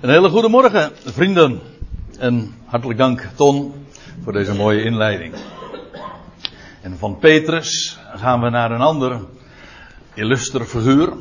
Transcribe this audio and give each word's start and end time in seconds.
Een 0.00 0.10
hele 0.10 0.28
goede 0.28 0.48
morgen, 0.48 0.92
vrienden. 1.04 1.60
En 2.18 2.54
hartelijk 2.64 2.98
dank, 2.98 3.28
Ton, 3.34 3.86
voor 4.22 4.32
deze 4.32 4.54
mooie 4.54 4.82
inleiding. 4.82 5.34
En 6.80 6.98
van 6.98 7.18
Petrus 7.18 7.98
gaan 8.14 8.40
we 8.40 8.50
naar 8.50 8.70
een 8.70 8.80
ander 8.80 9.20
illuster 10.14 10.64
figuur 10.64 11.12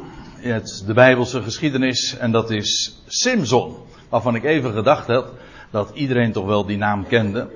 uit 0.43 0.83
de 0.85 0.93
Bijbelse 0.93 1.41
geschiedenis. 1.41 2.17
En 2.17 2.31
dat 2.31 2.51
is 2.51 3.01
Simson. 3.07 3.75
Waarvan 4.09 4.35
ik 4.35 4.43
even 4.43 4.73
gedacht 4.73 5.07
heb 5.07 5.25
dat 5.71 5.91
iedereen 5.93 6.31
toch 6.31 6.45
wel 6.45 6.65
die 6.65 6.77
naam 6.77 7.07
kende. 7.07 7.47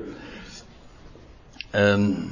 En 1.70 2.30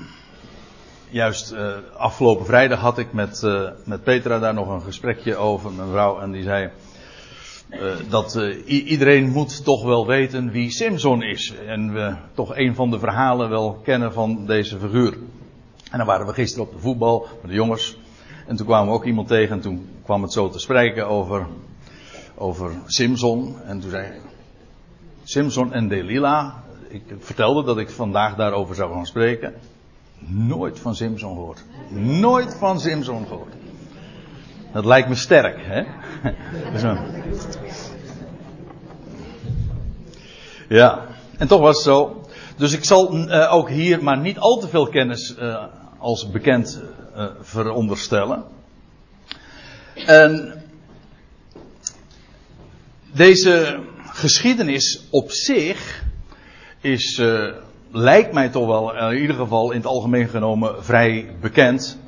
juist 1.09 1.53
uh, 1.53 1.73
afgelopen 1.97 2.45
vrijdag 2.45 2.79
had 2.79 2.97
ik 2.97 3.13
met, 3.13 3.41
uh, 3.45 3.69
met 3.85 4.03
Petra 4.03 4.39
daar 4.39 4.53
nog 4.53 4.67
een 4.67 4.81
gesprekje 4.81 5.35
over, 5.35 5.71
mijn 5.71 5.89
vrouw. 5.89 6.19
En 6.19 6.31
die 6.31 6.43
zei. 6.43 6.69
Uh, 7.69 7.95
dat 8.09 8.35
uh, 8.35 8.67
iedereen 8.89 9.29
moet 9.29 9.63
toch 9.63 9.83
wel 9.83 10.07
weten 10.07 10.51
wie 10.51 10.71
Simson 10.71 11.23
is. 11.23 11.53
En 11.67 11.93
we 11.93 12.15
toch 12.33 12.57
een 12.57 12.75
van 12.75 12.91
de 12.91 12.99
verhalen 12.99 13.49
wel 13.49 13.79
kennen 13.83 14.13
van 14.13 14.45
deze 14.45 14.79
figuur. 14.79 15.17
En 15.91 15.97
dan 15.97 16.07
waren 16.07 16.25
we 16.25 16.33
gisteren 16.33 16.65
op 16.65 16.73
de 16.73 16.79
voetbal 16.79 17.27
met 17.41 17.49
de 17.49 17.57
jongens. 17.57 17.97
En 18.47 18.55
toen 18.55 18.65
kwamen 18.65 18.87
we 18.87 18.93
ook 18.93 19.05
iemand 19.05 19.27
tegen 19.27 19.55
en 19.55 19.61
toen 19.61 19.89
kwam 20.03 20.21
het 20.21 20.33
zo 20.33 20.49
te 20.49 20.59
spreken 20.59 21.07
over, 21.07 21.47
over 22.35 22.71
Simson. 22.85 23.61
En 23.61 23.79
toen 23.79 23.89
zei 23.89 24.03
hij, 24.03 24.19
Simson 25.23 25.73
en 25.73 25.87
Delilah. 25.87 26.53
Ik 26.87 27.03
vertelde 27.19 27.63
dat 27.63 27.77
ik 27.77 27.89
vandaag 27.89 28.35
daarover 28.35 28.75
zou 28.75 28.93
gaan 28.93 29.05
spreken. 29.05 29.53
Nooit 30.19 30.79
van 30.79 30.95
Simson 30.95 31.33
gehoord. 31.33 31.63
Nooit 32.19 32.55
van 32.55 32.79
Simson 32.79 33.27
gehoord. 33.27 33.53
Dat 34.73 34.85
lijkt 34.85 35.09
me 35.09 35.15
sterk, 35.15 35.57
hè? 35.61 35.83
Ja, 40.69 41.05
en 41.37 41.47
toch 41.47 41.61
was 41.61 41.75
het 41.75 41.85
zo. 41.85 42.25
Dus 42.55 42.73
ik 42.73 42.83
zal 42.83 43.15
uh, 43.15 43.53
ook 43.53 43.69
hier 43.69 44.03
maar 44.03 44.17
niet 44.17 44.37
al 44.37 44.59
te 44.59 44.67
veel 44.67 44.87
kennis 44.87 45.35
uh, 45.39 45.63
als 45.97 46.31
bekend 46.31 46.81
uh, 47.15 47.25
veronderstellen. 47.41 48.43
En 50.05 50.63
deze 53.11 53.79
geschiedenis 54.03 55.07
op 55.09 55.31
zich 55.31 56.03
is, 56.81 57.21
lijkt 57.91 58.33
mij 58.33 58.49
toch 58.49 58.65
wel 58.65 59.11
in 59.11 59.21
ieder 59.21 59.35
geval 59.35 59.71
in 59.71 59.77
het 59.77 59.87
algemeen 59.87 60.27
genomen 60.27 60.83
vrij 60.83 61.35
bekend. 61.41 61.98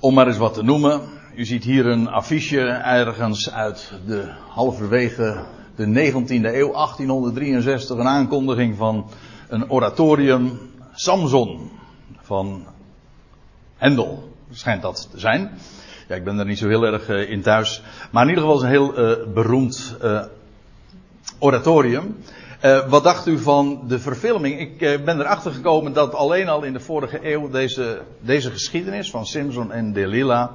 Om 0.00 0.14
maar 0.14 0.26
eens 0.26 0.36
wat 0.36 0.54
te 0.54 0.62
noemen. 0.62 1.00
U 1.36 1.44
ziet 1.44 1.64
hier 1.64 1.86
een 1.86 2.08
affiche 2.08 2.60
ergens 2.68 3.52
uit 3.52 3.92
de 4.06 4.28
halverwege 4.48 5.44
de 5.74 5.86
19e 5.86 6.44
eeuw, 6.44 6.72
1863, 6.72 7.98
een 7.98 8.06
aankondiging 8.06 8.76
van 8.76 9.10
een 9.48 9.70
oratorium 9.70 10.58
Samson 10.92 11.70
van 12.20 12.66
Hendel. 13.76 14.32
Schijnt 14.50 14.82
dat 14.82 15.08
te 15.10 15.18
zijn. 15.18 15.50
Ja, 16.08 16.14
ik 16.14 16.24
ben 16.24 16.38
er 16.38 16.46
niet 16.46 16.58
zo 16.58 16.68
heel 16.68 16.84
erg 16.84 17.08
uh, 17.08 17.30
in 17.30 17.42
thuis. 17.42 17.82
Maar 18.10 18.22
in 18.22 18.28
ieder 18.28 18.44
geval 18.44 18.58
is 18.58 18.64
een 18.64 18.70
heel 18.70 18.98
uh, 18.98 19.32
beroemd 19.34 19.96
uh, 20.02 20.22
oratorium. 21.38 22.16
Wat 22.88 23.02
dacht 23.02 23.26
u 23.26 23.38
van 23.38 23.80
de 23.88 23.98
verfilming? 23.98 24.60
Ik 24.60 25.04
ben 25.04 25.20
erachter 25.20 25.52
gekomen 25.52 25.92
dat 25.92 26.14
alleen 26.14 26.48
al 26.48 26.62
in 26.62 26.72
de 26.72 26.80
vorige 26.80 27.32
eeuw 27.32 27.50
deze, 27.50 28.02
deze 28.20 28.50
geschiedenis 28.50 29.10
van 29.10 29.26
Simson 29.26 29.72
en 29.72 29.92
Delilah 29.92 30.50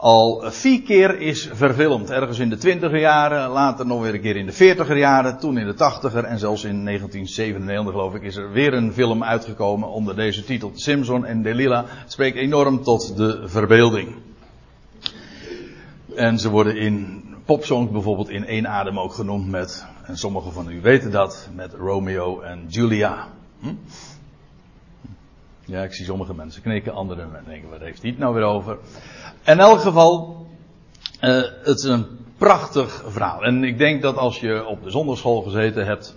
al 0.00 0.42
vier 0.44 0.82
keer 0.82 1.20
is 1.20 1.48
verfilmd. 1.52 2.10
Ergens 2.10 2.38
in 2.38 2.48
de 2.50 2.56
twintiger 2.56 2.98
jaren, 2.98 3.48
later 3.48 3.86
nog 3.86 4.02
weer 4.02 4.14
een 4.14 4.20
keer 4.20 4.36
in 4.36 4.46
de 4.46 4.52
veertiger 4.52 4.96
jaren, 4.96 5.38
toen 5.38 5.58
in 5.58 5.66
de 5.66 5.74
tachtiger 5.74 6.24
en 6.24 6.38
zelfs 6.38 6.64
in 6.64 6.84
1997 6.84 7.92
geloof 7.92 8.14
ik 8.14 8.22
is 8.22 8.36
er 8.36 8.52
weer 8.52 8.74
een 8.74 8.92
film 8.92 9.24
uitgekomen 9.24 9.88
onder 9.88 10.16
deze 10.16 10.44
titel 10.44 10.70
Simpson 10.74 11.26
en 11.26 11.42
Delilah. 11.42 11.84
Het 11.86 12.12
spreekt 12.12 12.36
enorm 12.36 12.82
tot 12.82 13.16
de 13.16 13.42
verbeelding. 13.44 14.14
En 16.14 16.38
ze 16.38 16.50
worden 16.50 16.76
in 16.76 17.22
popsongs 17.56 17.92
bijvoorbeeld 17.92 18.28
in 18.28 18.46
één 18.46 18.68
adem 18.68 18.98
ook 18.98 19.12
genoemd 19.12 19.48
met, 19.48 19.86
en 20.04 20.18
sommigen 20.18 20.52
van 20.52 20.70
u 20.70 20.80
weten 20.80 21.10
dat, 21.10 21.48
met 21.54 21.74
Romeo 21.74 22.40
en 22.40 22.66
Julia. 22.68 23.28
Hm? 23.60 23.74
Ja, 25.64 25.82
ik 25.82 25.94
zie 25.94 26.04
sommige 26.04 26.34
mensen 26.34 26.62
knikken, 26.62 26.94
anderen 26.94 27.44
denken, 27.46 27.70
wat 27.70 27.80
heeft 27.80 28.02
hij 28.02 28.10
het 28.10 28.18
nou 28.18 28.34
weer 28.34 28.42
over? 28.42 28.78
In 29.44 29.58
elk 29.58 29.80
geval, 29.80 30.46
uh, 31.20 31.42
het 31.62 31.78
is 31.78 31.82
een 31.82 32.06
prachtig 32.38 33.04
verhaal. 33.06 33.44
En 33.44 33.64
ik 33.64 33.78
denk 33.78 34.02
dat 34.02 34.16
als 34.16 34.40
je 34.40 34.66
op 34.66 34.82
de 34.82 34.90
zondagschool 34.90 35.42
gezeten 35.42 35.86
hebt 35.86 36.16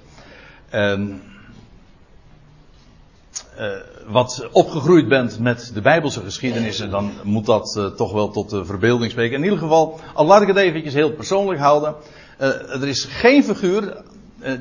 uh, 3.59 3.67
wat 4.07 4.47
opgegroeid 4.51 5.07
bent 5.07 5.39
met 5.39 5.71
de 5.73 5.81
Bijbelse 5.81 6.21
geschiedenissen, 6.21 6.89
dan 6.89 7.11
moet 7.23 7.45
dat 7.45 7.75
uh, 7.77 7.85
toch 7.85 8.11
wel 8.11 8.29
tot 8.29 8.49
de 8.49 8.65
verbeelding 8.65 9.11
spreken. 9.11 9.37
In 9.37 9.43
ieder 9.43 9.57
geval, 9.57 9.99
al 10.13 10.25
laat 10.25 10.41
ik 10.41 10.47
het 10.47 10.57
eventjes 10.57 10.93
heel 10.93 11.11
persoonlijk 11.11 11.59
houden. 11.59 11.95
er 12.37 12.87
is 12.87 13.03
geen 13.03 13.43
figuur 13.43 14.03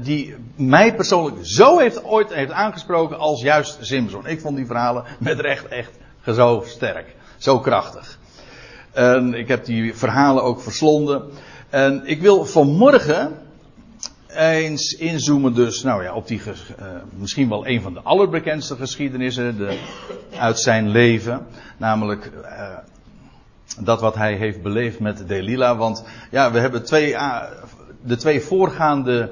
die 0.02 0.34
mij 0.56 0.94
persoonlijk 0.94 1.36
zo 1.42 1.78
heeft 1.78 2.04
ooit 2.04 2.34
heeft 2.34 2.52
aangesproken 2.52 3.18
als 3.18 3.42
juist 3.42 3.78
Simpson. 3.80 4.26
Ik 4.26 4.40
vond 4.40 4.56
die 4.56 4.66
verhalen 4.66 5.04
met 5.18 5.40
recht 5.40 5.68
echt 5.68 5.92
zo 6.26 6.62
sterk, 6.66 7.14
zo 7.36 7.58
krachtig. 7.58 8.18
En 8.92 9.34
ik 9.34 9.48
heb 9.48 9.64
die 9.64 9.94
verhalen 9.96 10.42
ook 10.42 10.60
verslonden. 10.60 11.22
En 11.70 12.02
ik 12.04 12.20
wil 12.20 12.44
vanmorgen 12.44 13.38
eens 14.34 14.92
inzoomen 14.92 15.54
dus, 15.54 15.82
nou 15.82 16.02
ja, 16.02 16.14
op 16.14 16.26
die, 16.26 16.40
uh, 16.40 16.54
misschien 17.18 17.48
wel 17.48 17.66
een 17.66 17.82
van 17.82 17.94
de 17.94 18.00
allerbekendste 18.00 18.76
geschiedenissen 18.76 19.56
de, 19.56 19.78
uit 20.38 20.58
zijn 20.58 20.88
leven. 20.88 21.46
Namelijk 21.76 22.30
uh, 22.42 22.76
dat 23.80 24.00
wat 24.00 24.14
hij 24.14 24.34
heeft 24.34 24.62
beleefd 24.62 25.00
met 25.00 25.28
Delilah. 25.28 25.78
Want 25.78 26.04
ja, 26.30 26.52
we 26.52 26.58
hebben 26.58 26.84
twee, 26.84 27.10
uh, 27.10 27.42
de 28.02 28.16
twee 28.16 28.40
voorgaande 28.40 29.30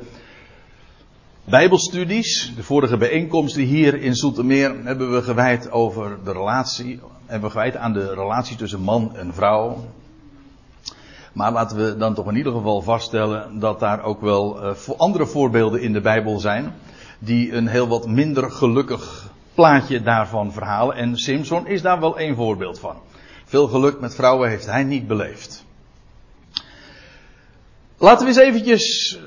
Bijbelstudies, 1.45 2.53
de 2.57 2.63
vorige 2.63 2.97
bijeenkomsten 2.97 3.63
hier 3.63 4.03
in 4.03 4.15
Zoetermeer, 4.15 4.85
hebben 4.85 5.13
we 5.13 5.23
gewijd 5.23 5.71
over 5.71 6.19
de 6.25 6.33
relatie, 6.33 7.01
hebben 7.27 7.49
we 7.49 7.55
gewijd 7.55 7.77
aan 7.77 7.93
de 7.93 8.15
relatie 8.15 8.57
tussen 8.57 8.81
man 8.81 9.17
en 9.17 9.35
vrouw. 9.35 9.85
Maar 11.33 11.53
laten 11.53 11.77
we 11.77 11.97
dan 11.97 12.15
toch 12.15 12.29
in 12.29 12.37
ieder 12.37 12.53
geval 12.53 12.83
vaststellen 12.83 13.59
dat 13.59 13.81
daar 13.81 14.03
ook 14.03 14.21
wel 14.21 14.65
uh, 14.65 14.71
andere 14.97 15.27
voorbeelden 15.27 15.81
in 15.81 15.93
de 15.93 16.01
Bijbel 16.01 16.39
zijn, 16.39 16.75
die 17.19 17.53
een 17.53 17.67
heel 17.67 17.89
wat 17.89 18.07
minder 18.07 18.51
gelukkig 18.51 19.31
plaatje 19.55 20.03
daarvan 20.03 20.53
verhalen. 20.53 20.97
En 20.97 21.17
Simpson 21.17 21.67
is 21.67 21.83
daar 21.83 22.01
wel 22.01 22.19
één 22.19 22.37
voorbeeld 22.37 22.79
van. 22.79 22.97
Veel 23.45 23.69
geluk 23.69 24.01
met 24.01 24.15
vrouwen 24.15 24.49
heeft 24.49 24.67
hij 24.67 24.85
niet 24.85 25.07
beleefd. 25.07 25.65
Laten 27.99 28.27
we 28.27 28.33
eens 28.33 28.41
eventjes 28.41 29.19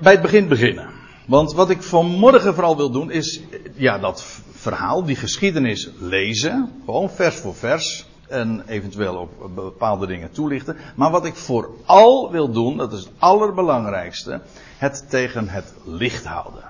bij 0.00 0.12
het 0.12 0.22
begin 0.22 0.48
beginnen. 0.48 0.90
Want 1.26 1.52
wat 1.52 1.70
ik 1.70 1.82
vanmorgen 1.82 2.54
vooral 2.54 2.76
wil 2.76 2.90
doen 2.90 3.10
is, 3.10 3.40
ja, 3.74 3.98
dat 3.98 4.24
verhaal, 4.50 5.04
die 5.04 5.16
geschiedenis 5.16 5.90
lezen. 5.98 6.72
Gewoon 6.84 7.10
vers 7.10 7.36
voor 7.36 7.54
vers. 7.54 8.07
En 8.28 8.62
eventueel 8.66 9.16
op 9.16 9.54
bepaalde 9.54 10.06
dingen 10.06 10.30
toelichten. 10.30 10.76
Maar 10.94 11.10
wat 11.10 11.24
ik 11.24 11.34
vooral 11.34 12.30
wil 12.30 12.52
doen, 12.52 12.76
dat 12.76 12.92
is 12.92 12.98
het 12.98 13.10
allerbelangrijkste, 13.18 14.40
het 14.76 15.04
tegen 15.08 15.48
het 15.48 15.74
licht 15.84 16.24
houden. 16.24 16.62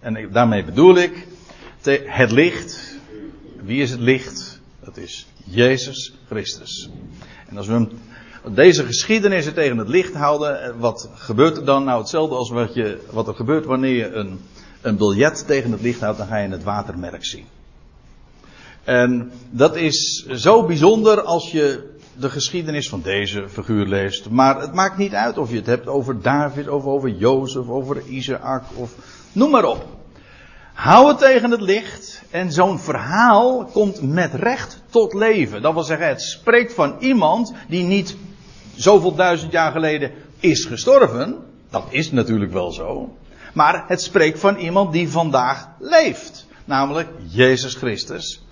En 0.00 0.28
daarmee 0.32 0.64
bedoel 0.64 0.96
ik, 0.96 1.26
het 2.04 2.30
licht. 2.30 2.96
Wie 3.62 3.82
is 3.82 3.90
het 3.90 4.00
licht? 4.00 4.60
Dat 4.84 4.96
is 4.96 5.26
Jezus 5.44 6.14
Christus. 6.26 6.90
En 7.48 7.56
als 7.56 7.66
we 7.66 7.72
hem 7.72 7.88
deze 8.50 8.84
geschiedenissen 8.84 9.54
tegen 9.54 9.78
het 9.78 9.88
licht 9.88 10.14
houden. 10.14 10.62
Eh, 10.62 10.72
wat 10.78 11.10
gebeurt 11.14 11.56
er 11.56 11.64
dan? 11.64 11.84
Nou, 11.84 12.00
hetzelfde 12.00 12.34
als 12.34 12.50
wat, 12.50 12.74
je, 12.74 12.98
wat 13.10 13.28
er 13.28 13.34
gebeurt 13.34 13.64
wanneer 13.64 13.96
je 13.96 14.12
een, 14.12 14.40
een 14.80 14.96
biljet 14.96 15.46
tegen 15.46 15.72
het 15.72 15.80
licht 15.80 16.00
houdt, 16.00 16.18
dan 16.18 16.26
ga 16.26 16.38
je 16.38 16.48
het 16.48 16.62
watermerk 16.62 17.24
zien. 17.24 17.46
En 18.84 19.32
dat 19.50 19.76
is 19.76 20.26
zo 20.26 20.66
bijzonder 20.66 21.20
als 21.20 21.50
je 21.50 21.90
de 22.16 22.30
geschiedenis 22.30 22.88
van 22.88 23.00
deze 23.02 23.48
figuur 23.48 23.86
leest. 23.86 24.30
Maar 24.30 24.60
het 24.60 24.74
maakt 24.74 24.96
niet 24.96 25.14
uit 25.14 25.38
of 25.38 25.50
je 25.50 25.56
het 25.56 25.66
hebt 25.66 25.86
over 25.86 26.22
David, 26.22 26.68
of 26.68 26.84
over 26.84 27.08
Jozef, 27.08 27.68
over 27.68 28.06
Isaac, 28.06 28.64
of 28.74 28.94
noem 29.32 29.50
maar 29.50 29.64
op. 29.64 29.86
Hou 30.72 31.08
het 31.08 31.18
tegen 31.18 31.50
het 31.50 31.60
licht 31.60 32.22
en 32.30 32.52
zo'n 32.52 32.78
verhaal 32.78 33.64
komt 33.64 34.02
met 34.02 34.34
recht 34.34 34.82
tot 34.90 35.14
leven. 35.14 35.62
Dat 35.62 35.72
wil 35.72 35.82
zeggen, 35.82 36.08
het 36.08 36.22
spreekt 36.22 36.74
van 36.74 36.96
iemand 36.98 37.52
die 37.68 37.84
niet 37.84 38.16
zoveel 38.74 39.14
duizend 39.14 39.52
jaar 39.52 39.72
geleden 39.72 40.10
is 40.40 40.64
gestorven. 40.64 41.36
Dat 41.70 41.84
is 41.88 42.12
natuurlijk 42.12 42.52
wel 42.52 42.72
zo. 42.72 43.16
Maar 43.54 43.84
het 43.88 44.02
spreekt 44.02 44.38
van 44.38 44.56
iemand 44.56 44.92
die 44.92 45.08
vandaag 45.08 45.68
leeft. 45.78 46.46
Namelijk 46.64 47.08
Jezus 47.28 47.74
Christus. 47.74 48.42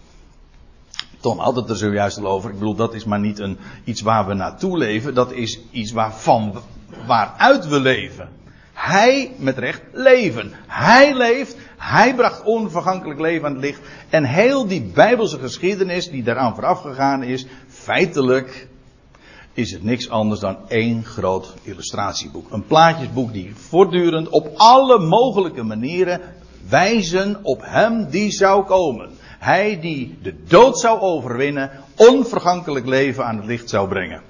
Tom 1.21 1.39
had 1.39 1.57
het 1.57 1.71
er 1.71 1.77
zojuist 1.77 2.19
al 2.19 2.27
over. 2.27 2.51
Ik 2.51 2.59
bedoel, 2.59 2.75
dat 2.75 2.95
is 2.95 3.05
maar 3.05 3.21
niet 3.21 3.39
een, 3.39 3.59
iets 3.85 4.01
waar 4.01 4.27
we 4.27 4.35
naartoe 4.35 4.79
leven. 4.79 5.15
Dat 5.15 5.33
is 5.33 5.61
iets 5.71 5.93
waarvan, 5.93 6.55
waaruit 7.07 7.69
we 7.69 7.81
leven. 7.81 8.29
Hij 8.73 9.33
met 9.39 9.59
recht 9.59 9.83
leven. 9.93 10.53
Hij 10.67 11.15
leeft. 11.15 11.57
Hij 11.77 12.15
bracht 12.15 12.43
onvergankelijk 12.43 13.21
leven 13.21 13.47
aan 13.47 13.53
het 13.53 13.63
licht. 13.63 13.81
En 14.09 14.25
heel 14.25 14.67
die 14.67 14.83
Bijbelse 14.83 15.39
geschiedenis 15.39 16.11
die 16.11 16.23
daaraan 16.23 16.55
vooraf 16.55 16.81
gegaan 16.81 17.23
is, 17.23 17.47
feitelijk 17.69 18.69
is 19.53 19.73
het 19.73 19.83
niks 19.83 20.11
anders 20.11 20.41
dan 20.41 20.57
één 20.69 21.05
groot 21.05 21.55
illustratieboek. 21.63 22.51
Een 22.51 22.65
plaatjesboek 22.65 23.33
die 23.33 23.55
voortdurend 23.55 24.29
op 24.29 24.51
alle 24.57 24.99
mogelijke 24.99 25.63
manieren 25.63 26.21
wijzen 26.69 27.39
op 27.43 27.61
hem 27.63 28.11
die 28.11 28.31
zou 28.31 28.65
komen. 28.65 29.11
Hij 29.41 29.81
die 29.81 30.19
de 30.23 30.45
dood 30.45 30.81
zou 30.81 31.01
overwinnen, 31.01 31.71
onvergankelijk 31.97 32.87
leven 32.87 33.25
aan 33.25 33.37
het 33.37 33.45
licht 33.45 33.69
zou 33.69 33.89
brengen. 33.89 34.23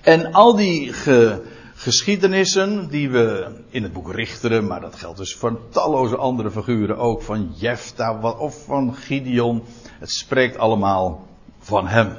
En 0.00 0.32
al 0.32 0.56
die 0.56 0.92
ge, 0.92 1.42
geschiedenissen 1.74 2.88
die 2.88 3.10
we 3.10 3.46
in 3.68 3.82
het 3.82 3.92
boek 3.92 4.12
Richteren, 4.12 4.66
maar 4.66 4.80
dat 4.80 4.94
geldt 4.94 5.18
dus 5.18 5.34
voor 5.34 5.60
talloze 5.70 6.16
andere 6.16 6.50
figuren 6.50 6.96
ook, 6.96 7.22
van 7.22 7.52
Jefta 7.54 8.20
of 8.38 8.64
van 8.64 8.94
Gideon. 8.94 9.62
Het 9.98 10.10
spreekt 10.10 10.58
allemaal 10.58 11.26
van 11.58 11.86
hem. 11.86 12.16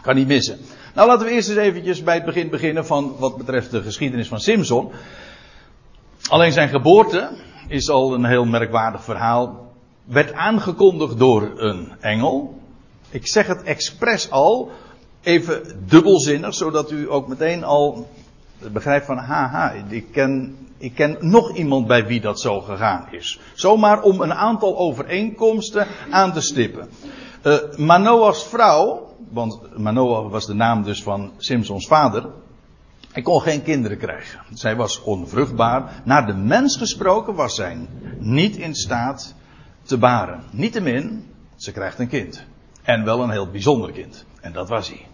Kan 0.00 0.14
niet 0.14 0.26
missen. 0.26 0.58
Nou 0.94 1.08
laten 1.08 1.26
we 1.26 1.32
eerst 1.32 1.48
eens 1.48 1.58
eventjes 1.58 2.02
bij 2.02 2.14
het 2.14 2.24
begin 2.24 2.50
beginnen 2.50 2.86
van 2.86 3.16
wat 3.18 3.36
betreft 3.36 3.70
de 3.70 3.82
geschiedenis 3.82 4.28
van 4.28 4.40
Simson. 4.40 4.90
Alleen 6.28 6.52
zijn 6.52 6.68
geboorte 6.68 7.30
is 7.68 7.90
al 7.90 8.14
een 8.14 8.24
heel 8.24 8.44
merkwaardig 8.44 9.04
verhaal. 9.04 9.69
Werd 10.10 10.32
aangekondigd 10.32 11.18
door 11.18 11.52
een 11.56 11.92
engel. 12.00 12.60
Ik 13.10 13.26
zeg 13.26 13.46
het 13.46 13.62
expres 13.62 14.30
al, 14.30 14.70
even 15.22 15.62
dubbelzinnig, 15.86 16.54
zodat 16.54 16.90
u 16.90 17.10
ook 17.10 17.28
meteen 17.28 17.64
al 17.64 18.08
begrijpt 18.72 19.06
van, 19.06 19.16
haha, 19.16 19.70
ik 19.88 20.12
ken, 20.12 20.56
ik 20.78 20.94
ken 20.94 21.16
nog 21.20 21.56
iemand 21.56 21.86
bij 21.86 22.06
wie 22.06 22.20
dat 22.20 22.40
zo 22.40 22.60
gegaan 22.60 23.06
is. 23.10 23.40
Zomaar 23.54 24.02
om 24.02 24.20
een 24.20 24.34
aantal 24.34 24.78
overeenkomsten 24.78 25.86
aan 26.10 26.32
te 26.32 26.40
stippen. 26.40 26.88
Uh, 27.42 27.56
Manoah's 27.76 28.44
vrouw, 28.44 29.14
want 29.28 29.78
Manoah 29.78 30.30
was 30.30 30.46
de 30.46 30.54
naam 30.54 30.82
dus 30.82 31.02
van 31.02 31.32
Simpsons 31.36 31.86
vader. 31.86 32.26
Hij 33.12 33.22
kon 33.22 33.40
geen 33.40 33.62
kinderen 33.62 33.98
krijgen. 33.98 34.40
Zij 34.52 34.76
was 34.76 35.02
onvruchtbaar. 35.02 36.02
Naar 36.04 36.26
de 36.26 36.34
mens 36.34 36.76
gesproken 36.76 37.34
was 37.34 37.54
zij 37.54 37.88
niet 38.18 38.56
in 38.56 38.74
staat 38.74 39.34
te 39.90 39.98
baren. 39.98 40.42
Niettemin, 40.50 41.26
ze 41.56 41.72
krijgt 41.72 41.98
een 41.98 42.08
kind. 42.08 42.44
En 42.82 43.04
wel 43.04 43.22
een 43.22 43.30
heel 43.30 43.50
bijzonder 43.50 43.92
kind. 43.92 44.24
En 44.40 44.52
dat 44.52 44.68
was 44.68 44.88
hij. 44.88 45.06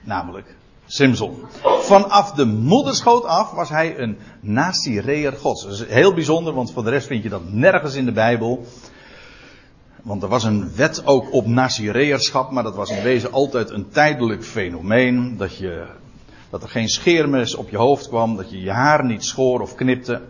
Namelijk 0.00 0.56
Simson. 0.86 1.44
Vanaf 1.80 2.32
de 2.32 2.44
moederschoot 2.44 3.24
af 3.24 3.50
was 3.50 3.68
hij 3.68 3.98
een 3.98 4.18
Nazireër 4.40 5.32
gods. 5.32 5.62
Dat 5.62 5.72
is 5.72 5.86
heel 5.86 6.14
bijzonder, 6.14 6.54
want 6.54 6.72
voor 6.72 6.84
de 6.84 6.90
rest 6.90 7.06
vind 7.06 7.22
je 7.22 7.28
dat 7.28 7.52
nergens 7.52 7.94
in 7.94 8.04
de 8.04 8.12
Bijbel. 8.12 8.66
Want 10.02 10.22
er 10.22 10.28
was 10.28 10.44
een 10.44 10.74
wet 10.74 11.06
ook 11.06 11.32
op 11.32 11.46
Nazireërschap, 11.46 12.50
maar 12.50 12.62
dat 12.62 12.74
was 12.74 12.90
in 12.90 13.02
wezen 13.02 13.32
altijd 13.32 13.70
een 13.70 13.88
tijdelijk 13.88 14.44
fenomeen. 14.44 15.36
Dat, 15.36 15.56
je, 15.56 15.86
dat 16.50 16.62
er 16.62 16.68
geen 16.68 16.88
scheermes 16.88 17.54
op 17.54 17.70
je 17.70 17.76
hoofd 17.76 18.08
kwam, 18.08 18.36
dat 18.36 18.50
je 18.50 18.60
je 18.60 18.70
haar 18.70 19.04
niet 19.04 19.24
schoor 19.24 19.60
of 19.60 19.74
knipte. 19.74 20.22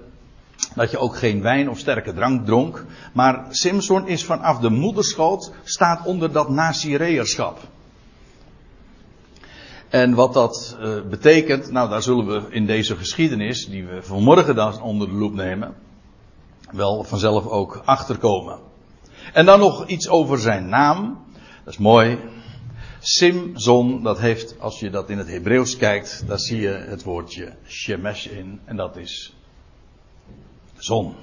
Dat 0.75 0.91
je 0.91 0.99
ook 0.99 1.17
geen 1.17 1.43
wijn 1.43 1.71
of 1.71 1.79
sterke 1.79 2.13
drank 2.15 2.47
dronk. 2.47 2.85
Maar 3.13 3.47
Simson 3.51 4.09
is 4.09 4.25
vanaf 4.25 4.59
de 4.59 4.71
moederschoot, 4.71 5.53
staat 5.65 6.07
onder 6.07 6.33
dat 6.33 6.49
Nazireërschap. 6.49 7.59
En 9.89 10.15
wat 10.15 10.33
dat 10.33 10.77
uh, 10.81 11.03
betekent, 11.09 11.71
nou 11.71 11.89
daar 11.89 12.03
zullen 12.03 12.27
we 12.27 12.43
in 12.51 12.67
deze 12.67 12.97
geschiedenis, 12.97 13.67
die 13.67 13.87
we 13.87 14.03
vanmorgen 14.03 14.55
dan 14.55 14.83
onder 14.83 15.09
de 15.09 15.15
loep 15.15 15.35
nemen, 15.35 15.75
wel 16.71 17.05
vanzelf 17.05 17.47
ook 17.47 17.83
achterkomen. 17.85 18.59
En 19.33 19.47
dan 19.47 19.59
nog 19.59 19.87
iets 19.87 20.09
over 20.09 20.39
zijn 20.39 20.69
naam. 20.69 21.25
Dat 21.65 21.73
is 21.73 21.79
mooi. 21.79 22.19
Simson, 23.01 24.03
dat 24.03 24.19
heeft, 24.19 24.61
als 24.61 24.81
je 24.81 24.91
dat 24.91 25.11
in 25.11 25.19
het 25.19 25.29
Hebreeuws 25.29 25.77
kijkt, 25.77 26.25
daar 26.27 26.39
zie 26.39 26.61
je 26.61 26.69
het 26.69 27.03
woordje 27.03 27.53
shemesh 27.67 28.27
in. 28.27 28.61
En 28.65 28.77
dat 28.77 28.97
is 28.97 29.36
zon. 30.79 31.15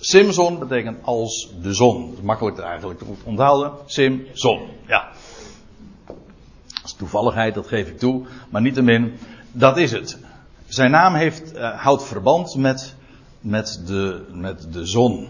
Simson 0.00 0.58
betekent 0.58 0.98
als 1.02 1.50
de 1.62 1.74
zon. 1.74 2.18
Makkelijk 2.22 2.58
eigenlijk 2.58 2.98
te 2.98 3.04
onthouden. 3.24 3.72
Simson, 3.86 4.68
ja. 4.86 5.08
Dat 6.06 6.84
is 6.84 6.92
toevalligheid, 6.92 7.54
dat 7.54 7.66
geef 7.66 7.88
ik 7.88 7.98
toe. 7.98 8.26
Maar 8.50 8.62
niettemin, 8.62 9.18
dat 9.52 9.76
is 9.76 9.92
het. 9.92 10.18
Zijn 10.66 10.90
naam 10.90 11.14
heeft, 11.14 11.54
uh, 11.54 11.80
houdt 11.80 12.04
verband 12.04 12.54
met, 12.54 12.94
met, 13.40 13.82
de, 13.86 14.26
met 14.32 14.72
de 14.72 14.86
zon. 14.86 15.28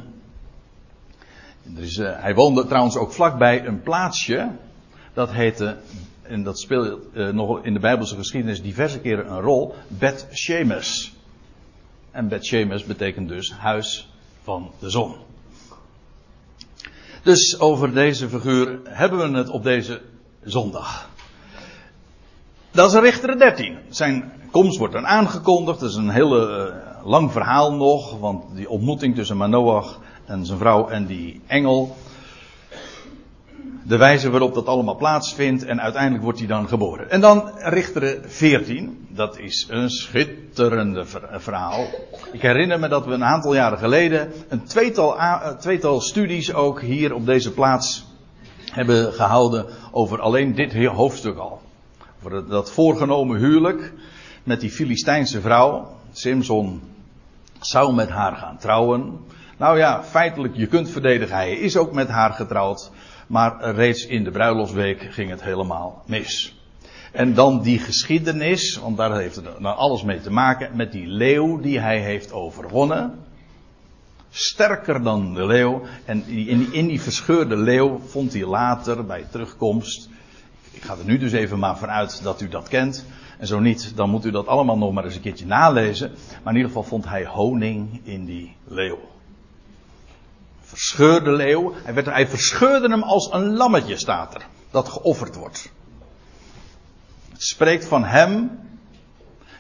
Uh, 1.79 2.21
hij 2.21 2.35
woonde 2.35 2.67
trouwens 2.67 2.97
ook 2.97 3.13
vlakbij 3.13 3.67
een 3.67 3.83
plaatsje. 3.83 4.51
Dat 5.15 5.33
heette, 5.33 5.77
en 6.23 6.43
dat 6.43 6.61
speelt 6.61 7.01
uh, 7.15 7.29
nog 7.29 7.65
in 7.65 7.73
de 7.73 7.81
Bijbelse 7.81 8.17
geschiedenis 8.17 8.63
diverse 8.63 9.01
keren 9.01 9.31
een 9.31 9.41
rol, 9.41 9.75
Bet 9.89 10.29
Shemesh. 10.33 11.09
En 12.17 12.29
Bet 12.29 12.47
Shemesh 12.47 12.85
betekent 12.85 13.29
dus 13.29 13.53
huis 13.53 14.09
van 14.43 14.71
de 14.79 14.91
zon. 14.91 15.15
Dus 17.23 17.61
over 17.61 17.95
deze 17.95 18.29
figuur 18.29 18.81
hebben 18.85 19.33
we 19.33 19.39
het 19.39 19.49
op 19.49 19.63
deze 19.63 20.03
zondag. 20.45 21.09
Dat 22.71 22.93
is 22.93 23.01
Richter 23.01 23.39
13. 23.39 23.79
Zijn 23.89 24.33
komst 24.51 24.79
wordt 24.79 24.95
dan 24.95 25.07
aangekondigd. 25.07 25.81
Dat 25.81 25.91
is 25.91 25.97
een 25.97 26.11
hele 26.11 26.73
uh, 26.73 27.07
lang 27.07 27.33
verhaal 27.33 27.75
nog. 27.75 28.19
Want 28.19 28.55
die 28.55 28.69
ontmoeting 28.69 29.15
tussen 29.15 29.37
Manoach 29.37 30.01
en 30.25 30.47
zijn 30.47 30.59
vrouw 30.59 30.89
en 30.89 31.07
die 31.07 31.41
engel. 31.47 31.97
De 33.83 33.97
wijze 33.97 34.31
waarop 34.31 34.55
dat 34.55 34.67
allemaal 34.67 34.97
plaatsvindt 34.97 35.65
en 35.65 35.81
uiteindelijk 35.81 36.23
wordt 36.23 36.39
hij 36.39 36.49
dan 36.49 36.69
geboren. 36.69 37.11
En 37.11 37.21
dan 37.21 37.51
Richteren 37.59 38.31
14. 38.31 39.07
Dat 39.09 39.39
is 39.39 39.67
een 39.71 39.91
schitterende 39.91 41.05
verhaal. 41.33 41.87
Ik 42.33 42.43
herinner 42.43 42.81
me 42.81 42.89
dat 42.89 43.07
we 43.07 43.13
een 43.13 43.25
aantal 43.25 43.55
jaren 43.55 43.79
geleden 43.79 44.33
een 44.49 44.65
tweetal, 44.65 45.17
tweetal 45.59 46.01
studies 46.01 46.55
ook 46.55 46.81
hier 46.81 47.15
op 47.15 47.27
deze 47.27 47.53
plaats 47.53 48.07
hebben 48.73 49.13
gehouden 49.13 49.67
over 49.91 50.21
alleen 50.21 50.55
dit 50.55 50.87
hoofdstuk 50.87 51.39
al. 51.39 51.61
Voor 52.21 52.49
dat 52.49 52.71
voorgenomen 52.71 53.39
huwelijk 53.39 53.93
met 54.43 54.61
die 54.61 54.71
Filistijnse 54.71 55.41
vrouw. 55.41 55.97
Simson 56.13 56.83
zou 57.61 57.95
met 57.95 58.09
haar 58.09 58.37
gaan 58.37 58.59
trouwen. 58.59 59.19
Nou 59.57 59.79
ja, 59.79 60.05
feitelijk, 60.05 60.57
je 60.57 60.67
kunt 60.67 60.91
verdedigen, 60.91 61.37
hij 61.37 61.53
is 61.53 61.77
ook 61.77 61.93
met 61.93 62.09
haar 62.09 62.33
getrouwd. 62.33 62.91
Maar 63.27 63.75
reeds 63.75 64.07
in 64.07 64.25
de 64.25 64.31
bruiloftsweek 64.31 65.07
ging 65.11 65.31
het 65.31 65.43
helemaal 65.43 66.03
mis. 66.07 66.57
En 67.13 67.35
dan 67.35 67.63
die 67.63 67.79
geschiedenis, 67.79 68.77
want 68.77 68.97
daar 68.97 69.17
heeft 69.19 69.37
het 69.37 69.45
dan 69.45 69.77
alles 69.77 70.03
mee 70.03 70.21
te 70.21 70.33
maken, 70.33 70.77
met 70.77 70.93
die 70.93 71.07
leeuw 71.07 71.61
die 71.61 71.81
hij 71.81 72.01
heeft 72.01 72.33
overwonnen. 72.33 73.19
Sterker 74.31 75.03
dan 75.03 75.35
de 75.35 75.47
leeuw. 75.47 75.83
En 76.05 76.27
in, 76.27 76.73
in 76.73 76.87
die 76.87 77.01
verscheurde 77.01 77.57
leeuw 77.57 78.01
vond 78.07 78.33
hij 78.33 78.47
later 78.47 79.07
bij 79.07 79.25
terugkomst. 79.31 80.09
Ik 80.71 80.83
ga 80.83 80.93
er 80.93 81.05
nu 81.05 81.19
dus 81.19 81.33
even 81.33 81.59
maar 81.59 81.79
vanuit 81.79 82.23
dat 82.23 82.41
u 82.41 82.49
dat 82.49 82.69
kent. 82.69 83.05
En 83.39 83.47
zo 83.47 83.61
niet, 83.61 83.93
dan 83.97 84.11
moet 84.11 84.25
u 84.25 84.31
dat 84.31 84.47
allemaal 84.47 84.79
nog 84.79 84.93
maar 84.93 85.05
eens 85.05 85.15
een 85.15 85.21
keertje 85.21 85.47
nalezen. 85.47 86.11
Maar 86.43 86.53
in 86.53 86.59
ieder 86.59 86.73
geval 86.73 86.89
vond 86.89 87.09
hij 87.09 87.27
honing 87.27 88.01
in 88.05 88.25
die 88.25 88.57
leeuw 88.65 88.99
verscheurde 90.67 91.31
leeuw. 91.31 91.75
Hij, 91.83 91.95
werd, 91.95 92.07
hij 92.07 92.29
verscheurde 92.29 92.89
hem 92.89 93.03
als 93.03 93.33
een 93.33 93.57
lammetje, 93.57 93.97
staat 93.97 94.35
er. 94.35 94.47
Dat 94.71 94.89
geofferd 94.89 95.35
wordt. 95.35 95.71
Het 97.33 97.43
spreekt 97.43 97.85
van 97.85 98.05
hem 98.05 98.59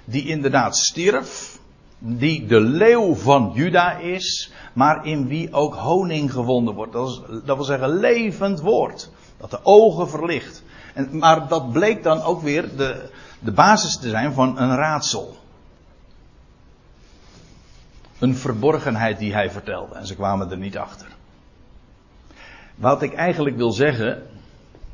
die 0.05 0.27
inderdaad 0.27 0.77
stierf. 0.77 1.59
Die 1.99 2.47
de 2.47 2.61
leeuw 2.61 3.15
van 3.15 3.53
Juda 3.55 3.97
is. 3.97 4.53
Maar 4.73 5.07
in 5.07 5.29
wie 5.29 5.53
ook 5.53 5.75
honing 5.75 6.33
gewonden 6.33 6.75
wordt. 6.75 6.93
Dat, 6.93 7.09
is, 7.09 7.21
dat 7.45 7.57
wil 7.57 7.65
zeggen 7.65 7.89
levend 7.89 8.61
woord. 8.61 9.11
Dat 9.37 9.51
de 9.51 9.61
ogen 9.63 10.09
verlicht. 10.09 10.63
En, 10.95 11.19
maar 11.19 11.49
dat 11.49 11.73
bleek 11.73 12.03
dan 12.03 12.23
ook 12.23 12.43
weer 12.43 12.77
de, 12.77 13.11
de 13.39 13.53
basis 13.53 13.99
te 13.99 14.09
zijn 14.09 14.33
van 14.33 14.59
een 14.59 14.77
raadsel. 14.77 15.37
Een 18.18 18.37
verborgenheid 18.37 19.18
die 19.18 19.32
hij 19.32 19.50
vertelde. 19.50 19.94
En 19.94 20.06
ze 20.06 20.14
kwamen 20.14 20.50
er 20.50 20.58
niet 20.58 20.76
achter. 20.76 21.06
Wat 22.75 23.02
ik 23.02 23.12
eigenlijk 23.12 23.56
wil 23.56 23.73
zeggen. 23.73 24.23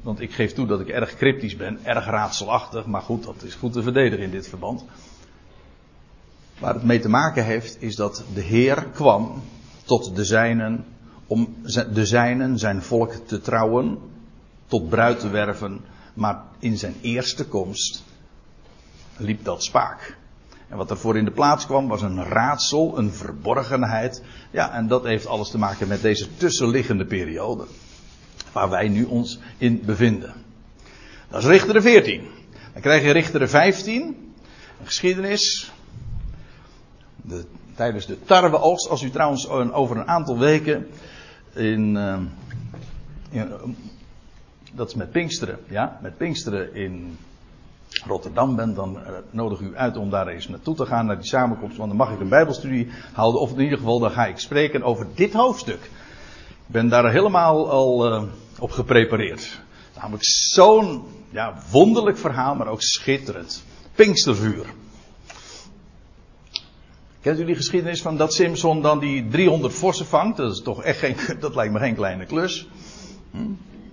Want 0.00 0.20
ik 0.20 0.32
geef 0.32 0.52
toe 0.52 0.66
dat 0.66 0.80
ik 0.80 0.88
erg 0.88 1.16
cryptisch 1.16 1.56
ben, 1.56 1.78
erg 1.82 2.06
raadselachtig. 2.06 2.86
Maar 2.86 3.02
goed, 3.02 3.24
dat 3.24 3.42
is 3.42 3.54
goed 3.54 3.72
te 3.72 3.82
verdedigen 3.82 4.24
in 4.24 4.30
dit 4.30 4.48
verband. 4.48 4.84
Waar 6.58 6.74
het 6.74 6.84
mee 6.84 6.98
te 6.98 7.08
maken 7.08 7.44
heeft, 7.44 7.82
is 7.82 7.96
dat 7.96 8.24
de 8.34 8.40
Heer 8.40 8.86
kwam 8.86 9.42
tot 9.84 10.16
de 10.16 10.24
zijnen. 10.24 10.84
Om 11.26 11.56
de 11.92 12.06
zijnen, 12.06 12.58
zijn 12.58 12.82
volk, 12.82 13.12
te 13.12 13.40
trouwen. 13.40 13.98
Tot 14.66 14.88
bruid 14.88 15.20
te 15.20 15.28
werven. 15.28 15.80
Maar 16.14 16.42
in 16.58 16.78
zijn 16.78 16.94
eerste 17.00 17.46
komst 17.46 18.02
liep 19.16 19.44
dat 19.44 19.64
spaak. 19.64 20.16
En 20.72 20.78
wat 20.78 20.90
er 20.90 20.98
voor 20.98 21.16
in 21.16 21.24
de 21.24 21.30
plaats 21.30 21.66
kwam 21.66 21.88
was 21.88 22.02
een 22.02 22.24
raadsel, 22.24 22.98
een 22.98 23.12
verborgenheid. 23.12 24.22
Ja, 24.50 24.72
en 24.72 24.88
dat 24.88 25.04
heeft 25.04 25.26
alles 25.26 25.50
te 25.50 25.58
maken 25.58 25.88
met 25.88 26.02
deze 26.02 26.36
tussenliggende 26.36 27.04
periode. 27.04 27.64
Waar 28.52 28.70
wij 28.70 28.88
nu 28.88 29.04
ons 29.04 29.38
in 29.58 29.82
bevinden. 29.84 30.34
Dat 31.28 31.42
is 31.42 31.48
Richteren 31.48 31.82
14. 31.82 32.28
Dan 32.72 32.82
krijg 32.82 33.02
je 33.02 33.10
Richteren 33.10 33.48
15. 33.48 34.02
Een 34.02 34.86
geschiedenis. 34.86 35.72
De, 37.16 37.44
tijdens 37.74 38.06
de 38.06 38.24
tarweoogst. 38.24 38.88
Als 38.88 39.02
u 39.02 39.10
trouwens 39.10 39.48
over 39.48 39.96
een 39.96 40.08
aantal 40.08 40.38
weken 40.38 40.86
in, 41.54 41.94
uh, 41.94 42.18
in 43.30 43.76
dat 44.72 44.88
is 44.88 44.94
met 44.94 45.10
Pinksteren, 45.10 45.58
ja, 45.68 45.98
met 46.02 46.16
Pinksteren 46.16 46.74
in 46.74 47.18
Rotterdam 48.06 48.56
bent, 48.56 48.76
dan 48.76 48.96
uh, 48.96 49.12
nodig 49.30 49.60
u 49.60 49.76
uit 49.76 49.96
om 49.96 50.10
daar 50.10 50.26
eens 50.26 50.48
naartoe 50.48 50.74
te 50.74 50.86
gaan, 50.86 51.06
naar 51.06 51.16
die 51.16 51.28
samenkomst. 51.28 51.76
Want 51.76 51.88
dan 51.88 51.98
mag 51.98 52.12
ik 52.12 52.20
een 52.20 52.28
Bijbelstudie 52.28 52.88
houden, 53.12 53.40
of 53.40 53.52
in 53.52 53.60
ieder 53.60 53.78
geval 53.78 53.98
dan 53.98 54.10
ga 54.10 54.26
ik 54.26 54.38
spreken 54.38 54.82
over 54.82 55.06
dit 55.14 55.32
hoofdstuk. 55.32 55.90
Ik 56.66 56.78
ben 56.78 56.88
daar 56.88 57.10
helemaal 57.10 57.70
al 57.70 58.12
uh, 58.12 58.22
op 58.58 58.70
geprepareerd. 58.70 59.60
Namelijk 59.94 60.24
zo'n 60.24 61.04
ja, 61.30 61.54
wonderlijk 61.70 62.18
verhaal, 62.18 62.54
maar 62.54 62.66
ook 62.66 62.82
schitterend. 62.82 63.64
Pinkstervuur. 63.94 64.66
Kent 67.20 67.38
u 67.38 67.44
die 67.44 67.54
geschiedenis 67.54 68.02
van 68.02 68.16
dat 68.16 68.34
Simpson 68.34 68.82
dan 68.82 68.98
die 68.98 69.28
300 69.28 69.74
vossen 69.74 70.06
vangt? 70.06 70.36
Dat 70.36 70.52
is 70.52 70.62
toch 70.62 70.82
echt 70.82 70.98
geen, 70.98 71.16
dat 71.40 71.54
lijkt 71.54 71.72
me 71.72 71.78
geen 71.78 71.94
kleine 71.94 72.26
klus. 72.26 72.68
Hm? 73.30 73.38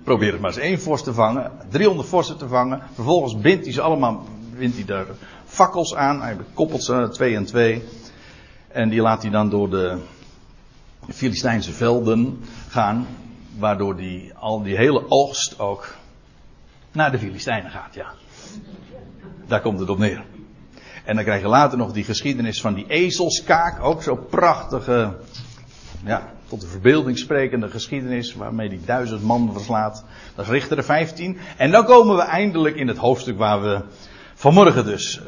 Probeer 0.03 0.31
het 0.31 0.41
maar 0.41 0.51
eens 0.51 0.59
één 0.59 0.79
vos 0.79 1.03
te 1.03 1.13
vangen. 1.13 1.51
300 1.69 2.07
vossen 2.07 2.37
te 2.37 2.47
vangen. 2.47 2.81
Vervolgens 2.93 3.37
bindt 3.37 3.63
hij 3.63 3.73
ze 3.73 3.81
allemaal, 3.81 4.25
bindt 4.57 4.75
hij 4.75 4.85
daar 4.85 5.05
fakkels 5.45 5.95
aan. 5.95 6.21
Hij 6.21 6.37
koppelt 6.53 6.83
ze 6.83 7.09
twee 7.11 7.35
en 7.35 7.45
twee. 7.45 7.83
En 8.67 8.89
die 8.89 9.01
laat 9.01 9.21
hij 9.21 9.31
dan 9.31 9.49
door 9.49 9.69
de 9.69 9.97
Filistijnse 11.07 11.71
velden 11.71 12.39
gaan. 12.69 13.07
Waardoor 13.57 13.95
die, 13.95 14.33
al 14.33 14.63
die 14.63 14.75
hele 14.75 15.09
oogst 15.09 15.59
ook 15.59 15.95
naar 16.91 17.11
de 17.11 17.19
Filistijnen 17.19 17.71
gaat, 17.71 17.93
ja. 17.93 18.13
Daar 19.47 19.61
komt 19.61 19.79
het 19.79 19.89
op 19.89 19.97
neer. 19.97 20.23
En 21.05 21.15
dan 21.15 21.23
krijg 21.23 21.41
je 21.41 21.47
later 21.47 21.77
nog 21.77 21.91
die 21.91 22.03
geschiedenis 22.03 22.61
van 22.61 22.73
die 22.73 22.87
ezelskaak. 22.87 23.83
Ook 23.83 24.03
zo 24.03 24.15
prachtige, 24.15 25.17
ja, 26.03 26.33
tot 26.49 26.61
de 26.61 26.67
verbeelding 26.67 27.17
sprekende 27.17 27.69
geschiedenis 27.69 28.33
waarmee 28.33 28.69
die 28.69 28.81
duizend 28.85 29.23
man 29.23 29.53
verslaat. 29.53 30.03
Dat 30.35 30.45
is 30.45 30.51
Richter 30.51 30.83
15. 30.83 31.37
En 31.57 31.71
dan 31.71 31.85
komen 31.85 32.15
we 32.15 32.21
eindelijk 32.21 32.75
in 32.75 32.87
het 32.87 32.97
hoofdstuk 32.97 33.37
waar 33.37 33.61
we 33.61 33.81
vanmorgen 34.33 34.85
dus 34.85 35.19
uh, 35.19 35.23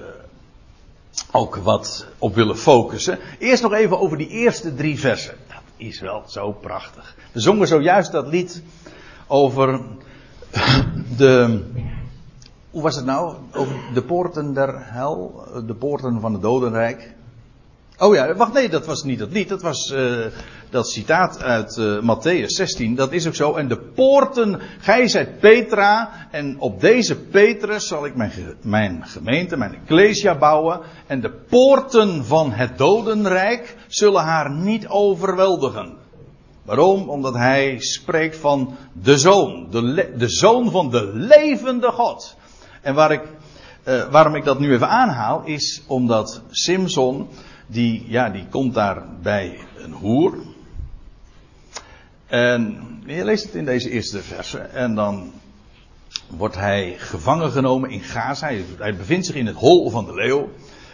ook 1.31 1.55
wat 1.55 2.07
op 2.17 2.35
willen 2.35 2.57
focussen. 2.57 3.19
Eerst 3.39 3.63
nog 3.63 3.73
even 3.73 3.99
over 3.99 4.17
die 4.17 4.27
eerste 4.27 4.73
drie 4.75 4.99
versen. 4.99 5.35
Dat 5.47 5.61
is 5.77 5.99
wel 5.99 6.23
zo 6.27 6.51
prachtig. 6.51 7.15
We 7.31 7.39
zongen 7.39 7.67
zojuist 7.67 8.11
dat 8.11 8.27
lied 8.27 8.63
over 9.27 9.81
de. 11.17 11.63
Hoe 12.69 12.81
was 12.81 12.95
het 12.95 13.05
nou? 13.05 13.35
Over 13.53 13.75
de 13.93 14.03
poorten 14.03 14.53
der 14.53 14.93
hel, 14.93 15.45
de 15.65 15.73
poorten 15.73 16.19
van 16.19 16.33
het 16.33 16.41
dodenrijk. 16.41 17.13
Oh 18.03 18.15
ja, 18.15 18.35
wacht, 18.35 18.53
nee, 18.53 18.69
dat 18.69 18.85
was 18.85 19.03
niet 19.03 19.19
dat 19.19 19.31
lied. 19.31 19.49
Dat 19.49 19.61
was 19.61 19.91
uh, 19.91 20.25
dat 20.69 20.89
citaat 20.89 21.43
uit 21.43 21.77
uh, 21.77 22.01
Matthäus 22.01 22.45
16. 22.45 22.95
Dat 22.95 23.11
is 23.11 23.27
ook 23.27 23.35
zo. 23.35 23.55
En 23.55 23.67
de 23.67 23.77
poorten, 23.77 24.59
gij 24.79 25.07
zijt 25.07 25.39
Petra. 25.39 26.09
En 26.31 26.59
op 26.59 26.81
deze 26.81 27.15
Petrus 27.15 27.87
zal 27.87 28.05
ik 28.05 28.15
mijn, 28.15 28.31
mijn 28.61 29.03
gemeente, 29.05 29.57
mijn 29.57 29.73
ecclesia 29.73 30.37
bouwen. 30.37 30.79
En 31.07 31.21
de 31.21 31.31
poorten 31.49 32.25
van 32.25 32.51
het 32.51 32.77
dodenrijk 32.77 33.75
zullen 33.87 34.23
haar 34.23 34.51
niet 34.51 34.87
overweldigen. 34.87 35.93
Waarom? 36.63 37.09
Omdat 37.09 37.33
hij 37.33 37.75
spreekt 37.79 38.37
van 38.37 38.75
de 38.93 39.17
zoon. 39.17 39.67
De, 39.69 40.13
de 40.17 40.29
zoon 40.29 40.71
van 40.71 40.89
de 40.89 41.11
levende 41.13 41.91
God. 41.91 42.35
En 42.81 42.93
waar 42.93 43.11
ik, 43.11 43.23
uh, 43.87 44.03
waarom 44.11 44.35
ik 44.35 44.43
dat 44.43 44.59
nu 44.59 44.73
even 44.73 44.89
aanhaal, 44.89 45.41
is 45.45 45.83
omdat 45.87 46.41
Simson 46.49 47.27
die, 47.71 48.05
ja, 48.07 48.29
die 48.29 48.45
komt 48.49 48.73
daar 48.73 49.03
bij 49.21 49.59
een 49.77 49.91
hoer. 49.93 50.37
En 52.27 52.83
je 53.05 53.25
leest 53.25 53.43
het 53.43 53.55
in 53.55 53.65
deze 53.65 53.89
eerste 53.89 54.21
verse. 54.21 54.59
En 54.59 54.95
dan 54.95 55.31
wordt 56.27 56.55
hij 56.55 56.95
gevangen 56.97 57.51
genomen 57.51 57.89
in 57.89 58.01
Gaza. 58.01 58.51
Hij, 58.77 58.95
bevindt 58.95 59.25
zich 59.25 59.35
in 59.35 59.45
het 59.45 59.55
hol 59.55 59.89
van 59.89 60.05
de 60.05 60.13
leeuw. 60.13 60.49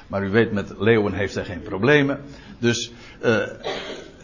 Maar 0.07 0.23
u 0.23 0.29
weet, 0.29 0.51
met 0.51 0.73
leeuwen 0.77 1.13
heeft 1.13 1.35
hij 1.35 1.45
geen 1.45 1.61
problemen. 1.61 2.21
Dus, 2.59 2.91
uh, 3.23 3.47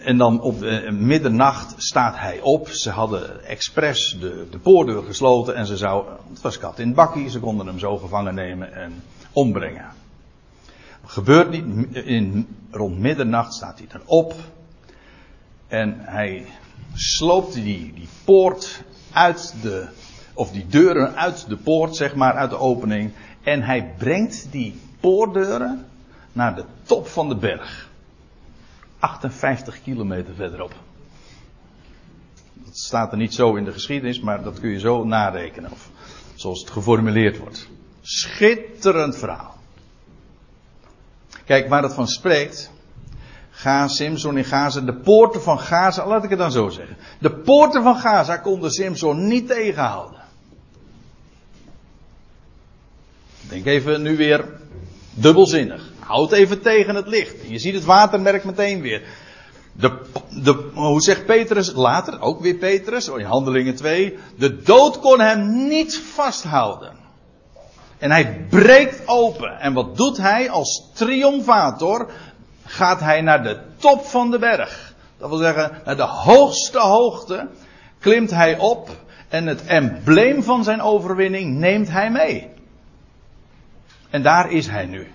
en 0.03 0.17
dan 0.17 0.41
op 0.41 0.63
uh, 0.63 0.91
middernacht 0.91 1.73
staat 1.77 2.17
hij 2.17 2.39
op. 2.41 2.69
Ze 2.69 2.89
hadden 2.89 3.45
expres 3.45 4.17
de, 4.19 4.47
de 4.51 5.03
gesloten 5.05 5.55
en 5.55 5.65
ze 5.65 5.77
zou, 5.77 6.05
het 6.29 6.41
was 6.41 6.57
kat 6.57 6.79
in 6.79 6.93
bakkie, 6.93 7.29
ze 7.29 7.39
konden 7.39 7.67
hem 7.67 7.79
zo 7.79 7.97
gevangen 7.97 8.35
nemen 8.35 8.73
en 8.73 9.03
ombrengen. 9.31 10.02
Gebeurt 11.05 11.49
niet, 11.49 11.95
in, 11.95 12.47
rond 12.71 12.99
middernacht 12.99 13.53
staat 13.53 13.77
hij 13.77 13.87
dan 13.87 14.01
op. 14.05 14.33
En 15.67 15.99
hij 15.99 16.45
sloopt 16.93 17.53
die, 17.53 17.93
die 17.93 18.07
poort 18.23 18.83
uit 19.11 19.55
de, 19.61 19.87
of 20.33 20.51
die 20.51 20.67
deuren 20.67 21.15
uit 21.15 21.45
de 21.47 21.57
poort, 21.57 21.95
zeg 21.95 22.15
maar, 22.15 22.33
uit 22.33 22.49
de 22.49 22.57
opening. 22.57 23.11
En 23.43 23.61
hij 23.61 23.93
brengt 23.97 24.47
die 24.51 24.79
poortdeuren 24.99 25.85
naar 26.31 26.55
de 26.55 26.65
top 26.83 27.07
van 27.07 27.29
de 27.29 27.35
berg. 27.35 27.89
58 28.99 29.81
kilometer 29.81 30.33
verderop. 30.33 30.73
Dat 32.53 32.77
staat 32.77 33.11
er 33.11 33.17
niet 33.17 33.33
zo 33.33 33.55
in 33.55 33.63
de 33.63 33.71
geschiedenis, 33.71 34.19
maar 34.19 34.43
dat 34.43 34.59
kun 34.59 34.69
je 34.69 34.79
zo 34.79 35.03
narekenen. 35.03 35.71
Of 35.71 35.89
zoals 36.35 36.59
het 36.59 36.69
geformuleerd 36.69 37.37
wordt. 37.37 37.69
Schitterend 38.01 39.17
verhaal. 39.17 39.52
Kijk, 41.45 41.69
waar 41.69 41.83
het 41.83 41.93
van 41.93 42.07
spreekt. 42.07 42.71
Ga 43.51 43.87
Simson 43.87 44.37
in 44.37 44.43
Gaza, 44.43 44.81
de 44.81 44.93
poorten 44.93 45.41
van 45.41 45.59
Gaza, 45.59 46.07
laat 46.07 46.23
ik 46.23 46.29
het 46.29 46.39
dan 46.39 46.51
zo 46.51 46.69
zeggen. 46.69 46.97
De 47.19 47.31
poorten 47.31 47.83
van 47.83 47.95
Gaza 47.95 48.37
konden 48.37 48.71
Simson 48.71 49.27
niet 49.27 49.47
tegenhouden. 49.47 50.21
Denk 53.41 53.65
even 53.65 54.01
nu 54.01 54.17
weer 54.17 54.45
dubbelzinnig. 55.13 55.91
Houd 55.99 56.31
even 56.31 56.61
tegen 56.61 56.95
het 56.95 57.07
licht. 57.07 57.35
Je 57.47 57.59
ziet 57.59 57.73
het 57.73 57.85
watermerk 57.85 58.43
meteen 58.43 58.81
weer. 58.81 59.01
De, 59.71 59.99
de, 60.43 60.69
hoe 60.73 61.01
zegt 61.01 61.25
Petrus 61.25 61.73
later, 61.73 62.21
ook 62.21 62.41
weer 62.41 62.55
Petrus, 62.55 63.07
in 63.07 63.25
handelingen 63.25 63.75
2. 63.75 64.17
De 64.37 64.61
dood 64.61 64.99
kon 64.99 65.19
hem 65.19 65.67
niet 65.67 65.97
vasthouden. 65.97 67.02
En 68.03 68.11
hij 68.11 68.45
breekt 68.49 69.07
open. 69.07 69.59
En 69.59 69.73
wat 69.73 69.97
doet 69.97 70.17
hij 70.17 70.49
als 70.49 70.89
triomfator? 70.93 72.11
Gaat 72.65 72.99
hij 72.99 73.21
naar 73.21 73.43
de 73.43 73.61
top 73.77 74.05
van 74.05 74.31
de 74.31 74.39
berg. 74.39 74.93
Dat 75.17 75.29
wil 75.29 75.37
zeggen, 75.37 75.81
naar 75.85 75.95
de 75.95 76.01
hoogste 76.01 76.79
hoogte 76.79 77.47
klimt 77.99 78.31
hij 78.31 78.57
op. 78.57 78.89
En 79.29 79.47
het 79.47 79.65
embleem 79.65 80.43
van 80.43 80.63
zijn 80.63 80.81
overwinning 80.81 81.57
neemt 81.57 81.89
hij 81.89 82.11
mee. 82.11 82.49
En 84.09 84.21
daar 84.21 84.51
is 84.51 84.67
hij 84.67 84.85
nu. 84.85 85.07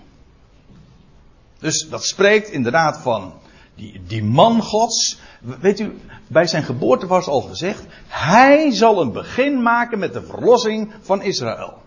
Dus 1.59 1.89
dat 1.89 2.05
spreekt 2.05 2.49
inderdaad 2.51 2.99
van 2.99 3.33
die, 3.75 4.03
die 4.07 4.25
man 4.25 4.63
gods. 4.63 5.19
Weet 5.41 5.81
u, 5.81 5.99
bij 6.27 6.47
zijn 6.47 6.63
geboorte 6.63 7.07
was 7.07 7.27
al 7.27 7.41
gezegd, 7.41 7.85
hij 8.09 8.71
zal 8.71 9.01
een 9.01 9.13
begin 9.13 9.63
maken 9.63 9.99
met 9.99 10.13
de 10.13 10.23
verlossing 10.23 10.93
van 11.01 11.23
Israël. 11.23 11.87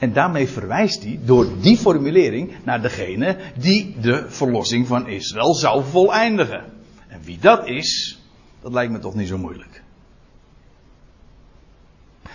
En 0.00 0.12
daarmee 0.12 0.48
verwijst 0.48 1.02
hij 1.02 1.20
door 1.24 1.46
die 1.60 1.76
formulering 1.76 2.52
naar 2.64 2.82
degene 2.82 3.36
die 3.56 3.96
de 4.00 4.24
verlossing 4.28 4.86
van 4.86 5.08
Israël 5.08 5.54
zou 5.54 5.84
voleindigen. 5.84 6.64
En 7.08 7.20
wie 7.22 7.38
dat 7.38 7.66
is, 7.66 8.18
dat 8.62 8.72
lijkt 8.72 8.92
me 8.92 8.98
toch 8.98 9.14
niet 9.14 9.28
zo 9.28 9.38
moeilijk. 9.38 9.82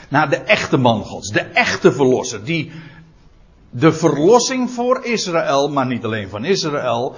Naar 0.09 0.29
de 0.29 0.35
echte 0.35 0.77
man 0.77 1.03
Gods, 1.03 1.31
de 1.31 1.39
echte 1.39 1.91
verlosser, 1.91 2.43
die 2.43 2.71
de 3.69 3.93
verlossing 3.93 4.69
voor 4.69 5.05
Israël, 5.05 5.69
maar 5.69 5.85
niet 5.85 6.03
alleen 6.03 6.29
van 6.29 6.45
Israël, 6.45 7.15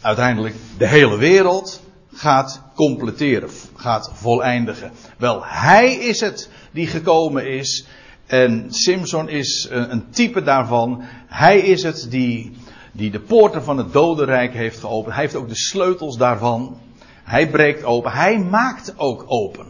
uiteindelijk 0.00 0.54
de 0.78 0.86
hele 0.86 1.16
wereld 1.16 1.82
gaat 2.12 2.62
completeren, 2.74 3.50
gaat 3.74 4.10
voleindigen. 4.14 4.92
Wel, 5.18 5.40
hij 5.44 5.94
is 5.94 6.20
het 6.20 6.50
die 6.70 6.86
gekomen 6.86 7.46
is 7.46 7.86
en 8.30 8.66
Simpson 8.68 9.28
is 9.28 9.68
een 9.70 10.10
type 10.10 10.42
daarvan. 10.42 11.02
Hij 11.26 11.58
is 11.58 11.82
het 11.82 12.06
die, 12.10 12.52
die 12.92 13.10
de 13.10 13.20
poorten 13.20 13.62
van 13.62 13.78
het 13.78 13.92
dodenrijk 13.92 14.52
heeft 14.52 14.78
geopend. 14.78 15.14
Hij 15.14 15.22
heeft 15.22 15.34
ook 15.34 15.48
de 15.48 15.56
sleutels 15.56 16.16
daarvan. 16.16 16.78
Hij 17.24 17.50
breekt 17.50 17.84
open. 17.84 18.12
Hij 18.12 18.38
maakt 18.38 18.94
ook 18.96 19.24
open. 19.26 19.66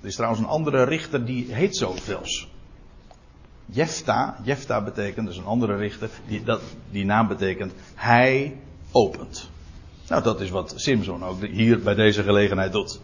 Er 0.00 0.08
is 0.08 0.14
trouwens 0.14 0.42
een 0.42 0.48
andere 0.48 0.82
richter 0.82 1.24
die 1.24 1.54
heet 1.54 1.76
zo 1.76 1.94
zelfs. 2.04 2.48
Jefta, 3.66 4.36
Jefta 4.42 4.82
betekent, 4.82 5.26
dus 5.26 5.36
een 5.36 5.44
andere 5.44 5.76
richter, 5.76 6.10
die, 6.26 6.42
dat, 6.42 6.60
die 6.90 7.04
naam 7.04 7.28
betekent 7.28 7.72
hij 7.94 8.56
opent. 8.92 9.50
Nou, 10.08 10.22
dat 10.22 10.40
is 10.40 10.50
wat 10.50 10.72
Simson 10.76 11.24
ook 11.24 11.46
hier 11.46 11.80
bij 11.80 11.94
deze 11.94 12.22
gelegenheid 12.22 12.72
doet. 12.72 13.00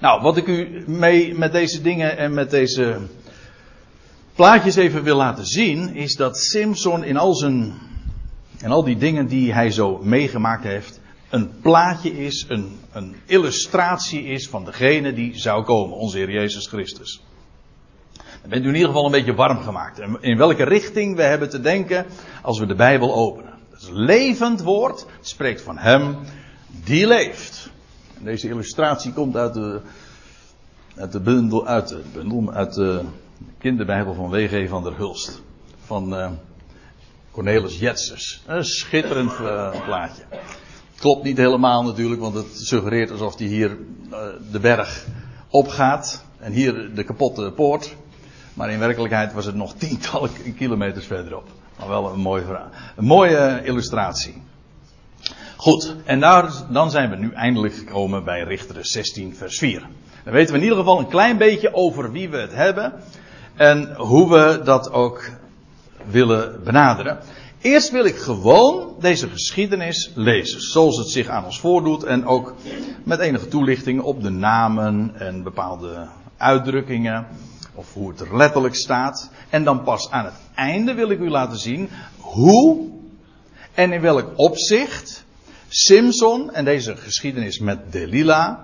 Nou, 0.00 0.22
wat 0.22 0.36
ik 0.36 0.46
u 0.46 0.84
mee 0.86 1.34
met 1.34 1.52
deze 1.52 1.82
dingen 1.82 2.16
en 2.16 2.34
met 2.34 2.50
deze 2.50 2.98
plaatjes 4.34 4.76
even 4.76 5.02
wil 5.02 5.16
laten 5.16 5.46
zien, 5.46 5.94
is 5.94 6.14
dat 6.14 6.38
Simson 6.38 7.04
in 7.04 7.16
al 7.16 7.34
zijn, 7.34 7.74
en 8.60 8.70
al 8.70 8.84
die 8.84 8.96
dingen 8.96 9.26
die 9.26 9.52
hij 9.52 9.70
zo 9.70 9.98
meegemaakt 10.02 10.64
heeft, 10.64 11.00
een 11.30 11.60
plaatje 11.60 12.18
is, 12.18 12.44
een, 12.48 12.78
een 12.92 13.16
illustratie 13.26 14.24
is 14.24 14.48
van 14.48 14.64
degene 14.64 15.12
die 15.12 15.38
zou 15.38 15.64
komen, 15.64 15.96
onze 15.96 16.16
Heer 16.16 16.30
Jezus 16.30 16.66
Christus. 16.66 17.20
Dan 18.40 18.50
bent 18.50 18.64
u 18.64 18.68
in 18.68 18.74
ieder 18.74 18.88
geval 18.88 19.04
een 19.04 19.10
beetje 19.10 19.34
warm 19.34 19.62
gemaakt. 19.62 20.00
In 20.20 20.36
welke 20.36 20.64
richting 20.64 21.16
we 21.16 21.22
hebben 21.22 21.50
te 21.50 21.60
denken 21.60 22.06
als 22.42 22.58
we 22.58 22.66
de 22.66 22.74
Bijbel 22.74 23.14
openen. 23.14 23.52
Het 23.70 23.82
is 23.82 23.88
levend 23.92 24.62
woord, 24.62 25.06
spreekt 25.20 25.62
van 25.62 25.78
Hem 25.78 26.16
die 26.84 27.06
leeft. 27.06 27.70
Deze 28.20 28.48
illustratie 28.48 29.12
komt 29.12 29.36
uit 29.36 29.54
de, 29.54 29.80
uit 30.96 31.12
de 31.12 31.20
bundel, 31.20 31.66
uit 31.66 31.88
de 31.88 32.02
bundel, 32.12 32.52
uit 32.52 32.74
de 32.74 33.02
kinderbijbel 33.58 34.14
van 34.14 34.30
W.G. 34.30 34.68
van 34.68 34.82
der 34.82 34.96
Hulst. 34.96 35.42
Van 35.84 36.14
uh, 36.14 36.30
Cornelis 37.30 37.78
Jetses. 37.78 38.42
Een 38.46 38.64
schitterend 38.64 39.32
uh, 39.32 39.84
plaatje. 39.84 40.22
Klopt 40.98 41.24
niet 41.24 41.36
helemaal 41.36 41.82
natuurlijk, 41.82 42.20
want 42.20 42.34
het 42.34 42.58
suggereert 42.58 43.10
alsof 43.10 43.38
hij 43.38 43.46
hier 43.46 43.70
uh, 44.10 44.18
de 44.52 44.60
berg 44.60 45.06
opgaat. 45.48 46.24
En 46.38 46.52
hier 46.52 46.94
de 46.94 47.04
kapotte 47.04 47.52
poort. 47.54 47.96
Maar 48.54 48.70
in 48.70 48.78
werkelijkheid 48.78 49.32
was 49.32 49.44
het 49.44 49.54
nog 49.54 49.74
tientallen 49.74 50.30
kilometers 50.56 51.06
verderop. 51.06 51.48
Maar 51.78 51.88
wel 51.88 52.12
een 52.12 52.20
mooie, 52.20 52.68
een 52.96 53.04
mooie 53.04 53.60
illustratie. 53.64 54.42
Goed, 55.56 55.96
en 56.04 56.20
daar, 56.20 56.52
dan 56.70 56.90
zijn 56.90 57.10
we 57.10 57.16
nu 57.16 57.32
eindelijk 57.32 57.74
gekomen 57.74 58.24
bij 58.24 58.42
Richter 58.42 58.86
16, 58.86 59.34
vers 59.36 59.58
4. 59.58 59.88
Dan 60.24 60.32
weten 60.32 60.52
we 60.52 60.58
in 60.58 60.62
ieder 60.62 60.78
geval 60.78 60.98
een 60.98 61.08
klein 61.08 61.38
beetje 61.38 61.74
over 61.74 62.12
wie 62.12 62.28
we 62.28 62.36
het 62.36 62.54
hebben. 62.54 62.92
En 63.54 63.94
hoe 63.94 64.30
we 64.30 64.60
dat 64.64 64.92
ook 64.92 65.30
willen 66.04 66.64
benaderen. 66.64 67.18
Eerst 67.60 67.90
wil 67.90 68.04
ik 68.04 68.16
gewoon 68.16 68.94
deze 69.00 69.28
geschiedenis 69.28 70.10
lezen, 70.14 70.60
zoals 70.60 70.96
het 70.96 71.08
zich 71.08 71.28
aan 71.28 71.44
ons 71.44 71.60
voordoet 71.60 72.04
en 72.04 72.26
ook 72.26 72.54
met 73.04 73.18
enige 73.18 73.48
toelichting 73.48 74.00
op 74.00 74.22
de 74.22 74.30
namen 74.30 75.12
en 75.14 75.42
bepaalde 75.42 76.08
uitdrukkingen 76.36 77.26
of 77.74 77.92
hoe 77.94 78.08
het 78.10 78.20
er 78.20 78.36
letterlijk 78.36 78.74
staat. 78.74 79.30
En 79.50 79.64
dan 79.64 79.82
pas 79.82 80.10
aan 80.10 80.24
het 80.24 80.40
einde 80.54 80.94
wil 80.94 81.10
ik 81.10 81.18
u 81.18 81.30
laten 81.30 81.58
zien 81.58 81.88
hoe 82.18 82.88
en 83.74 83.92
in 83.92 84.00
welk 84.00 84.32
opzicht 84.36 85.24
Simson 85.78 86.52
en 86.52 86.64
deze 86.64 86.96
geschiedenis 86.96 87.58
met 87.58 87.92
Delilah 87.92 88.58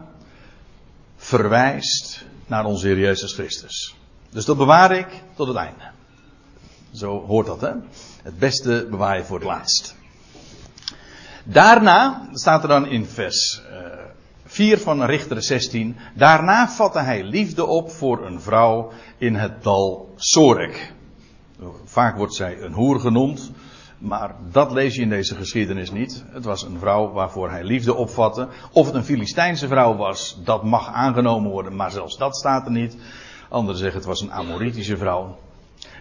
verwijst 1.17 2.25
naar 2.47 2.65
onze 2.65 2.87
Heer 2.87 2.99
Jezus 2.99 3.33
Christus. 3.33 3.97
Dus 4.31 4.45
dat 4.45 4.57
bewaar 4.57 4.93
ik 4.93 5.07
tot 5.35 5.49
het 5.49 5.57
einde. 5.57 5.91
Zo 6.93 7.27
hoort 7.27 7.47
dat, 7.47 7.61
hè? 7.61 7.73
Het 8.23 8.39
beste 8.39 8.87
bewaar 8.91 9.17
je 9.17 9.25
voor 9.25 9.39
het 9.39 9.47
laatst. 9.47 9.97
Daarna 11.45 12.29
staat 12.33 12.63
er 12.63 12.69
dan 12.69 12.87
in 12.87 13.07
vers 13.07 13.63
4 14.47 14.79
van 14.79 15.05
Richter 15.05 15.43
16. 15.43 15.97
Daarna 16.15 16.69
vatte 16.69 16.99
hij 16.99 17.25
liefde 17.25 17.67
op 17.67 17.91
voor 17.91 18.27
een 18.27 18.41
vrouw 18.41 18.93
in 19.19 19.35
het 19.35 19.63
dal 19.63 20.13
Sorek. 20.17 20.93
Vaak 21.85 22.17
wordt 22.17 22.35
zij 22.35 22.61
een 22.61 22.73
hoer 22.73 23.01
genoemd. 23.01 23.51
Maar 24.03 24.35
dat 24.51 24.73
lees 24.73 24.95
je 24.95 25.03
in 25.03 25.09
deze 25.09 25.35
geschiedenis 25.35 25.91
niet. 25.91 26.25
Het 26.31 26.45
was 26.45 26.63
een 26.63 26.79
vrouw 26.79 27.13
waarvoor 27.13 27.51
hij 27.51 27.65
liefde 27.65 27.95
opvatte. 27.95 28.49
Of 28.73 28.87
het 28.87 28.95
een 28.95 29.05
Filistijnse 29.05 29.69
vrouw 29.69 29.97
was, 29.97 30.39
dat 30.45 30.63
mag 30.65 30.89
aangenomen 30.93 31.51
worden, 31.51 31.77
maar 31.77 31.91
zelfs 31.91 32.17
dat 32.17 32.37
staat 32.37 32.65
er 32.65 32.73
niet. 32.73 32.97
Anderen 33.49 33.81
zeggen 33.81 33.99
het 33.99 34.09
was 34.09 34.21
een 34.21 34.33
Amoritische 34.33 34.97
vrouw. 34.97 35.37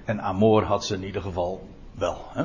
En 0.05 0.21
Amor 0.21 0.63
had 0.63 0.85
ze 0.85 0.93
in 0.93 1.03
ieder 1.03 1.21
geval 1.21 1.67
wel. 1.97 2.25
Hè? 2.33 2.43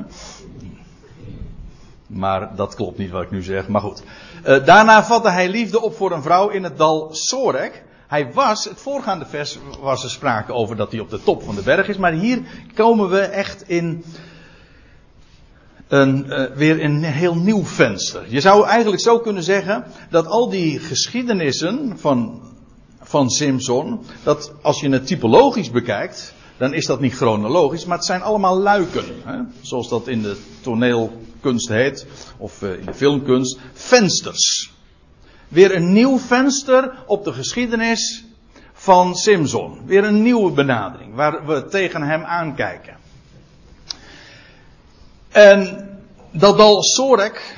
Maar 2.07 2.55
dat 2.55 2.75
klopt 2.75 2.97
niet 2.97 3.11
wat 3.11 3.23
ik 3.23 3.31
nu 3.31 3.43
zeg. 3.43 3.67
Maar 3.67 3.81
goed. 3.81 4.03
Uh, 4.45 4.65
daarna 4.65 5.03
vatte 5.03 5.29
hij 5.29 5.49
liefde 5.49 5.81
op 5.81 5.95
voor 5.95 6.11
een 6.11 6.21
vrouw 6.21 6.49
in 6.49 6.63
het 6.63 6.77
dal 6.77 7.09
Sorek. 7.11 7.83
Hij 8.07 8.33
was, 8.33 8.65
het 8.65 8.79
voorgaande 8.79 9.25
vers 9.25 9.59
was 9.79 10.03
er 10.03 10.09
sprake 10.09 10.53
over 10.53 10.75
dat 10.75 10.91
hij 10.91 10.99
op 10.99 11.09
de 11.09 11.23
top 11.23 11.43
van 11.43 11.55
de 11.55 11.61
berg 11.61 11.87
is. 11.87 11.97
Maar 11.97 12.11
hier 12.11 12.41
komen 12.73 13.09
we 13.09 13.19
echt 13.19 13.69
in 13.69 14.03
een, 15.87 16.25
uh, 16.27 16.43
weer 16.55 16.83
een 16.83 17.03
heel 17.03 17.35
nieuw 17.35 17.65
venster. 17.65 18.23
Je 18.27 18.41
zou 18.41 18.67
eigenlijk 18.67 19.01
zo 19.01 19.19
kunnen 19.19 19.43
zeggen 19.43 19.83
dat 20.09 20.27
al 20.27 20.49
die 20.49 20.79
geschiedenissen 20.79 21.93
van, 21.99 22.41
van 23.01 23.29
Simpson, 23.29 23.99
dat 24.23 24.53
als 24.61 24.79
je 24.79 24.89
het 24.89 25.07
typologisch 25.07 25.71
bekijkt, 25.71 26.33
dan 26.57 26.73
is 26.73 26.85
dat 26.85 26.99
niet 26.99 27.13
chronologisch, 27.13 27.85
maar 27.85 27.97
het 27.97 28.05
zijn 28.05 28.21
allemaal 28.21 28.59
luiken. 28.59 29.05
Hè? 29.23 29.39
Zoals 29.61 29.89
dat 29.89 30.07
in 30.07 30.21
de 30.21 30.37
toneelkunst 30.61 31.67
heet, 31.67 32.05
of 32.37 32.61
uh, 32.61 32.79
in 32.79 32.85
de 32.85 32.93
filmkunst, 32.93 33.59
vensters. 33.73 34.71
Weer 35.47 35.75
een 35.75 35.93
nieuw 35.93 36.19
venster 36.19 37.03
op 37.05 37.23
de 37.23 37.33
geschiedenis 37.33 38.25
van 38.73 39.15
Simpson. 39.15 39.81
Weer 39.85 40.03
een 40.03 40.21
nieuwe 40.21 40.51
benadering, 40.51 41.15
waar 41.15 41.45
we 41.45 41.65
tegen 41.65 42.01
hem 42.01 42.23
aankijken. 42.23 42.95
En 45.31 45.87
dat 46.31 46.57
dal 46.57 46.83
Sorek, 46.83 47.55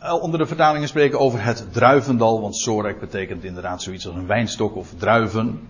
eh, 0.00 0.22
onder 0.22 0.38
de 0.38 0.46
vertalingen 0.46 0.88
spreken 0.88 1.18
over 1.18 1.44
het 1.44 1.72
druivendal, 1.72 2.40
want 2.40 2.56
Sorek 2.56 3.00
betekent 3.00 3.44
inderdaad 3.44 3.82
zoiets 3.82 4.06
als 4.06 4.16
een 4.16 4.26
wijnstok 4.26 4.76
of 4.76 4.88
druiven. 4.96 5.60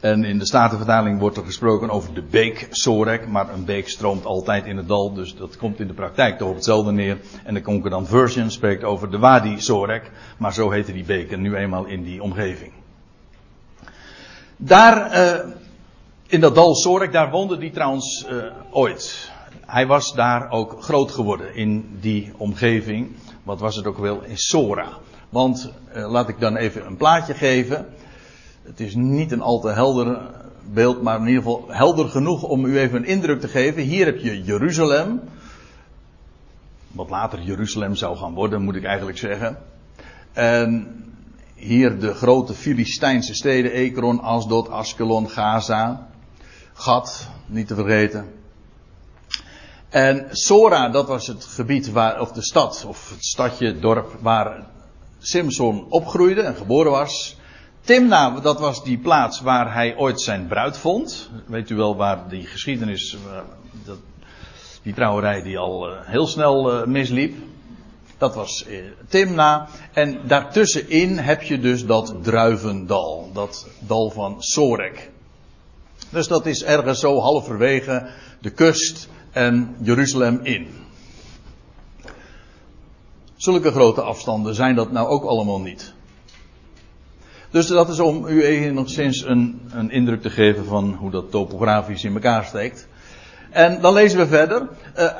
En 0.00 0.24
in 0.24 0.38
de 0.38 0.46
Statenvertaling 0.46 1.18
wordt 1.18 1.36
er 1.36 1.44
gesproken 1.44 1.90
over 1.90 2.14
de 2.14 2.22
beek 2.22 2.66
Sorek, 2.70 3.28
maar 3.28 3.52
een 3.52 3.64
beek 3.64 3.88
stroomt 3.88 4.24
altijd 4.24 4.66
in 4.66 4.76
het 4.76 4.88
dal, 4.88 5.12
dus 5.12 5.36
dat 5.36 5.56
komt 5.56 5.80
in 5.80 5.86
de 5.86 5.94
praktijk 5.94 6.38
toch 6.38 6.48
op 6.48 6.54
hetzelfde 6.54 6.92
neer. 6.92 7.18
En 7.44 7.54
de 7.54 7.62
Concordant 7.62 8.08
Version 8.08 8.50
spreekt 8.50 8.84
over 8.84 9.10
de 9.10 9.18
Wadi 9.18 9.60
Sorek, 9.60 10.10
maar 10.38 10.52
zo 10.52 10.70
heette 10.70 10.92
die 10.92 11.04
beek 11.04 11.36
nu 11.36 11.56
eenmaal 11.56 11.84
in 11.84 12.02
die 12.02 12.22
omgeving. 12.22 12.72
Daar, 14.56 15.18
uh, 15.18 15.52
in 16.26 16.40
dat 16.40 16.54
dal 16.54 16.74
Sorek, 16.74 17.12
daar 17.12 17.30
woonde 17.30 17.58
die 17.58 17.70
trouwens 17.70 18.26
uh, 18.30 18.44
ooit. 18.70 19.30
Hij 19.66 19.86
was 19.86 20.14
daar 20.14 20.50
ook 20.50 20.82
groot 20.82 21.10
geworden 21.10 21.54
in 21.54 21.96
die 22.00 22.32
omgeving. 22.36 23.16
Wat 23.42 23.60
was 23.60 23.76
het 23.76 23.86
ook 23.86 23.98
wel? 23.98 24.22
In 24.22 24.38
Sora. 24.38 24.88
Want, 25.28 25.72
uh, 25.94 26.10
laat 26.10 26.28
ik 26.28 26.40
dan 26.40 26.56
even 26.56 26.86
een 26.86 26.96
plaatje 26.96 27.34
geven. 27.34 27.86
Het 28.62 28.80
is 28.80 28.94
niet 28.94 29.32
een 29.32 29.40
al 29.40 29.60
te 29.60 29.68
helder 29.68 30.20
beeld, 30.72 31.02
maar 31.02 31.20
in 31.20 31.26
ieder 31.26 31.42
geval 31.42 31.64
helder 31.68 32.08
genoeg 32.08 32.42
om 32.42 32.64
u 32.64 32.78
even 32.78 32.98
een 32.98 33.04
indruk 33.04 33.40
te 33.40 33.48
geven. 33.48 33.82
Hier 33.82 34.06
heb 34.06 34.18
je 34.18 34.42
Jeruzalem. 34.42 35.20
Wat 36.88 37.10
later 37.10 37.40
Jeruzalem 37.40 37.94
zou 37.94 38.16
gaan 38.16 38.34
worden, 38.34 38.62
moet 38.62 38.76
ik 38.76 38.84
eigenlijk 38.84 39.18
zeggen. 39.18 39.58
En 40.32 41.04
hier 41.54 41.98
de 41.98 42.14
grote 42.14 42.54
Filistijnse 42.54 43.34
steden, 43.34 43.72
Ekron, 43.72 44.20
Asdod, 44.20 44.68
Askelon, 44.68 45.30
Gaza. 45.30 46.08
Gat, 46.72 47.28
niet 47.46 47.66
te 47.66 47.74
vergeten. 47.74 48.35
En 49.96 50.26
Sora, 50.30 50.88
dat 50.88 51.08
was 51.08 51.26
het 51.26 51.44
gebied 51.44 51.90
waar, 51.90 52.20
of 52.20 52.32
de 52.32 52.42
stad, 52.42 52.84
of 52.88 53.10
het 53.10 53.24
stadje, 53.24 53.78
dorp, 53.78 54.16
waar 54.20 54.66
Simson 55.18 55.86
opgroeide 55.88 56.40
en 56.40 56.54
geboren 56.54 56.90
was. 56.90 57.36
Timna, 57.80 58.40
dat 58.40 58.60
was 58.60 58.84
die 58.84 58.98
plaats 58.98 59.40
waar 59.40 59.74
hij 59.74 59.96
ooit 59.96 60.20
zijn 60.20 60.46
bruid 60.46 60.78
vond. 60.78 61.30
Weet 61.46 61.70
u 61.70 61.74
wel 61.74 61.96
waar 61.96 62.28
die 62.28 62.46
geschiedenis, 62.46 63.16
dat, 63.84 63.98
die 64.82 64.94
trouwerij 64.94 65.42
die 65.42 65.58
al 65.58 65.90
uh, 65.90 65.96
heel 66.02 66.26
snel 66.26 66.80
uh, 66.80 66.86
misliep. 66.86 67.36
Dat 68.18 68.34
was 68.34 68.66
Timna. 69.08 69.68
En 69.92 70.20
daartussenin 70.26 71.18
heb 71.18 71.42
je 71.42 71.60
dus 71.60 71.86
dat 71.86 72.14
druivendal. 72.22 73.30
Dat 73.32 73.66
dal 73.78 74.10
van 74.10 74.42
Sorek. 74.42 75.10
Dus 76.10 76.28
dat 76.28 76.46
is 76.46 76.64
ergens 76.64 77.00
zo 77.00 77.20
halverwege 77.20 78.08
de 78.40 78.50
kust 78.50 79.08
en 79.36 79.76
Jeruzalem 79.82 80.40
in. 80.42 80.66
Zulke 83.36 83.70
grote 83.70 84.02
afstanden 84.02 84.54
zijn 84.54 84.74
dat 84.74 84.92
nou 84.92 85.08
ook 85.08 85.24
allemaal 85.24 85.60
niet. 85.60 85.92
Dus 87.50 87.66
dat 87.66 87.88
is 87.88 88.00
om 88.00 88.26
u 88.26 88.44
enigszins 88.44 89.24
een, 89.24 89.60
een 89.70 89.90
indruk 89.90 90.22
te 90.22 90.30
geven 90.30 90.64
van 90.64 90.92
hoe 90.92 91.10
dat 91.10 91.30
topografisch 91.30 92.04
in 92.04 92.14
elkaar 92.14 92.44
steekt. 92.44 92.88
En 93.50 93.80
dan 93.80 93.92
lezen 93.92 94.18
we 94.18 94.26
verder. 94.26 94.62
Uh, 94.62 94.68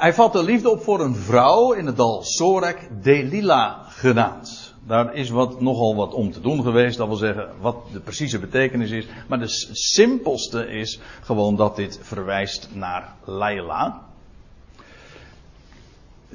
hij 0.00 0.14
vatte 0.14 0.42
liefde 0.42 0.70
op 0.70 0.82
voor 0.82 1.00
een 1.00 1.14
vrouw 1.14 1.72
in 1.72 1.86
het 1.86 1.96
dal 1.96 2.22
Sorek, 2.22 2.88
Delila 3.02 3.84
genaamd. 3.88 4.74
Daar 4.86 5.14
is 5.14 5.30
wat, 5.30 5.60
nogal 5.60 5.96
wat 5.96 6.14
om 6.14 6.32
te 6.32 6.40
doen 6.40 6.62
geweest. 6.62 6.98
Dat 6.98 7.06
wil 7.06 7.16
zeggen 7.16 7.48
wat 7.60 7.76
de 7.92 8.00
precieze 8.00 8.38
betekenis 8.38 8.90
is. 8.90 9.06
Maar 9.28 9.38
de 9.38 9.70
simpelste 9.72 10.68
is 10.68 11.00
gewoon 11.22 11.56
dat 11.56 11.76
dit 11.76 11.98
verwijst 12.02 12.68
naar 12.72 13.14
Laila. 13.24 14.05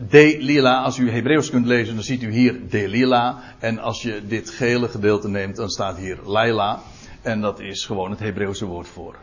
Delila, 0.10 0.82
als 0.82 0.98
u 0.98 1.12
Hebreeuws 1.12 1.50
kunt 1.50 1.66
lezen, 1.66 1.96
dan 1.96 2.04
ziet 2.04 2.24
u 2.24 2.32
hier 2.32 2.70
Delila. 2.70 3.42
En 3.60 3.80
als 3.80 4.02
je 4.02 4.28
dit 4.28 4.50
gele 4.50 4.90
gedeelte 4.90 5.30
neemt, 5.30 5.56
dan 5.56 5.70
staat 5.70 5.98
hier 5.98 6.18
Laila. 6.26 6.82
En 7.22 7.42
dat 7.42 7.60
is 7.60 7.86
gewoon 7.86 8.12
het 8.12 8.20
Hebreeuwse 8.20 8.66
woord 8.66 8.88
voor 8.88 9.16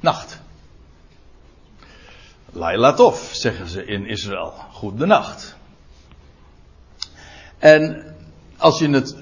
nacht. 0.00 0.40
Laila 2.52 2.92
tof, 2.92 3.30
zeggen 3.32 3.68
ze 3.68 3.84
in 3.84 4.06
Israël. 4.06 4.52
Goedenacht. 4.72 5.56
En 7.58 8.14
als 8.56 8.78
je 8.78 8.88
het 8.90 9.16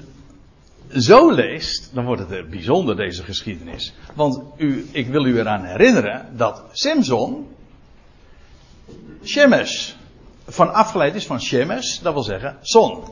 zo 0.91 1.31
leest, 1.31 1.91
dan 1.95 2.05
wordt 2.05 2.23
het 2.23 2.31
er 2.31 2.49
bijzonder, 2.49 2.97
deze 2.97 3.23
geschiedenis. 3.23 3.95
Want 4.15 4.43
u, 4.57 4.89
ik 4.93 5.07
wil 5.09 5.25
u 5.25 5.39
eraan 5.39 5.65
herinneren 5.65 6.37
dat 6.37 6.62
Simson, 6.73 7.49
Shemesh, 9.25 9.93
van 10.46 10.72
afgeleid 10.72 11.14
is 11.14 11.26
van 11.26 11.40
Shemesh, 11.40 11.98
dat 11.98 12.12
wil 12.12 12.22
zeggen 12.22 12.59
zon. 12.61 13.02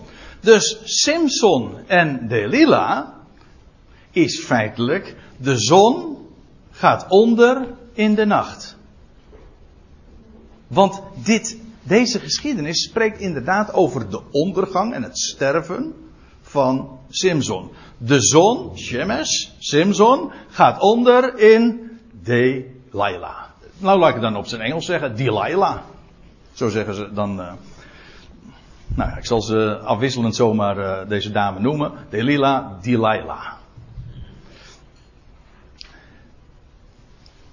Dus 0.40 0.80
Simson 0.84 1.78
en 1.86 2.28
Delilah 2.28 3.06
is 4.10 4.44
feitelijk 4.44 5.16
de 5.36 5.58
zon 5.58 6.16
gaat 6.70 7.06
onder 7.08 7.66
in 7.92 8.14
de 8.14 8.24
nacht. 8.24 8.76
Want 10.66 11.02
dit, 11.24 11.58
deze 11.82 12.20
geschiedenis 12.20 12.82
spreekt 12.82 13.20
inderdaad 13.20 13.72
over 13.72 14.10
de 14.10 14.20
ondergang 14.30 14.94
en 14.94 15.02
het 15.02 15.18
sterven 15.18 15.94
van 16.42 16.98
Simson. 17.08 17.70
De 17.98 18.20
zon, 18.20 18.78
Shemesh, 18.78 19.48
Simson, 19.58 20.32
gaat 20.48 20.80
onder 20.80 21.38
in 21.38 21.90
Delilah. 22.22 23.42
Nou, 23.78 23.98
laat 23.98 24.08
ik 24.08 24.14
het 24.14 24.22
dan 24.22 24.36
op 24.36 24.46
zijn 24.46 24.60
Engels 24.60 24.86
zeggen, 24.86 25.16
Delilah. 25.16 25.78
Zo 26.54 26.68
zeggen 26.68 26.94
ze 26.94 27.12
dan. 27.12 27.40
Uh, 27.40 27.52
nou, 28.86 29.16
ik 29.16 29.26
zal 29.26 29.42
ze 29.42 29.78
afwisselend 29.78 30.34
zomaar 30.34 30.78
uh, 30.78 31.08
deze 31.08 31.30
dame 31.30 31.60
noemen. 31.60 31.92
Delilah, 32.10 32.82
Delilah. 32.82 33.52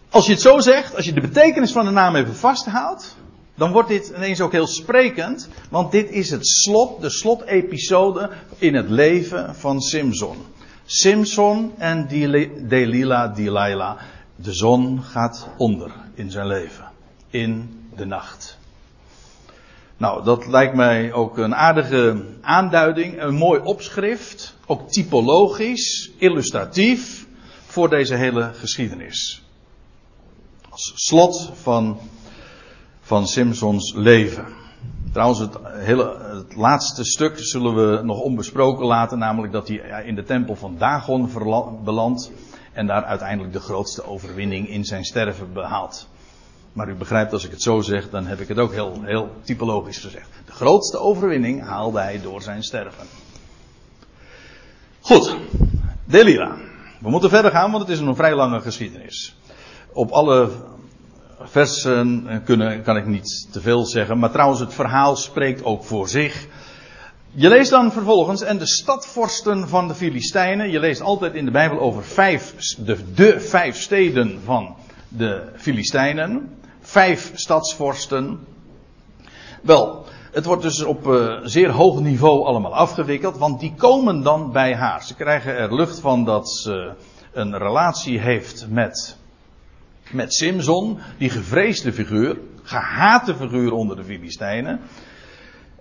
Als 0.09 0.25
je 0.25 0.31
het 0.31 0.41
zo 0.41 0.59
zegt, 0.59 0.95
als 0.95 1.05
je 1.05 1.13
de 1.13 1.21
betekenis 1.21 1.71
van 1.71 1.85
de 1.85 1.91
naam 1.91 2.15
even 2.15 2.35
vasthoudt, 2.35 3.15
dan 3.55 3.71
wordt 3.71 3.89
dit 3.89 4.13
ineens 4.15 4.41
ook 4.41 4.51
heel 4.51 4.67
sprekend, 4.67 5.49
want 5.69 5.91
dit 5.91 6.09
is 6.09 6.29
het 6.29 6.47
slot, 6.47 7.01
de 7.01 7.09
slotepisode 7.09 8.29
in 8.57 8.75
het 8.75 8.89
leven 8.89 9.55
van 9.55 9.81
Simson. 9.81 10.37
Simson 10.85 11.73
en 11.77 12.07
Delilah, 12.67 13.35
Delilah, 13.35 13.99
de 14.35 14.53
zon 14.53 15.03
gaat 15.03 15.47
onder 15.57 15.91
in 16.13 16.31
zijn 16.31 16.47
leven, 16.47 16.91
in 17.29 17.83
de 17.95 18.05
nacht. 18.05 18.59
Nou, 20.01 20.23
dat 20.23 20.47
lijkt 20.47 20.75
mij 20.75 21.13
ook 21.13 21.37
een 21.37 21.55
aardige 21.55 22.25
aanduiding, 22.41 23.21
een 23.21 23.35
mooi 23.35 23.61
opschrift, 23.63 24.55
ook 24.65 24.89
typologisch, 24.89 26.11
illustratief 26.17 27.27
voor 27.65 27.89
deze 27.89 28.15
hele 28.15 28.51
geschiedenis. 28.53 29.43
Als 30.69 30.91
slot 30.95 31.51
van, 31.53 31.99
van 33.01 33.27
Simpsons 33.27 33.93
leven. 33.95 34.45
Trouwens, 35.11 35.39
het, 35.39 35.57
hele, 35.63 36.17
het 36.35 36.55
laatste 36.55 37.03
stuk 37.03 37.39
zullen 37.39 37.75
we 37.75 38.03
nog 38.03 38.19
onbesproken 38.19 38.85
laten, 38.85 39.17
namelijk 39.17 39.53
dat 39.53 39.67
hij 39.67 40.03
in 40.05 40.15
de 40.15 40.23
tempel 40.23 40.55
van 40.55 40.77
Dagon 40.77 41.29
belandt 41.83 42.31
en 42.73 42.87
daar 42.87 43.03
uiteindelijk 43.03 43.53
de 43.53 43.59
grootste 43.59 44.05
overwinning 44.05 44.69
in 44.69 44.85
zijn 44.85 45.05
sterven 45.05 45.53
behaalt. 45.53 46.07
Maar 46.73 46.89
u 46.89 46.93
begrijpt, 46.93 47.33
als 47.33 47.45
ik 47.45 47.51
het 47.51 47.61
zo 47.61 47.81
zeg, 47.81 48.09
dan 48.09 48.25
heb 48.25 48.39
ik 48.39 48.47
het 48.47 48.57
ook 48.57 48.71
heel, 48.71 49.01
heel 49.03 49.29
typologisch 49.43 49.97
gezegd. 49.97 50.29
De 50.45 50.51
grootste 50.51 50.97
overwinning 50.97 51.63
haalde 51.63 51.99
hij 51.99 52.21
door 52.21 52.41
zijn 52.41 52.63
sterven. 52.63 53.07
Goed, 55.01 55.35
Delira. 56.05 56.57
We 56.99 57.09
moeten 57.09 57.29
verder 57.29 57.51
gaan, 57.51 57.71
want 57.71 57.83
het 57.83 57.91
is 57.91 57.99
een 57.99 58.15
vrij 58.15 58.35
lange 58.35 58.61
geschiedenis. 58.61 59.35
Op 59.93 60.11
alle 60.11 60.49
versen 61.39 62.41
kunnen, 62.45 62.83
kan 62.83 62.97
ik 62.97 63.05
niet 63.05 63.47
te 63.51 63.61
veel 63.61 63.85
zeggen, 63.85 64.19
maar 64.19 64.31
trouwens 64.31 64.59
het 64.59 64.73
verhaal 64.73 65.15
spreekt 65.15 65.63
ook 65.63 65.83
voor 65.83 66.09
zich. 66.09 66.47
Je 67.33 67.49
leest 67.49 67.69
dan 67.69 67.91
vervolgens, 67.91 68.41
en 68.41 68.57
de 68.57 68.67
stadvorsten 68.67 69.67
van 69.67 69.87
de 69.87 69.95
Filistijnen, 69.95 70.71
je 70.71 70.79
leest 70.79 71.01
altijd 71.01 71.33
in 71.33 71.45
de 71.45 71.51
Bijbel 71.51 71.79
over 71.79 72.03
vijf, 72.03 72.75
de, 72.77 73.13
de 73.13 73.39
vijf 73.39 73.77
steden 73.81 74.39
van 74.43 74.75
de 75.07 75.51
Filistijnen 75.55 76.49
vijf 76.81 77.31
stadsvorsten. 77.33 78.39
Wel, 79.61 80.05
het 80.31 80.45
wordt 80.45 80.61
dus 80.61 80.83
op 80.83 81.07
uh, 81.07 81.39
zeer 81.43 81.69
hoog 81.69 81.99
niveau 81.99 82.45
allemaal 82.45 82.75
afgewikkeld, 82.75 83.37
want 83.37 83.59
die 83.59 83.73
komen 83.77 84.23
dan 84.23 84.51
bij 84.51 84.75
haar. 84.75 85.03
Ze 85.03 85.15
krijgen 85.15 85.57
er 85.57 85.75
lucht 85.75 85.99
van 85.99 86.25
dat 86.25 86.49
ze 86.49 86.93
een 87.33 87.57
relatie 87.57 88.19
heeft 88.19 88.65
met, 88.69 89.17
met 90.11 90.33
Simson, 90.33 90.99
die 91.17 91.29
gevreesde 91.29 91.93
figuur, 91.93 92.37
gehate 92.63 93.35
figuur 93.35 93.71
onder 93.71 93.95
de 93.95 94.03
Filistijnen. 94.03 94.79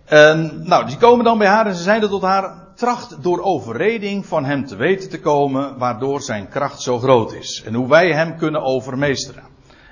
En, 0.04 0.62
nou, 0.64 0.86
die 0.86 0.96
komen 0.96 1.24
dan 1.24 1.38
bij 1.38 1.48
haar 1.48 1.66
en 1.66 1.74
ze 1.74 1.82
zeiden 1.82 2.08
tot 2.08 2.22
haar, 2.22 2.54
tracht 2.74 3.22
door 3.22 3.42
overreding 3.42 4.26
van 4.26 4.44
hem 4.44 4.66
te 4.66 4.76
weten 4.76 5.10
te 5.10 5.20
komen, 5.20 5.78
waardoor 5.78 6.20
zijn 6.20 6.48
kracht 6.48 6.82
zo 6.82 6.98
groot 6.98 7.32
is. 7.32 7.62
En 7.66 7.74
hoe 7.74 7.88
wij 7.88 8.12
hem 8.12 8.36
kunnen 8.36 8.62
overmeesteren 8.62 9.49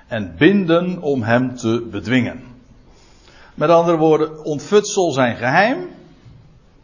en 0.08 0.34
binden 0.38 1.02
om 1.02 1.22
hem 1.22 1.56
te 1.56 1.86
bedwingen. 1.90 2.42
Met 3.54 3.70
andere 3.70 3.96
woorden, 3.96 4.44
ontfutsel 4.44 5.12
zijn 5.12 5.36
geheim 5.36 5.88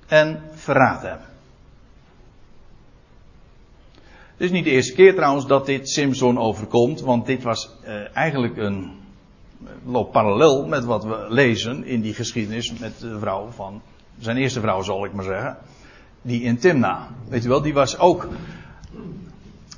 en 0.06 0.42
verraad 0.52 1.02
hem. 1.02 1.18
Het 4.36 4.42
is 4.42 4.50
niet 4.50 4.64
de 4.64 4.70
eerste 4.70 4.94
keer 4.94 5.14
trouwens 5.14 5.46
dat 5.46 5.66
dit 5.66 5.88
Simpson 5.88 6.38
overkomt, 6.38 7.00
want 7.00 7.26
dit 7.26 7.42
was 7.42 7.70
uh, 7.84 8.16
eigenlijk 8.16 8.56
een 8.56 8.90
loopt 9.84 10.12
parallel 10.12 10.66
met 10.66 10.84
wat 10.84 11.04
we 11.04 11.26
lezen 11.28 11.84
in 11.84 12.00
die 12.00 12.14
geschiedenis 12.14 12.72
met 12.78 12.98
de 12.98 13.18
vrouw 13.18 13.50
van 13.50 13.82
zijn 14.18 14.36
eerste 14.36 14.60
vrouw, 14.60 14.82
zal 14.82 15.04
ik 15.04 15.12
maar 15.12 15.24
zeggen, 15.24 15.56
die 16.22 16.42
in 16.42 16.58
Timna. 16.58 17.08
Weet 17.28 17.44
u 17.44 17.48
wel, 17.48 17.62
die 17.62 17.74
was 17.74 17.98
ook 17.98 18.28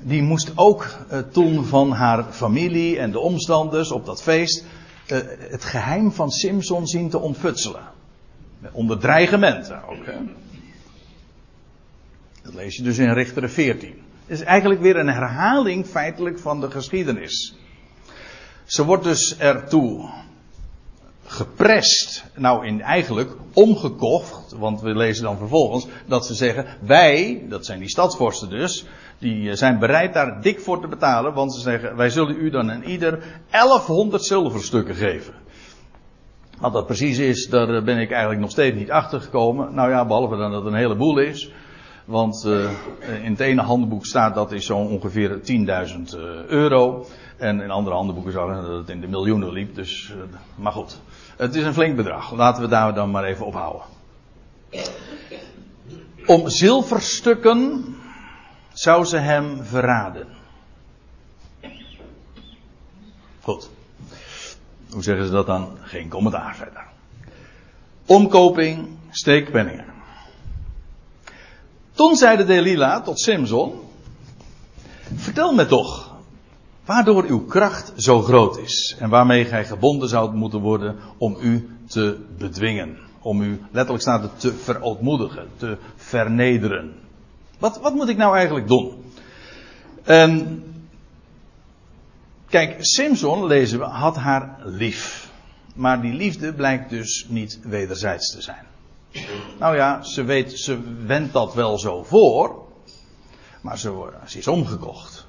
die 0.07 0.21
moest 0.21 0.51
ook 0.55 0.87
uh, 1.11 1.19
toen 1.19 1.65
van 1.65 1.91
haar 1.91 2.23
familie 2.23 2.99
en 2.99 3.11
de 3.11 3.19
omstanders 3.19 3.91
op 3.91 4.05
dat 4.05 4.21
feest 4.21 4.65
uh, 5.07 5.17
het 5.39 5.63
geheim 5.63 6.11
van 6.11 6.31
Simson 6.31 6.87
zien 6.87 7.09
te 7.09 7.19
ontfutselen. 7.19 7.81
Onder 8.71 8.99
dreigementen 8.99 9.83
ook. 9.89 10.05
Dat 12.43 12.53
lees 12.53 12.75
je 12.75 12.83
dus 12.83 12.97
in 12.97 13.13
Richteren 13.13 13.49
14. 13.49 13.89
Het 14.25 14.39
is 14.39 14.41
eigenlijk 14.41 14.81
weer 14.81 14.95
een 14.95 15.09
herhaling 15.09 15.85
feitelijk 15.85 16.39
van 16.39 16.61
de 16.61 16.71
geschiedenis. 16.71 17.55
Ze 18.65 18.85
wordt 18.85 19.03
dus 19.03 19.37
ertoe 19.37 20.09
geprest, 21.27 22.25
nou 22.35 22.65
in 22.65 22.81
eigenlijk 22.81 23.31
omgekocht, 23.53 24.55
want 24.57 24.81
we 24.81 24.95
lezen 24.95 25.23
dan 25.23 25.37
vervolgens 25.37 25.87
dat 26.05 26.25
ze 26.25 26.33
zeggen, 26.33 26.65
wij, 26.79 27.45
dat 27.49 27.65
zijn 27.65 27.79
die 27.79 27.89
stadsvorsten 27.89 28.49
dus, 28.49 28.85
die 29.19 29.49
eh, 29.49 29.55
zijn 29.55 29.79
bereid 29.79 30.13
daar 30.13 30.41
dik 30.41 30.59
voor 30.59 30.81
te 30.81 30.87
betalen, 30.87 31.33
want 31.33 31.53
ze 31.53 31.59
zeggen, 31.59 31.95
wij 31.95 32.09
zullen 32.09 32.35
u 32.39 32.49
dan 32.49 32.69
en 32.69 32.83
ieder 32.83 33.23
1100 33.49 34.23
zilverstukken 34.23 34.95
geven. 34.95 35.33
Wat 36.59 36.73
dat 36.73 36.85
precies 36.85 37.17
is, 37.17 37.47
daar 37.49 37.75
eh, 37.75 37.83
ben 37.83 37.97
ik 37.97 38.11
eigenlijk 38.11 38.41
nog 38.41 38.51
steeds 38.51 38.77
niet 38.77 38.91
achter 38.91 39.21
gekomen. 39.21 39.73
Nou 39.73 39.89
ja, 39.89 40.05
behalve 40.05 40.37
dan 40.37 40.51
dat 40.51 40.63
het 40.63 40.73
een 40.73 40.79
heleboel 40.79 41.17
is. 41.19 41.51
Want 42.05 42.43
uh, 42.47 42.69
in 43.23 43.31
het 43.31 43.39
ene 43.39 43.61
handboek 43.61 44.05
staat 44.05 44.35
dat 44.35 44.51
is 44.51 44.65
zo 44.65 44.77
ongeveer 44.77 45.39
10.000 45.39 46.19
euro. 46.47 47.05
En 47.37 47.61
in 47.61 47.71
andere 47.71 47.95
handboeken 47.95 48.31
zou 48.31 48.53
dat 48.53 48.77
het 48.77 48.89
in 48.89 49.01
de 49.01 49.07
miljoenen 49.07 49.51
liep. 49.51 49.75
Dus, 49.75 50.13
maar 50.55 50.71
goed, 50.71 50.99
het 51.37 51.55
is 51.55 51.63
een 51.63 51.73
flink 51.73 51.95
bedrag. 51.95 52.31
Laten 52.31 52.61
we 52.61 52.67
daar 52.67 52.93
dan 52.93 53.11
maar 53.11 53.23
even 53.23 53.45
op 53.45 53.53
houden. 53.53 53.81
Om 56.25 56.49
zilverstukken 56.49 57.95
zou 58.73 59.05
ze 59.05 59.17
hem 59.17 59.63
verraden. 59.63 60.27
Goed. 63.41 63.69
Hoe 64.89 65.03
zeggen 65.03 65.25
ze 65.25 65.31
dat 65.31 65.45
dan? 65.45 65.77
Geen 65.81 66.09
commentaar 66.09 66.55
verder. 66.55 66.85
Omkoping, 68.05 68.87
steekpenningen. 69.09 69.85
Toen 71.93 72.15
zeide 72.15 72.45
Delila 72.45 73.01
tot 73.01 73.19
Simson: 73.19 73.79
Vertel 75.15 75.53
me 75.53 75.65
toch, 75.65 76.06
waardoor 76.87 77.23
uw 77.23 77.45
kracht 77.45 77.93
zo 77.95 78.21
groot 78.21 78.57
is 78.57 78.95
en 78.99 79.09
waarmee 79.09 79.45
gij 79.45 79.65
gebonden 79.65 80.09
zoudt 80.09 80.33
moeten 80.33 80.59
worden 80.59 80.95
om 81.17 81.37
u 81.41 81.69
te 81.87 82.17
bedwingen 82.37 82.97
Om 83.21 83.41
u, 83.41 83.61
letterlijk 83.71 84.01
staat 84.01 84.21
het, 84.21 84.39
te 84.39 84.53
verootmoedigen, 84.53 85.47
te 85.57 85.77
vernederen. 85.95 86.93
Wat, 87.59 87.79
wat 87.79 87.93
moet 87.93 88.09
ik 88.09 88.17
nou 88.17 88.35
eigenlijk 88.35 88.67
doen? 88.67 89.03
En, 90.03 90.63
kijk, 92.49 92.75
Simpson, 92.79 93.45
lezen 93.45 93.79
we, 93.79 93.85
had 93.85 94.15
haar 94.15 94.57
lief. 94.63 95.31
Maar 95.75 96.01
die 96.01 96.13
liefde 96.13 96.53
blijkt 96.53 96.89
dus 96.89 97.25
niet 97.29 97.59
wederzijds 97.63 98.31
te 98.31 98.41
zijn. 98.41 98.65
Nou 99.59 99.75
ja, 99.75 100.03
ze 100.03 100.23
weet, 100.23 100.59
ze 100.59 100.79
wendt 101.05 101.33
dat 101.33 101.53
wel 101.53 101.79
zo 101.79 102.03
voor. 102.03 102.65
Maar 103.61 103.77
ze, 103.77 104.09
ze 104.25 104.37
is 104.37 104.47
omgekocht. 104.47 105.26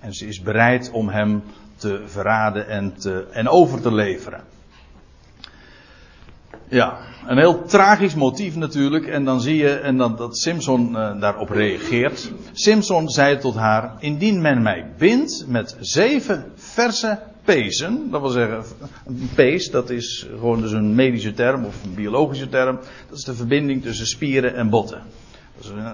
En 0.00 0.14
ze 0.14 0.26
is 0.26 0.42
bereid 0.42 0.90
om 0.90 1.08
hem 1.08 1.42
te 1.76 2.02
verraden 2.06 2.68
en, 2.68 2.94
te, 2.98 3.26
en 3.32 3.48
over 3.48 3.80
te 3.80 3.94
leveren. 3.94 4.40
Ja, 6.68 6.98
een 7.26 7.38
heel 7.38 7.64
tragisch 7.64 8.14
motief 8.14 8.56
natuurlijk. 8.56 9.06
En 9.06 9.24
dan 9.24 9.40
zie 9.40 9.56
je 9.56 9.74
en 9.74 9.96
dan, 9.96 10.16
dat 10.16 10.38
Simpson 10.38 10.90
uh, 10.90 11.20
daarop 11.20 11.50
reageert. 11.50 12.32
Simpson 12.52 13.08
zei 13.08 13.38
tot 13.38 13.54
haar: 13.54 13.94
Indien 13.98 14.40
men 14.40 14.62
mij 14.62 14.86
bindt 14.98 15.44
met 15.48 15.76
zeven 15.80 16.52
verse 16.54 17.18
pezen, 17.44 18.10
dat 18.10 18.20
wil 18.20 18.30
zeggen, 18.30 18.64
een 19.06 19.30
pees, 19.34 19.70
dat 19.70 19.90
is 19.90 20.26
gewoon 20.30 20.60
dus 20.60 20.72
een 20.72 20.94
medische 20.94 21.34
term 21.34 21.64
of 21.64 21.84
een 21.84 21.94
biologische 21.94 22.48
term. 22.48 22.78
Dat 23.08 23.18
is 23.18 23.24
de 23.24 23.34
verbinding 23.34 23.82
tussen 23.82 24.06
spieren 24.06 24.54
en 24.54 24.70
botten. 24.70 25.02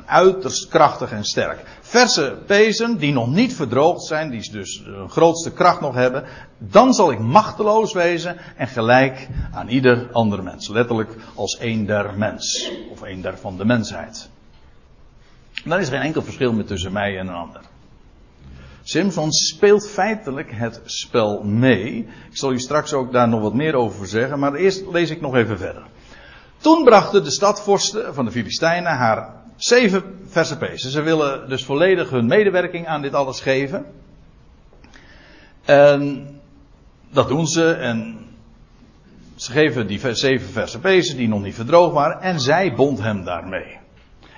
Uiterst 0.06 0.68
krachtig 0.68 1.12
en 1.12 1.24
sterk. 1.24 1.64
Verse 1.80 2.38
pezen 2.46 2.98
die 2.98 3.12
nog 3.12 3.28
niet 3.28 3.54
verdroogd 3.54 4.04
zijn, 4.04 4.30
die 4.30 4.50
dus 4.50 4.82
een 4.86 5.10
grootste 5.10 5.52
kracht 5.52 5.80
nog 5.80 5.94
hebben, 5.94 6.24
dan 6.58 6.94
zal 6.94 7.12
ik 7.12 7.18
machteloos 7.18 7.92
wezen 7.92 8.36
en 8.56 8.68
gelijk 8.68 9.28
aan 9.52 9.68
ieder 9.68 10.08
ander 10.12 10.42
mens. 10.42 10.68
Letterlijk 10.68 11.16
als 11.34 11.56
een 11.60 11.86
der 11.86 12.14
mens, 12.16 12.70
of 12.90 13.00
een 13.00 13.20
der 13.20 13.38
van 13.38 13.56
de 13.56 13.64
mensheid. 13.64 14.28
Dan 15.64 15.78
is 15.78 15.88
geen 15.88 16.00
enkel 16.00 16.22
verschil 16.22 16.52
meer 16.52 16.66
tussen 16.66 16.92
mij 16.92 17.18
en 17.18 17.26
een 17.26 17.34
ander. 17.34 17.60
Simpson 18.82 19.32
speelt 19.32 19.88
feitelijk 19.88 20.52
het 20.52 20.80
spel 20.84 21.42
mee. 21.42 22.08
Ik 22.30 22.36
zal 22.36 22.52
u 22.52 22.58
straks 22.58 22.92
ook 22.92 23.12
daar 23.12 23.28
nog 23.28 23.40
wat 23.40 23.54
meer 23.54 23.74
over 23.74 24.06
zeggen, 24.06 24.38
maar 24.38 24.54
eerst 24.54 24.86
lees 24.92 25.10
ik 25.10 25.20
nog 25.20 25.34
even 25.34 25.58
verder. 25.58 25.82
Toen 26.58 26.84
brachten 26.84 27.24
de 27.24 27.30
stadvorsten 27.30 28.14
van 28.14 28.24
de 28.24 28.30
Filistijnen 28.30 28.92
haar 28.92 29.41
zeven 29.64 30.02
verse 30.26 30.56
pezen. 30.56 30.90
Ze 30.90 31.02
willen 31.02 31.48
dus 31.48 31.64
volledig 31.64 32.10
hun 32.10 32.26
medewerking 32.26 32.86
aan 32.86 33.02
dit 33.02 33.14
alles 33.14 33.40
geven. 33.40 33.86
En 35.64 36.28
dat 37.10 37.28
doen 37.28 37.46
ze 37.46 37.72
en 37.72 38.26
ze 39.34 39.52
geven 39.52 39.86
die 39.86 40.14
zeven 40.14 40.48
verse 40.48 40.78
pezen 40.78 41.16
die 41.16 41.28
nog 41.28 41.42
niet 41.42 41.54
verdroogd 41.54 41.94
waren 41.94 42.20
en 42.20 42.40
zij 42.40 42.74
bond 42.74 43.00
hem 43.00 43.24
daarmee. 43.24 43.78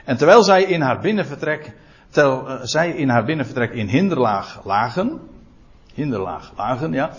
En 0.04 0.16
terwijl 0.16 0.42
zij 0.42 0.62
in 0.62 0.80
haar 0.80 1.00
binnenvertrek 1.00 1.72
Terwijl 2.14 2.48
uh, 2.48 2.54
zij 2.62 2.90
in 2.90 3.08
haar 3.08 3.24
binnenvertrek 3.24 3.72
in 3.72 3.88
hinderlaag 3.88 4.60
lagen. 4.64 5.20
Hinderlaag 5.94 6.52
lagen, 6.56 6.92
ja. 6.92 7.10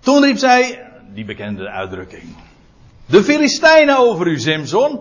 Toen 0.00 0.22
riep 0.22 0.38
zij, 0.38 0.86
die 1.14 1.24
bekende 1.24 1.68
uitdrukking. 1.68 2.36
De 3.06 3.24
Filistijnen 3.24 3.98
over 3.98 4.26
u, 4.26 4.38
Simson. 4.38 5.00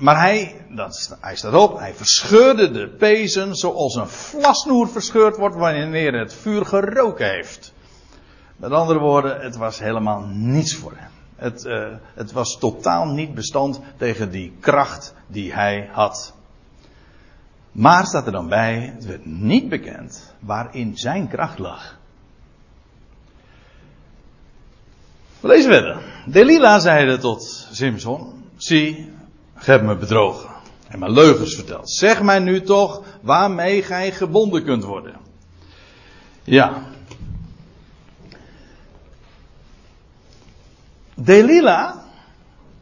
Maar 0.00 0.18
hij, 0.18 0.64
dat, 0.68 1.16
hij 1.20 1.36
staat 1.36 1.54
op, 1.54 1.78
hij 1.78 1.94
verscheurde 1.94 2.70
de 2.70 2.88
pezen 2.88 3.54
zoals 3.54 3.94
een 3.94 4.08
vlasnoer 4.08 4.88
verscheurd 4.88 5.36
wordt 5.36 5.56
wanneer 5.56 6.18
het 6.18 6.34
vuur 6.34 6.66
geroken 6.66 7.30
heeft. 7.30 7.72
Met 8.56 8.70
andere 8.70 8.98
woorden, 8.98 9.40
het 9.40 9.56
was 9.56 9.78
helemaal 9.78 10.20
niets 10.26 10.74
voor 10.74 10.92
hem. 10.96 11.10
Het, 11.36 11.64
uh, 11.64 11.88
het 12.14 12.32
was 12.32 12.58
totaal 12.58 13.06
niet 13.06 13.34
bestand 13.34 13.80
tegen 13.96 14.30
die 14.30 14.56
kracht 14.60 15.14
die 15.26 15.52
hij 15.52 15.88
had. 15.92 16.34
Maar 17.72 18.06
staat 18.06 18.26
er 18.26 18.32
dan 18.32 18.48
bij, 18.48 18.92
het 18.94 19.04
werd 19.04 19.26
niet 19.26 19.68
bekend 19.68 20.34
waarin 20.38 20.96
zijn 20.96 21.28
kracht 21.28 21.58
lag. 21.58 21.98
We 25.40 25.62
verder. 25.62 26.02
Delilah 26.26 26.80
zeide 26.80 27.18
tot 27.18 27.68
Simson, 27.70 28.44
zie, 28.56 29.18
ge 29.60 29.70
hebt 29.70 29.84
me 29.84 29.96
bedrogen 29.96 30.50
en 30.88 30.98
me 30.98 31.10
leugens 31.10 31.54
verteld. 31.54 31.90
Zeg 31.90 32.22
mij 32.22 32.38
nu 32.38 32.62
toch 32.62 33.02
waarmee 33.20 33.82
gij 33.82 34.12
gebonden 34.12 34.64
kunt 34.64 34.84
worden. 34.84 35.16
Ja, 36.42 36.82
Delila, 41.14 42.04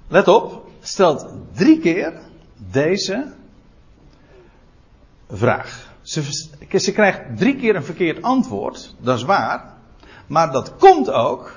let 0.08 0.28
op, 0.28 0.70
stelt 0.80 1.26
drie 1.54 1.78
keer 1.78 2.12
deze 2.56 3.32
vraag. 5.30 5.92
Ze, 6.02 6.22
ze, 6.78 6.92
krijgt 6.92 7.20
drie 7.36 7.56
keer 7.56 7.76
een 7.76 7.84
verkeerd 7.84 8.22
antwoord, 8.22 8.94
dat 9.00 9.16
is 9.16 9.24
waar. 9.24 9.76
Maar 10.26 10.52
dat 10.52 10.76
komt 10.76 11.10
ook. 11.10 11.56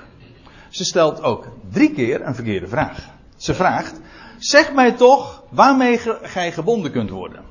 Ze 0.68 0.84
stelt 0.84 1.22
ook 1.22 1.46
drie 1.70 1.92
keer 1.92 2.26
een 2.26 2.34
verkeerde 2.34 2.68
vraag. 2.68 3.08
Ze 3.36 3.54
vraagt: 3.54 4.00
Zeg 4.42 4.72
mij 4.72 4.92
toch 4.92 5.42
waarmee 5.48 5.98
gij 6.22 6.52
gebonden 6.52 6.90
kunt 6.90 7.10
worden. 7.10 7.44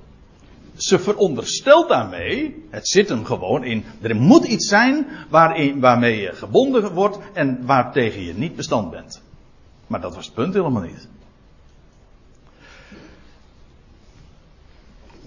Ze 0.75 0.99
veronderstelt 0.99 1.89
daarmee, 1.89 2.65
het 2.69 2.87
zit 2.87 3.09
hem 3.09 3.25
gewoon 3.25 3.63
in, 3.63 3.85
er 4.01 4.15
moet 4.15 4.45
iets 4.45 4.67
zijn 4.67 5.07
waarin, 5.29 5.79
waarmee 5.79 6.21
je 6.21 6.33
gebonden 6.33 6.93
wordt 6.93 7.19
en 7.33 7.65
waartegen 7.65 8.21
je 8.21 8.33
niet 8.33 8.55
bestand 8.55 8.91
bent. 8.91 9.21
Maar 9.87 10.01
dat 10.01 10.15
was 10.15 10.25
het 10.25 10.33
punt 10.33 10.53
helemaal 10.53 10.81
niet. 10.81 11.07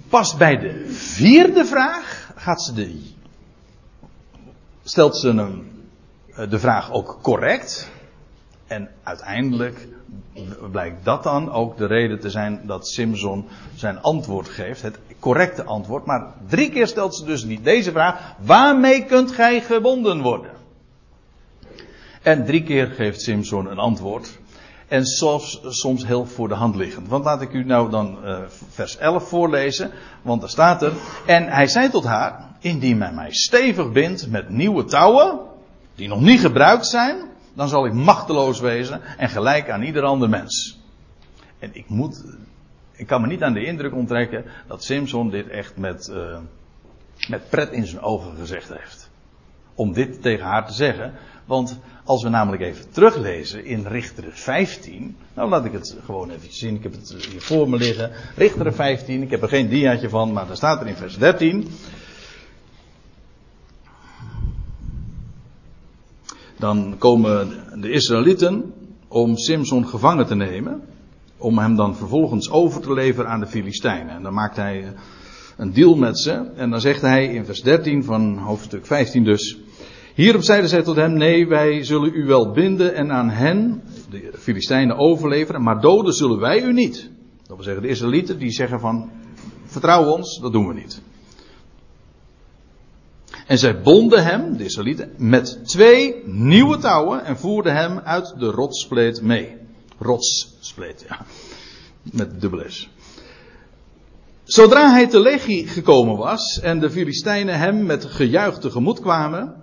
Pas 0.09 0.37
bij 0.37 0.59
de 0.59 0.91
vierde 0.93 1.65
vraag 1.65 2.33
gaat 2.37 2.63
ze 2.63 2.73
de, 2.73 3.01
stelt 4.83 5.17
ze 5.17 5.29
hem 5.29 5.73
eh, 6.35 6.51
de 6.51 6.59
vraag 6.59 6.93
ook 6.93 7.19
correct. 7.23 7.91
En 8.67 8.91
uiteindelijk 9.03 9.89
blijkt 10.71 11.05
dat 11.05 11.23
dan 11.23 11.53
ook 11.53 11.77
de 11.77 11.87
reden 11.87 12.21
te 12.21 12.31
zijn 12.31 12.61
dat 12.63 12.89
Simpson 12.89 13.49
zijn 13.75 14.03
antwoord 14.03 14.49
geeft. 14.49 14.83
Het 14.83 14.99
correcte 15.19 15.65
antwoord. 15.65 16.05
Maar 16.05 16.33
drie 16.49 16.71
keer 16.71 16.87
stelt 16.87 17.17
ze 17.17 17.25
dus 17.25 17.45
niet 17.45 17.65
deze 17.65 17.91
vraag. 17.91 18.35
Waarmee 18.39 19.05
kunt 19.05 19.33
gij 19.33 19.61
gebonden 19.61 20.21
worden? 20.21 20.51
En 22.23 22.45
drie 22.45 22.63
keer 22.63 22.87
geeft 22.87 23.21
Simpson 23.21 23.71
een 23.71 23.79
antwoord. 23.79 24.39
En 24.89 25.07
soms, 25.07 25.61
soms 25.69 26.07
heel 26.07 26.27
voor 26.27 26.49
de 26.49 26.55
hand 26.55 26.75
liggend. 26.75 27.09
Want 27.09 27.25
laat 27.25 27.43
ik 27.43 27.53
u 27.53 27.65
nou 27.65 27.91
dan 27.91 28.19
uh, 28.25 28.39
vers 28.71 28.97
11 28.97 29.29
voorlezen. 29.29 29.91
Want 30.23 30.41
daar 30.41 30.51
staat 30.51 30.83
er. 30.83 30.93
En 31.27 31.49
hij 31.49 31.67
zei 31.67 31.91
tot 31.91 32.05
haar. 32.05 32.53
Indien 32.61 32.99
men 32.99 33.15
mij 33.15 33.33
stevig 33.33 33.93
bindt 33.93 34.31
met 34.31 34.49
nieuwe 34.49 34.85
touwen. 34.85 35.39
Die 35.95 36.09
nog 36.09 36.21
niet 36.21 36.41
gebruikt 36.41 36.87
zijn. 36.87 37.17
Dan 37.55 37.69
zal 37.69 37.87
ik 37.87 37.93
machteloos 37.93 38.61
wezen. 38.61 39.01
En 39.19 39.29
gelijk 39.29 39.71
aan 39.71 39.83
ieder 39.83 40.03
ander 40.03 40.29
mens. 40.29 40.79
En 41.59 41.71
ik 41.73 41.89
moet. 41.89 42.25
Ik 42.93 43.07
kan 43.07 43.21
me 43.21 43.27
niet 43.27 43.43
aan 43.43 43.53
de 43.53 43.65
indruk 43.65 43.95
onttrekken. 43.95 44.45
Dat 44.67 44.85
Simpson 44.85 45.31
dit 45.31 45.49
echt 45.49 45.77
met, 45.77 46.09
uh, 46.13 46.39
met 47.29 47.49
pret 47.49 47.73
in 47.73 47.87
zijn 47.87 48.03
ogen 48.03 48.37
gezegd 48.37 48.69
heeft. 48.69 49.11
Om 49.75 49.93
dit 49.93 50.23
tegen 50.23 50.45
haar 50.45 50.67
te 50.67 50.73
zeggen. 50.73 51.15
Want 51.45 51.81
als 52.05 52.23
we 52.23 52.29
namelijk 52.29 52.63
even 52.63 52.91
teruglezen 52.91 53.65
in 53.65 53.87
Richter 53.87 54.25
15. 54.31 55.17
Nou, 55.35 55.49
laat 55.49 55.65
ik 55.65 55.73
het 55.73 55.97
gewoon 56.05 56.31
even 56.31 56.53
zien. 56.53 56.75
Ik 56.75 56.83
heb 56.83 56.93
het 56.93 57.17
hier 57.31 57.41
voor 57.41 57.69
me 57.69 57.77
liggen. 57.77 58.11
Richter 58.37 58.73
15. 58.73 59.23
Ik 59.23 59.31
heb 59.31 59.43
er 59.43 59.49
geen 59.49 59.69
diaatje 59.69 60.09
van, 60.09 60.33
maar 60.33 60.47
daar 60.47 60.57
staat 60.57 60.81
er 60.81 60.87
in 60.87 60.95
vers 60.95 61.19
13. 61.19 61.69
Dan 66.65 66.95
komen 66.99 67.49
de 67.81 67.91
Israëlieten 67.91 68.73
om 69.09 69.37
Simson 69.37 69.87
gevangen 69.87 70.27
te 70.27 70.35
nemen. 70.35 70.81
Om 71.39 71.59
hem 71.59 71.77
dan 71.77 71.97
vervolgens 71.97 72.51
over 72.51 72.81
te 72.81 72.93
leveren 72.93 73.31
aan 73.31 73.41
de 73.41 73.47
Filistijnen. 73.47 74.15
En 74.15 74.23
dan 74.23 74.35
maakt 74.35 74.57
hij 74.57 74.93
een 75.57 75.73
deal 75.73 75.97
met 75.97 76.19
ze. 76.19 76.33
En 76.57 76.71
dan 76.71 76.81
zegt 76.81 77.01
hij 77.01 77.27
in 77.27 77.45
vers 77.45 77.63
13 77.63 78.05
van 78.05 78.39
hoofdstuk 78.39 78.87
15 78.87 79.25
dus. 79.25 79.59
Hierop 80.15 80.43
zeiden 80.43 80.69
zij 80.69 80.83
tot 80.83 80.97
hem: 80.97 81.13
Nee, 81.13 81.49
wij 81.49 81.85
zullen 81.85 82.15
u 82.15 82.25
wel 82.27 82.51
binden 82.51 82.95
en 82.95 83.13
aan 83.13 83.31
hen, 83.31 83.83
de 84.11 84.31
Filistijnen, 84.39 84.97
overleveren, 84.97 85.63
maar 85.63 85.81
doden 85.81 86.13
zullen 86.13 86.39
wij 86.39 86.63
u 86.63 86.73
niet. 86.73 87.11
Dat 87.47 87.57
wil 87.57 87.65
zeggen, 87.65 87.83
de 87.83 87.89
Israëlieten 87.89 88.39
die 88.39 88.51
zeggen 88.51 88.81
van: 88.81 89.11
Vertrouw 89.65 90.05
ons, 90.05 90.39
dat 90.41 90.53
doen 90.53 90.67
we 90.67 90.75
niet. 90.75 91.03
En 93.47 93.59
zij 93.59 93.81
bonden 93.81 94.25
hem, 94.25 94.57
de 94.57 94.65
Israëlieten, 94.65 95.13
met 95.17 95.59
twee 95.65 96.23
nieuwe 96.25 96.79
touwen 96.79 97.25
en 97.25 97.39
voerden 97.39 97.75
hem 97.75 97.99
uit 97.99 98.35
de 98.39 98.51
rotsspleet 98.51 99.23
mee. 99.23 99.57
Rotsspleet, 99.99 101.05
ja. 101.09 101.21
Met 102.03 102.41
dubbel 102.41 102.65
S. 102.69 102.89
Zodra 104.45 104.91
hij 104.91 105.07
te 105.07 105.21
Legie 105.21 105.67
gekomen 105.67 106.17
was 106.17 106.61
en 106.61 106.81
de 106.81 106.91
Filistijnen 106.91 107.59
hem 107.59 107.87
met 107.87 108.05
gejuich 108.05 108.59
tegemoet 108.59 109.01
kwamen, 109.01 109.55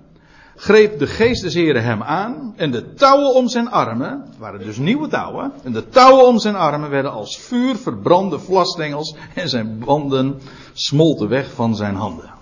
greep 0.56 1.00
de 1.00 1.08
geest 1.08 1.42
des 1.42 1.54
Heren 1.54 1.84
hem 1.84 2.04
aan 2.04 2.54
en 2.56 2.72
de 2.72 2.94
touwen 2.94 3.34
om 3.34 3.48
zijn 3.48 3.70
armen, 3.70 4.26
waren 4.38 4.60
dus 4.60 4.78
nieuwe 4.78 5.08
touwen, 5.08 5.52
en 5.64 5.72
de 5.72 5.90
touwen 5.90 6.26
om 6.26 6.40
zijn 6.40 6.56
armen 6.56 6.90
werden 6.90 7.12
als 7.12 7.38
vuur 7.38 7.76
verbrande 7.76 8.40
vlasstengels 8.40 9.16
en 9.36 9.50
zijn 9.50 9.80
banden 9.80 10.42
smolten 10.74 11.30
weg 11.30 11.52
van 11.52 11.76
zijn 11.76 11.96
handen. 11.96 12.41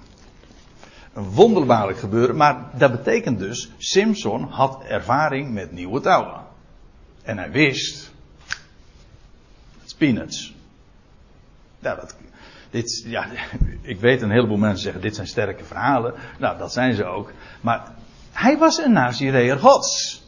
Een 1.13 1.29
wonderbaarlijk 1.29 1.99
gebeuren, 1.99 2.35
maar 2.35 2.69
dat 2.73 2.91
betekent 2.91 3.39
dus, 3.39 3.71
Simpson 3.77 4.43
had 4.43 4.83
ervaring 4.83 5.53
met 5.53 5.71
nieuwe 5.71 6.01
touwen. 6.01 6.41
En 7.21 7.37
hij 7.37 7.51
wist, 7.51 8.11
het 9.81 9.95
peanuts. 9.97 10.55
Ja, 11.79 11.95
dat, 11.95 12.15
dit, 12.69 13.03
ja, 13.05 13.25
ik 13.81 13.99
weet 13.99 14.21
een 14.21 14.31
heleboel 14.31 14.57
mensen 14.57 14.83
zeggen, 14.83 15.01
dit 15.01 15.15
zijn 15.15 15.27
sterke 15.27 15.63
verhalen. 15.63 16.13
Nou, 16.39 16.57
dat 16.57 16.73
zijn 16.73 16.93
ze 16.93 17.05
ook. 17.05 17.31
Maar 17.61 17.91
hij 18.31 18.57
was 18.57 18.77
een 18.77 18.91
Nazireër 18.91 19.59
gods. 19.59 20.23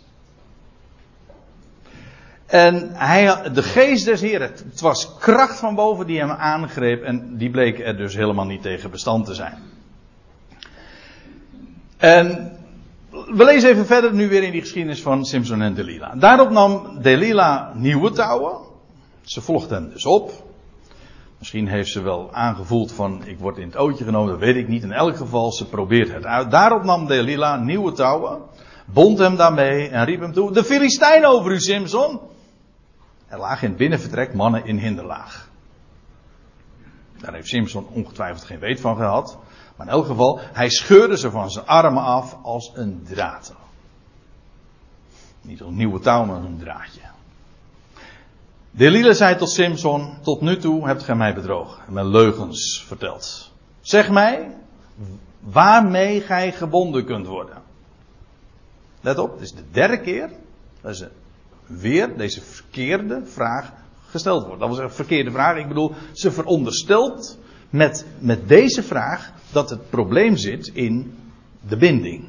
En 2.45 2.89
hij, 2.93 3.51
de 3.51 3.63
geest 3.63 4.05
des 4.05 4.21
Heren, 4.21 4.51
het 4.51 4.81
was 4.81 5.17
kracht 5.17 5.59
van 5.59 5.75
boven 5.75 6.05
die 6.05 6.19
hem 6.19 6.31
aangreep 6.31 7.03
en 7.03 7.37
die 7.37 7.49
bleek 7.49 7.79
er 7.79 7.97
dus 7.97 8.15
helemaal 8.15 8.45
niet 8.45 8.61
tegen 8.61 8.91
bestand 8.91 9.25
te 9.25 9.33
zijn. 9.33 9.57
En 12.01 12.57
we 13.09 13.43
lezen 13.43 13.69
even 13.69 13.85
verder 13.85 14.13
nu 14.13 14.29
weer 14.29 14.43
in 14.43 14.51
die 14.51 14.61
geschiedenis 14.61 15.01
van 15.01 15.25
Simpson 15.25 15.61
en 15.61 15.73
Delilah. 15.73 16.19
Daarop 16.19 16.49
nam 16.49 17.01
Delilah 17.01 17.75
nieuwe 17.75 18.11
touwen. 18.11 18.57
Ze 19.21 19.41
volgde 19.41 19.75
hem 19.75 19.89
dus 19.89 20.05
op. 20.05 20.31
Misschien 21.37 21.67
heeft 21.67 21.89
ze 21.89 22.01
wel 22.01 22.33
aangevoeld 22.33 22.91
van 22.91 23.25
ik 23.25 23.39
word 23.39 23.57
in 23.57 23.67
het 23.67 23.77
ootje 23.77 24.03
genomen, 24.03 24.31
dat 24.31 24.39
weet 24.39 24.55
ik 24.55 24.67
niet. 24.67 24.83
In 24.83 24.91
elk 24.91 25.17
geval, 25.17 25.51
ze 25.51 25.69
probeert 25.69 26.13
het 26.13 26.25
uit. 26.25 26.51
Daarop 26.51 26.83
nam 26.83 27.07
Delilah 27.07 27.61
nieuwe 27.61 27.91
touwen, 27.91 28.41
bond 28.85 29.17
hem 29.17 29.35
daarmee 29.35 29.89
en 29.89 30.05
riep 30.05 30.19
hem 30.19 30.33
toe, 30.33 30.51
de 30.51 30.63
Filistijn 30.63 31.25
over 31.25 31.51
u 31.51 31.59
Simpson. 31.59 32.19
Er 33.27 33.39
lagen 33.39 33.63
in 33.63 33.69
het 33.69 33.77
binnenvertrek 33.77 34.33
mannen 34.33 34.65
in 34.65 34.77
hinderlaag. 34.77 35.49
Daar 37.17 37.33
heeft 37.33 37.47
Simpson 37.47 37.87
ongetwijfeld 37.93 38.43
geen 38.43 38.59
weet 38.59 38.79
van 38.79 38.95
gehad. 38.95 39.37
Maar 39.81 39.89
in 39.89 39.95
elk 39.95 40.05
geval, 40.09 40.39
hij 40.53 40.69
scheurde 40.69 41.17
ze 41.17 41.31
van 41.31 41.51
zijn 41.51 41.65
armen 41.65 42.03
af 42.03 42.37
als 42.41 42.71
een 42.75 43.05
draad. 43.09 43.53
Niet 45.41 45.59
een 45.59 45.75
nieuwe 45.75 45.99
touw, 45.99 46.25
maar 46.25 46.43
een 46.43 46.57
draadje. 46.59 47.01
Delilah 48.71 49.13
zei 49.13 49.35
tot 49.35 49.49
Simpson, 49.49 50.17
tot 50.21 50.41
nu 50.41 50.57
toe 50.57 50.87
hebt 50.87 51.03
gij 51.03 51.15
mij 51.15 51.33
bedrogen 51.33 51.83
en 51.87 51.93
mij 51.93 52.05
leugens 52.05 52.83
verteld. 52.87 53.51
Zeg 53.81 54.09
mij 54.09 54.57
waarmee 55.39 56.21
gij 56.21 56.51
gebonden 56.51 57.05
kunt 57.05 57.27
worden. 57.27 57.61
Let 59.01 59.17
op, 59.17 59.31
het 59.31 59.41
is 59.41 59.51
de 59.51 59.71
derde 59.71 60.01
keer 60.01 60.29
dat 60.81 60.95
ze 60.95 61.09
weer 61.65 62.17
deze 62.17 62.41
verkeerde 62.41 63.21
vraag 63.25 63.71
gesteld 64.09 64.45
wordt. 64.45 64.59
Dat 64.59 64.69
was 64.69 64.77
een 64.77 64.91
verkeerde 64.91 65.31
vraag. 65.31 65.57
Ik 65.57 65.67
bedoel, 65.67 65.93
ze 66.13 66.31
veronderstelt 66.31 67.37
met, 67.69 68.05
met 68.19 68.47
deze 68.47 68.83
vraag 68.83 69.31
dat 69.51 69.69
het 69.69 69.89
probleem 69.89 70.37
zit 70.37 70.67
in 70.67 71.17
de 71.67 71.77
binding. 71.77 72.23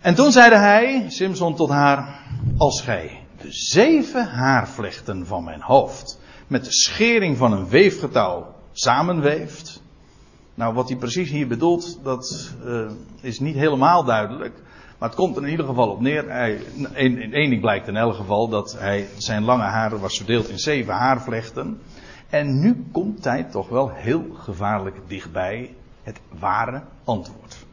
En 0.00 0.14
toen 0.14 0.32
zeide 0.32 0.56
hij, 0.56 1.04
Simpson 1.08 1.54
tot 1.54 1.68
haar, 1.68 2.20
als 2.56 2.80
gij 2.80 3.20
de 3.40 3.52
zeven 3.52 4.28
haarvlechten 4.28 5.26
van 5.26 5.44
mijn 5.44 5.60
hoofd 5.60 6.18
met 6.46 6.64
de 6.64 6.72
schering 6.72 7.36
van 7.36 7.52
een 7.52 7.68
weefgetouw 7.68 8.54
samenweeft. 8.72 9.82
Nou, 10.54 10.74
wat 10.74 10.88
hij 10.88 10.98
precies 10.98 11.30
hier 11.30 11.46
bedoelt, 11.46 11.98
dat 12.02 12.54
uh, 12.64 12.90
is 13.20 13.40
niet 13.40 13.54
helemaal 13.54 14.04
duidelijk. 14.04 14.54
Maar 14.98 15.08
het 15.08 15.18
komt 15.18 15.36
er 15.36 15.42
in 15.42 15.50
ieder 15.50 15.66
geval 15.66 15.90
op 15.90 16.00
neer. 16.00 16.30
In 16.94 17.32
één 17.32 17.50
ding 17.50 17.60
blijkt 17.60 17.88
in 17.88 17.96
elk 17.96 18.14
geval 18.14 18.48
dat 18.48 18.76
hij, 18.78 19.08
zijn 19.16 19.44
lange 19.44 19.62
haren 19.62 20.00
was 20.00 20.16
verdeeld 20.16 20.48
in 20.48 20.58
zeven 20.58 20.94
haarvlechten. 20.94 21.80
En 22.32 22.60
nu 22.60 22.84
komt 22.92 23.24
hij 23.24 23.44
toch 23.44 23.68
wel 23.68 23.90
heel 23.90 24.26
gevaarlijk 24.34 24.96
dichtbij 25.06 25.74
het 26.02 26.20
ware 26.38 26.82
antwoord. 27.04 27.66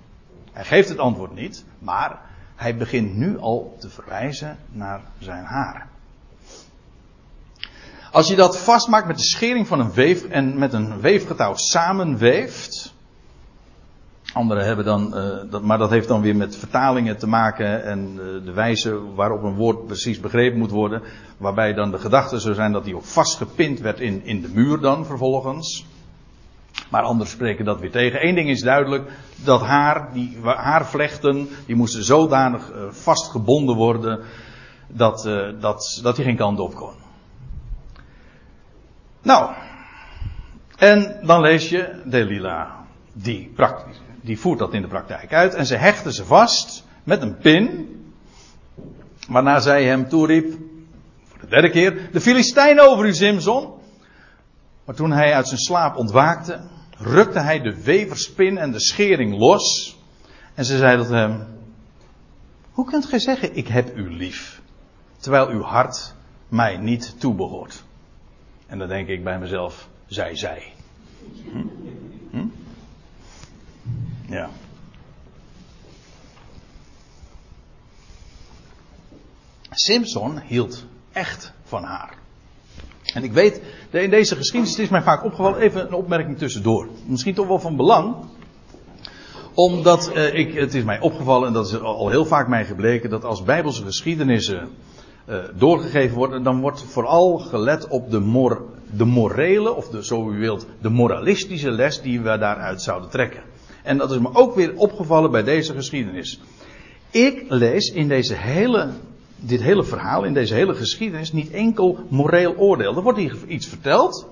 Hij 0.52 0.66
geeft 0.66 0.90
het 0.90 0.98
antwoord 0.98 1.34
niet, 1.34 1.66
maar 1.78 2.20
hij 2.56 2.78
begint 2.78 3.16
nu 3.16 3.38
al 3.38 3.76
te 3.80 3.90
verwijzen 3.90 4.58
naar 4.72 5.02
zijn 5.20 5.44
haar. 5.44 5.88
Als 8.12 8.28
je 8.28 8.36
dat 8.36 8.58
vastmaakt 8.58 9.08
met 9.08 9.18
de 9.18 9.24
schering 9.24 9.68
van 9.68 9.80
een 9.80 9.94
weef 9.94 10.26
en 10.26 10.58
met 10.58 10.74
een 10.74 11.02
weefgetouw 11.02 11.56
samenweeft. 11.56 12.94
Anderen 14.40 14.66
hebben 14.66 14.86
dan, 14.86 15.18
uh, 15.18 15.52
dat, 15.52 15.62
maar 15.62 15.78
dat 15.78 15.90
heeft 15.90 16.08
dan 16.08 16.22
weer 16.22 16.36
met 16.36 16.56
vertalingen 16.56 17.18
te 17.18 17.28
maken 17.28 17.84
en 17.84 18.12
uh, 18.14 18.46
de 18.46 18.54
wijze 18.54 19.14
waarop 19.16 19.44
een 19.44 19.56
woord 19.56 19.86
precies 19.86 20.20
begrepen 20.20 20.60
moet 20.60 20.72
worden. 20.72 21.02
Waarbij 21.38 21.74
dan 21.74 21.92
de 21.92 21.98
gedachte 21.98 22.40
zou 22.40 22.54
zijn 22.56 22.72
dat 22.72 22.86
hij 22.86 22.94
ook 22.94 23.04
vastgepind 23.04 23.80
werd 23.80 24.00
in, 24.00 24.26
in 24.26 24.42
de 24.42 24.48
muur 24.48 24.80
dan 24.80 25.06
vervolgens. 25.06 25.86
Maar 26.90 27.02
anderen 27.02 27.32
spreken 27.32 27.66
dat 27.66 27.80
weer 27.80 27.92
tegen. 27.92 28.28
Eén 28.28 28.36
ding 28.36 28.50
is 28.50 28.62
duidelijk, 28.62 29.12
dat 29.36 29.62
haar, 29.62 30.14
die 30.14 30.38
haarvlechten, 30.44 31.50
die 31.66 31.76
moesten 31.76 32.04
zodanig 32.04 32.72
uh, 32.72 32.82
vastgebonden 32.90 33.76
worden 33.76 34.20
dat, 34.88 35.30
dat, 35.60 36.00
dat 36.04 36.16
hij 36.16 36.26
geen 36.26 36.36
kant 36.36 36.60
op 36.60 36.76
kon. 36.76 36.94
Nou, 39.22 39.54
en 40.78 41.20
dan 41.22 41.42
lees 41.42 41.70
je 41.70 42.02
Delilah, 42.06 42.70
die, 43.14 43.52
praktisch, 43.56 44.02
die 44.22 44.40
voert 44.40 44.60
dat 44.60 44.74
in 44.74 44.82
de 44.82 44.88
praktijk 44.88 45.34
uit 45.34 45.54
en 45.54 45.66
ze 45.66 45.76
hechten 45.76 46.14
ze 46.14 46.26
vast 46.26 46.84
met 47.04 47.22
een 47.22 47.38
pin, 47.38 47.88
waarna 49.28 49.60
zij 49.60 49.86
hem 49.86 50.10
toeriep, 50.10 50.58
voor 51.24 51.40
de 51.40 51.48
derde 51.48 51.70
keer, 51.70 52.10
de 52.12 52.22
Filistijn 52.22 52.80
over 52.80 53.06
u 53.06 53.14
Simson. 53.14 53.74
Maar 54.86 54.96
toen 54.96 55.12
hij 55.12 55.34
uit 55.34 55.48
zijn 55.48 55.60
slaap 55.60 55.96
ontwaakte, 55.96 56.60
rukte 56.98 57.40
hij 57.40 57.60
de 57.60 57.84
weverspin 57.84 58.58
en 58.58 58.72
de 58.72 58.80
schering 58.80 59.38
los. 59.38 59.98
En 60.54 60.66
ze 60.66 60.78
zei 60.78 60.98
tot 60.98 61.10
hem: 61.10 61.48
Hoe 62.72 62.86
kunt 62.86 63.06
gij 63.06 63.20
zeggen, 63.20 63.56
ik 63.56 63.68
heb 63.68 63.98
u 63.98 64.14
lief, 64.14 64.62
terwijl 65.18 65.48
uw 65.48 65.62
hart 65.62 66.14
mij 66.48 66.78
niet 66.78 67.20
toebehoort? 67.20 67.84
En 68.68 68.78
dan 68.78 68.88
denk 68.88 69.08
ik 69.08 69.24
bij 69.24 69.40
mezelf: 69.40 69.90
zij, 70.08 70.36
zij. 70.36 70.74
Hm? 71.52 71.66
Ja. 74.30 74.50
Simpson 79.70 80.40
hield 80.40 80.86
echt 81.12 81.54
van 81.64 81.84
haar. 81.84 82.18
En 83.14 83.24
ik 83.24 83.32
weet, 83.32 83.62
in 83.92 84.10
deze 84.10 84.36
geschiedenis 84.36 84.76
het 84.76 84.86
is 84.86 84.90
mij 84.90 85.02
vaak 85.02 85.24
opgevallen, 85.24 85.60
even 85.60 85.86
een 85.86 85.94
opmerking 85.94 86.38
tussendoor. 86.38 86.88
Misschien 87.06 87.34
toch 87.34 87.48
wel 87.48 87.60
van 87.60 87.76
belang. 87.76 88.16
Omdat 89.54 90.12
uh, 90.16 90.34
ik, 90.34 90.54
het 90.54 90.74
is 90.74 90.84
mij 90.84 91.00
opgevallen, 91.00 91.48
en 91.48 91.54
dat 91.54 91.68
is 91.68 91.80
al 91.80 92.10
heel 92.10 92.26
vaak 92.26 92.48
mij 92.48 92.66
gebleken, 92.66 93.10
dat 93.10 93.24
als 93.24 93.44
bijbelse 93.44 93.84
geschiedenissen 93.84 94.70
uh, 95.30 95.38
doorgegeven 95.56 96.18
worden, 96.18 96.44
dan 96.44 96.62
wordt 96.62 96.84
vooral 96.84 97.38
gelet 97.38 97.88
op 97.88 98.12
de, 98.12 98.20
mor, 98.20 98.66
de 98.92 99.06
morele, 99.06 99.74
of 99.74 99.88
de, 99.88 100.06
zo 100.06 100.32
u 100.32 100.40
wilt, 100.40 100.68
de 100.82 100.90
moralistische 100.90 101.72
les 101.72 102.02
die 102.02 102.22
we 102.22 102.38
daaruit 102.38 102.82
zouden 102.82 103.10
trekken. 103.10 103.44
En 103.90 103.98
dat 103.98 104.12
is 104.12 104.20
me 104.20 104.30
ook 104.34 104.56
weer 104.56 104.76
opgevallen 104.76 105.32
bij 105.32 105.44
deze 105.44 105.74
geschiedenis. 105.74 106.40
Ik 107.12 107.46
lees 107.48 107.92
in 107.92 108.08
deze 108.08 108.34
hele 108.34 108.92
dit 109.36 109.62
hele 109.62 109.84
verhaal, 109.84 110.24
in 110.24 110.34
deze 110.34 110.54
hele 110.54 110.76
geschiedenis, 110.76 111.32
niet 111.32 111.52
enkel 111.52 112.00
moreel 112.10 112.56
oordeel. 112.56 112.96
Er 112.96 113.02
wordt 113.04 113.20
hier 113.20 113.38
iets 113.48 113.68
verteld, 113.68 114.28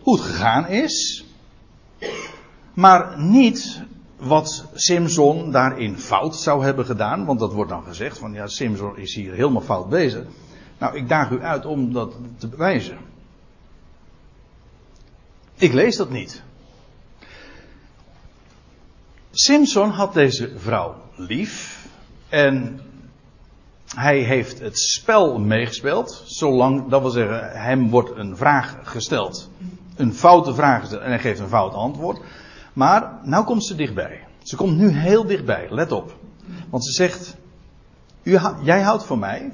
hoe 0.00 0.16
het 0.16 0.24
gegaan 0.24 0.68
is, 0.68 1.24
maar 2.74 3.20
niet 3.22 3.82
wat 4.16 4.64
Simson 4.74 5.50
daarin 5.50 5.98
fout 5.98 6.36
zou 6.36 6.64
hebben 6.64 6.84
gedaan, 6.84 7.24
want 7.24 7.38
dat 7.38 7.52
wordt 7.52 7.70
dan 7.70 7.84
gezegd 7.84 8.18
van 8.18 8.32
ja, 8.32 8.46
Simson 8.46 8.96
is 8.96 9.14
hier 9.14 9.32
helemaal 9.32 9.62
fout 9.62 9.88
bezig. 9.88 10.24
Nou, 10.78 10.96
ik 10.96 11.08
daag 11.08 11.30
u 11.30 11.42
uit 11.42 11.66
om 11.66 11.92
dat 11.92 12.14
te 12.38 12.48
bewijzen. 12.48 12.98
Ik 15.54 15.72
lees 15.72 15.96
dat 15.96 16.10
niet. 16.10 16.44
Simson 19.38 19.90
had 19.90 20.14
deze 20.14 20.52
vrouw 20.58 20.94
lief 21.14 21.86
en 22.28 22.80
hij 23.94 24.18
heeft 24.18 24.60
het 24.60 24.78
spel 24.78 25.38
meegespeeld, 25.38 26.22
zolang, 26.26 26.88
dat 26.88 27.00
wil 27.00 27.10
zeggen, 27.10 27.50
hem 27.50 27.90
wordt 27.90 28.16
een 28.16 28.36
vraag 28.36 28.78
gesteld. 28.82 29.50
Een 29.96 30.14
foute 30.14 30.54
vraag 30.54 30.80
gesteld 30.80 31.02
en 31.02 31.08
hij 31.08 31.18
geeft 31.18 31.40
een 31.40 31.48
fout 31.48 31.74
antwoord. 31.74 32.20
Maar, 32.72 33.12
nou 33.22 33.44
komt 33.44 33.64
ze 33.64 33.74
dichtbij. 33.74 34.24
Ze 34.42 34.56
komt 34.56 34.76
nu 34.76 34.88
heel 34.88 35.26
dichtbij, 35.26 35.66
let 35.70 35.92
op. 35.92 36.16
Want 36.70 36.84
ze 36.84 36.92
zegt, 36.92 37.36
u, 38.22 38.38
jij 38.62 38.82
houdt 38.82 39.04
van 39.04 39.18
mij. 39.18 39.52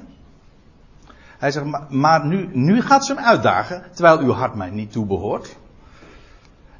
Hij 1.37 1.51
zegt, 1.51 1.65
maar, 1.65 1.85
maar 1.89 2.25
nu, 2.25 2.49
nu 2.53 2.81
gaat 2.81 3.05
ze 3.05 3.13
hem 3.13 3.23
uitdagen, 3.23 3.83
terwijl 3.93 4.19
uw 4.19 4.31
hart 4.31 4.55
mij 4.55 4.69
niet 4.69 4.91
toebehoort. 4.91 5.55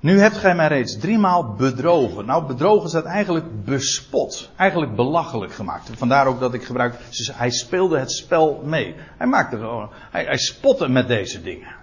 Nu 0.03 0.19
hebt 0.19 0.37
gij 0.37 0.55
mij 0.55 0.67
reeds 0.67 0.97
driemaal 0.97 1.53
bedrogen. 1.57 2.25
Nou, 2.25 2.45
bedrogen 2.45 2.89
staat 2.89 3.05
eigenlijk 3.05 3.65
bespot. 3.65 4.49
Eigenlijk 4.55 4.95
belachelijk 4.95 5.53
gemaakt. 5.53 5.89
Vandaar 5.97 6.27
ook 6.27 6.39
dat 6.39 6.53
ik 6.53 6.63
gebruik. 6.63 6.95
Hij 7.31 7.49
speelde 7.49 7.99
het 7.99 8.11
spel 8.11 8.61
mee. 8.65 8.95
Hij 9.17 9.27
maakte 9.27 9.57
gewoon. 9.57 9.89
Hij, 10.11 10.23
hij 10.23 10.37
spotte 10.37 10.87
met 10.87 11.07
deze 11.07 11.41
dingen. 11.41 11.75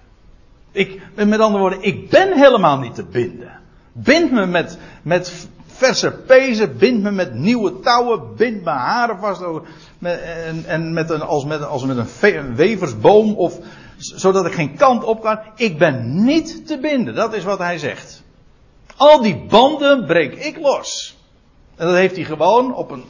Ik, 0.70 1.00
met 1.14 1.40
andere 1.40 1.58
woorden, 1.58 1.82
ik 1.82 2.10
ben 2.10 2.38
helemaal 2.38 2.78
niet 2.78 2.94
te 2.94 3.04
binden. 3.04 3.52
Bind 3.92 4.32
me 4.32 4.46
met, 4.46 4.78
met 5.02 5.48
verse 5.66 6.10
pezen, 6.10 6.76
bind 6.76 7.02
me 7.02 7.10
met 7.10 7.34
nieuwe 7.34 7.80
touwen, 7.80 8.36
bind 8.36 8.64
mijn 8.64 8.76
haren 8.76 9.18
vast. 9.18 9.42
Met, 9.98 10.20
en, 10.20 10.64
en 10.66 10.92
met 10.92 11.10
een, 11.10 11.22
als 11.22 11.44
met, 11.44 11.64
als 11.64 11.84
met 11.84 11.96
een 12.20 12.54
weversboom 12.54 13.34
of 13.34 13.58
zodat 14.00 14.46
ik 14.46 14.52
geen 14.52 14.76
kant 14.76 15.04
op 15.04 15.20
kan. 15.20 15.38
Ik 15.56 15.78
ben 15.78 16.24
niet 16.24 16.66
te 16.66 16.78
binden. 16.78 17.14
Dat 17.14 17.34
is 17.34 17.44
wat 17.44 17.58
hij 17.58 17.78
zegt. 17.78 18.22
Al 18.96 19.22
die 19.22 19.44
banden 19.48 20.06
breek 20.06 20.34
ik 20.34 20.58
los. 20.58 21.18
En 21.76 21.86
dat 21.86 21.96
heeft 21.96 22.16
hij 22.16 22.24
gewoon 22.24 22.74
op 22.74 22.90
een 22.90 23.04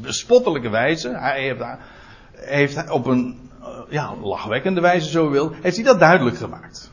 bespottelijke 0.00 0.68
wijze. 0.68 1.08
Hij 1.08 1.42
heeft, 1.42 1.64
heeft 2.32 2.90
op 2.90 3.06
een 3.06 3.46
ja, 3.88 4.14
lachwekkende 4.22 4.80
wijze, 4.80 5.10
zo 5.10 5.30
wil, 5.30 5.52
heeft 5.62 5.76
hij 5.76 5.84
dat 5.84 5.98
duidelijk 5.98 6.36
gemaakt. 6.36 6.90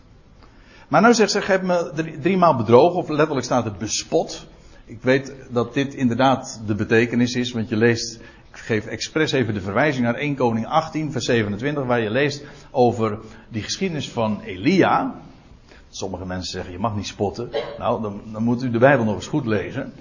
Maar 0.88 1.02
nou 1.02 1.14
zegt 1.14 1.32
ze, 1.32 1.39
hebt 1.39 1.64
me 1.64 1.91
drie, 2.22 2.38
maal 2.38 2.56
bedrogen, 2.56 3.00
of 3.00 3.10
letterlijk 3.10 3.46
staat 3.46 3.64
het 3.64 3.78
bespot. 3.78 4.46
Ik 4.86 5.02
weet 5.02 5.34
dat 5.50 5.74
dit 5.74 5.94
inderdaad 5.94 6.62
de 6.66 6.76
betekenis 6.76 7.34
is, 7.34 7.52
want 7.52 7.70
je 7.70 7.76
leest 7.76 8.20
geef 8.58 8.86
expres 8.86 9.32
even 9.32 9.54
de 9.54 9.62
verwijzing 9.62 10.06
naar 10.06 10.16
1 10.16 10.36
Koning 10.36 10.68
18, 10.68 11.12
vers 11.12 11.26
27, 11.26 11.86
waar 11.86 12.01
je 12.01 12.10
leest 12.10 12.43
over 12.72 13.20
die 13.49 13.64
geschiedenis 13.64 14.10
van 14.10 14.41
Elia. 14.41 15.22
Sommige 15.89 16.26
mensen 16.26 16.51
zeggen 16.51 16.72
je 16.72 16.80
mag 16.80 16.95
niet 16.95 17.08
spotten. 17.08 17.49
Nou, 17.78 18.01
dan, 18.01 18.22
dan 18.32 18.43
moet 18.43 18.64
u 18.64 18.72
de 18.72 18.78
Bijbel 18.78 19.06
nog 19.06 19.16
eens 19.16 19.28
goed 19.28 19.45
lezen. 19.45 19.93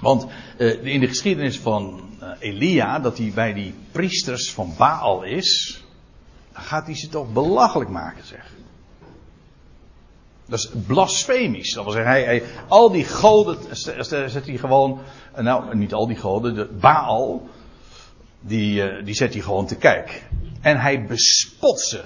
Want 0.00 0.26
uh, 0.58 0.84
in 0.84 1.00
de 1.00 1.08
geschiedenis 1.08 1.58
van 1.58 2.00
uh, 2.20 2.28
Elia, 2.38 2.98
dat 2.98 3.18
hij 3.18 3.32
bij 3.34 3.52
die 3.52 3.74
priesters 3.92 4.52
van 4.52 4.74
Baal 4.76 5.22
is, 5.22 5.82
dan 6.52 6.62
gaat 6.62 6.86
hij 6.86 6.96
ze 6.96 7.08
toch 7.08 7.32
belachelijk 7.32 7.90
maken, 7.90 8.24
zeg. 8.24 8.49
Dat 10.50 10.58
is 10.58 10.70
blasfemisch. 10.86 11.72
Dat 11.72 11.84
wil 11.84 11.92
zeggen, 11.92 12.10
hij, 12.10 12.24
hij, 12.24 12.42
al 12.68 12.90
die 12.90 13.04
goden 13.04 13.56
zet 14.30 14.46
hij 14.46 14.56
gewoon, 14.56 14.98
eh, 15.32 15.44
nou 15.44 15.76
niet 15.76 15.94
al 15.94 16.06
die 16.06 16.16
goden, 16.16 16.54
de 16.54 16.68
Baal, 16.80 17.48
die, 18.40 18.82
eh, 18.82 19.04
die 19.04 19.14
zet 19.14 19.32
hij 19.32 19.42
gewoon 19.42 19.66
te 19.66 19.76
kijk. 19.76 20.26
En 20.60 20.80
hij 20.80 21.06
bespot 21.06 21.80
ze. 21.80 22.00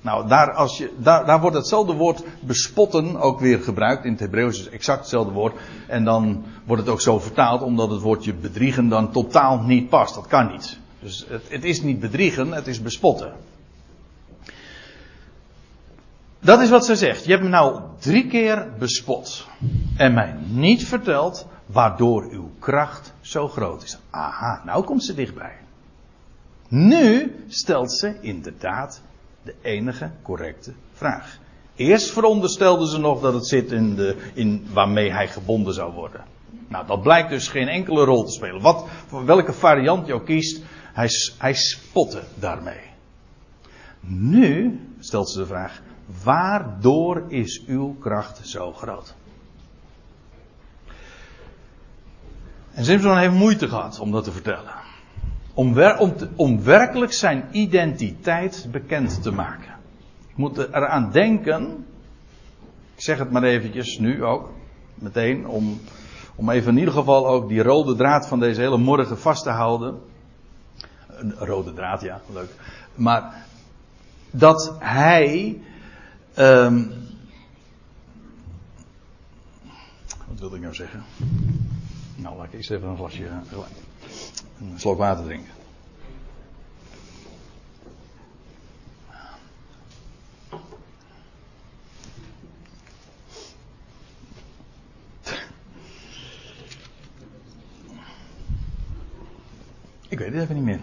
Nou, 0.00 0.28
daar, 0.28 0.52
als 0.52 0.78
je, 0.78 0.92
daar, 0.98 1.26
daar 1.26 1.40
wordt 1.40 1.56
hetzelfde 1.56 1.92
woord 1.92 2.22
bespotten 2.40 3.16
ook 3.16 3.40
weer 3.40 3.58
gebruikt. 3.58 4.04
In 4.04 4.10
het 4.10 4.20
Hebreeuws 4.20 4.60
is 4.60 4.68
exact 4.68 5.00
hetzelfde 5.00 5.32
woord. 5.32 5.54
En 5.86 6.04
dan 6.04 6.44
wordt 6.64 6.82
het 6.82 6.90
ook 6.90 7.00
zo 7.00 7.18
vertaald, 7.18 7.62
omdat 7.62 7.90
het 7.90 8.00
woordje 8.00 8.34
bedriegen 8.34 8.88
dan 8.88 9.12
totaal 9.12 9.58
niet 9.58 9.88
past. 9.88 10.14
Dat 10.14 10.26
kan 10.26 10.46
niet. 10.52 10.78
Dus 11.00 11.26
het, 11.28 11.42
het 11.48 11.64
is 11.64 11.82
niet 11.82 12.00
bedriegen, 12.00 12.52
het 12.52 12.66
is 12.66 12.82
bespotten. 12.82 13.32
Dat 16.46 16.60
is 16.60 16.70
wat 16.70 16.84
ze 16.84 16.96
zegt. 16.96 17.24
Je 17.24 17.30
hebt 17.30 17.42
me 17.42 17.48
nou 17.48 17.80
drie 17.98 18.26
keer 18.26 18.68
bespot. 18.78 19.46
En 19.96 20.14
mij 20.14 20.34
niet 20.48 20.86
verteld 20.86 21.46
waardoor 21.66 22.28
uw 22.30 22.50
kracht 22.58 23.12
zo 23.20 23.48
groot 23.48 23.82
is. 23.82 23.98
Aha, 24.10 24.62
nou 24.64 24.84
komt 24.84 25.04
ze 25.04 25.14
dichtbij. 25.14 25.52
Nu 26.68 27.34
stelt 27.48 27.92
ze 27.92 28.16
inderdaad 28.20 29.02
de 29.42 29.54
enige 29.62 30.10
correcte 30.22 30.72
vraag. 30.92 31.38
Eerst 31.76 32.10
veronderstelde 32.10 32.88
ze 32.88 32.98
nog 32.98 33.20
dat 33.20 33.34
het 33.34 33.46
zit 33.46 33.72
in, 33.72 33.94
de, 33.94 34.16
in 34.34 34.66
waarmee 34.72 35.12
hij 35.12 35.28
gebonden 35.28 35.74
zou 35.74 35.92
worden. 35.92 36.24
Nou, 36.68 36.86
dat 36.86 37.02
blijkt 37.02 37.30
dus 37.30 37.48
geen 37.48 37.68
enkele 37.68 38.04
rol 38.04 38.24
te 38.24 38.32
spelen. 38.32 38.60
Wat, 38.60 38.84
welke 39.24 39.52
variant 39.52 40.06
je 40.06 40.14
ook 40.14 40.26
kiest, 40.26 40.62
hij, 40.92 41.08
hij 41.38 41.54
spotte 41.54 42.22
daarmee. 42.34 42.80
Nu 44.00 44.80
stelt 44.98 45.30
ze 45.30 45.38
de 45.38 45.46
vraag: 45.46 45.82
Waardoor 46.24 47.24
is 47.28 47.64
uw 47.66 47.96
kracht 48.00 48.48
zo 48.48 48.72
groot? 48.72 49.14
En 52.72 52.84
Simpson 52.84 53.18
heeft 53.18 53.34
moeite 53.34 53.68
gehad 53.68 53.98
om 54.00 54.10
dat 54.10 54.24
te 54.24 54.32
vertellen. 54.32 54.72
Om, 55.54 55.80
om, 55.80 56.14
om 56.36 56.62
werkelijk 56.62 57.12
zijn 57.12 57.48
identiteit 57.50 58.68
bekend 58.70 59.22
te 59.22 59.30
maken. 59.30 59.74
Ik 60.28 60.36
moet 60.36 60.58
eraan 60.58 61.10
denken. 61.12 61.86
Ik 62.94 63.02
zeg 63.02 63.18
het 63.18 63.30
maar 63.30 63.42
eventjes 63.42 63.98
nu 63.98 64.24
ook. 64.24 64.52
Meteen. 64.94 65.46
Om, 65.46 65.80
om 66.34 66.50
even 66.50 66.72
in 66.72 66.78
ieder 66.78 66.94
geval 66.94 67.26
ook 67.28 67.48
die 67.48 67.62
rode 67.62 67.94
draad 67.94 68.28
van 68.28 68.40
deze 68.40 68.60
hele 68.60 68.78
morgen 68.78 69.18
vast 69.18 69.42
te 69.42 69.50
houden. 69.50 70.00
Een 71.06 71.34
rode 71.38 71.72
draad, 71.72 72.00
ja, 72.00 72.20
leuk. 72.32 72.50
Maar 72.94 73.46
dat 74.30 74.76
hij 74.78 75.60
Um, 76.38 76.92
wat 80.26 80.38
wilde 80.38 80.56
ik 80.56 80.62
nou 80.62 80.74
zeggen? 80.74 81.04
Nou, 82.16 82.36
laat 82.36 82.46
ik 82.46 82.52
eens 82.52 82.68
even 82.68 82.88
een 82.88 82.96
glasje. 82.96 83.28
Een 84.60 84.74
slok 84.76 84.98
water 84.98 85.24
drinken. 85.24 85.52
Ik 100.08 100.18
weet 100.18 100.32
het 100.32 100.42
even 100.42 100.54
niet 100.54 100.64
meer. 100.64 100.80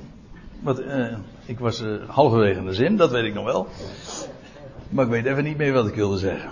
Wat, 0.60 0.80
uh, 0.80 1.18
ik 1.45 1.60
was 1.60 1.82
uh, 1.82 2.10
halverwege 2.10 2.64
de 2.64 2.74
zin, 2.74 2.97
dat 2.97 3.12
weet 3.12 3.26
ik 3.26 3.34
nog 3.34 3.45
wel. 3.45 3.68
Maar 4.94 5.06
ik 5.06 5.12
weet 5.12 5.26
even 5.26 5.44
niet 5.44 5.58
meer 5.58 5.74
wat 5.74 5.88
ik 5.88 5.96
wilde 5.96 6.18
zeggen. 6.18 6.50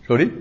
Sorry? 0.00 0.32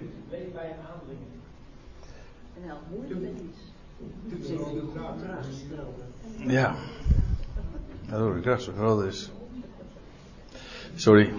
Ja. 6.47 6.75
Waardoor 8.09 8.35
de 8.35 8.41
kracht 8.41 8.63
zo 8.63 8.71
groot 8.77 9.05
is. 9.05 9.31
Sorry. 10.95 11.33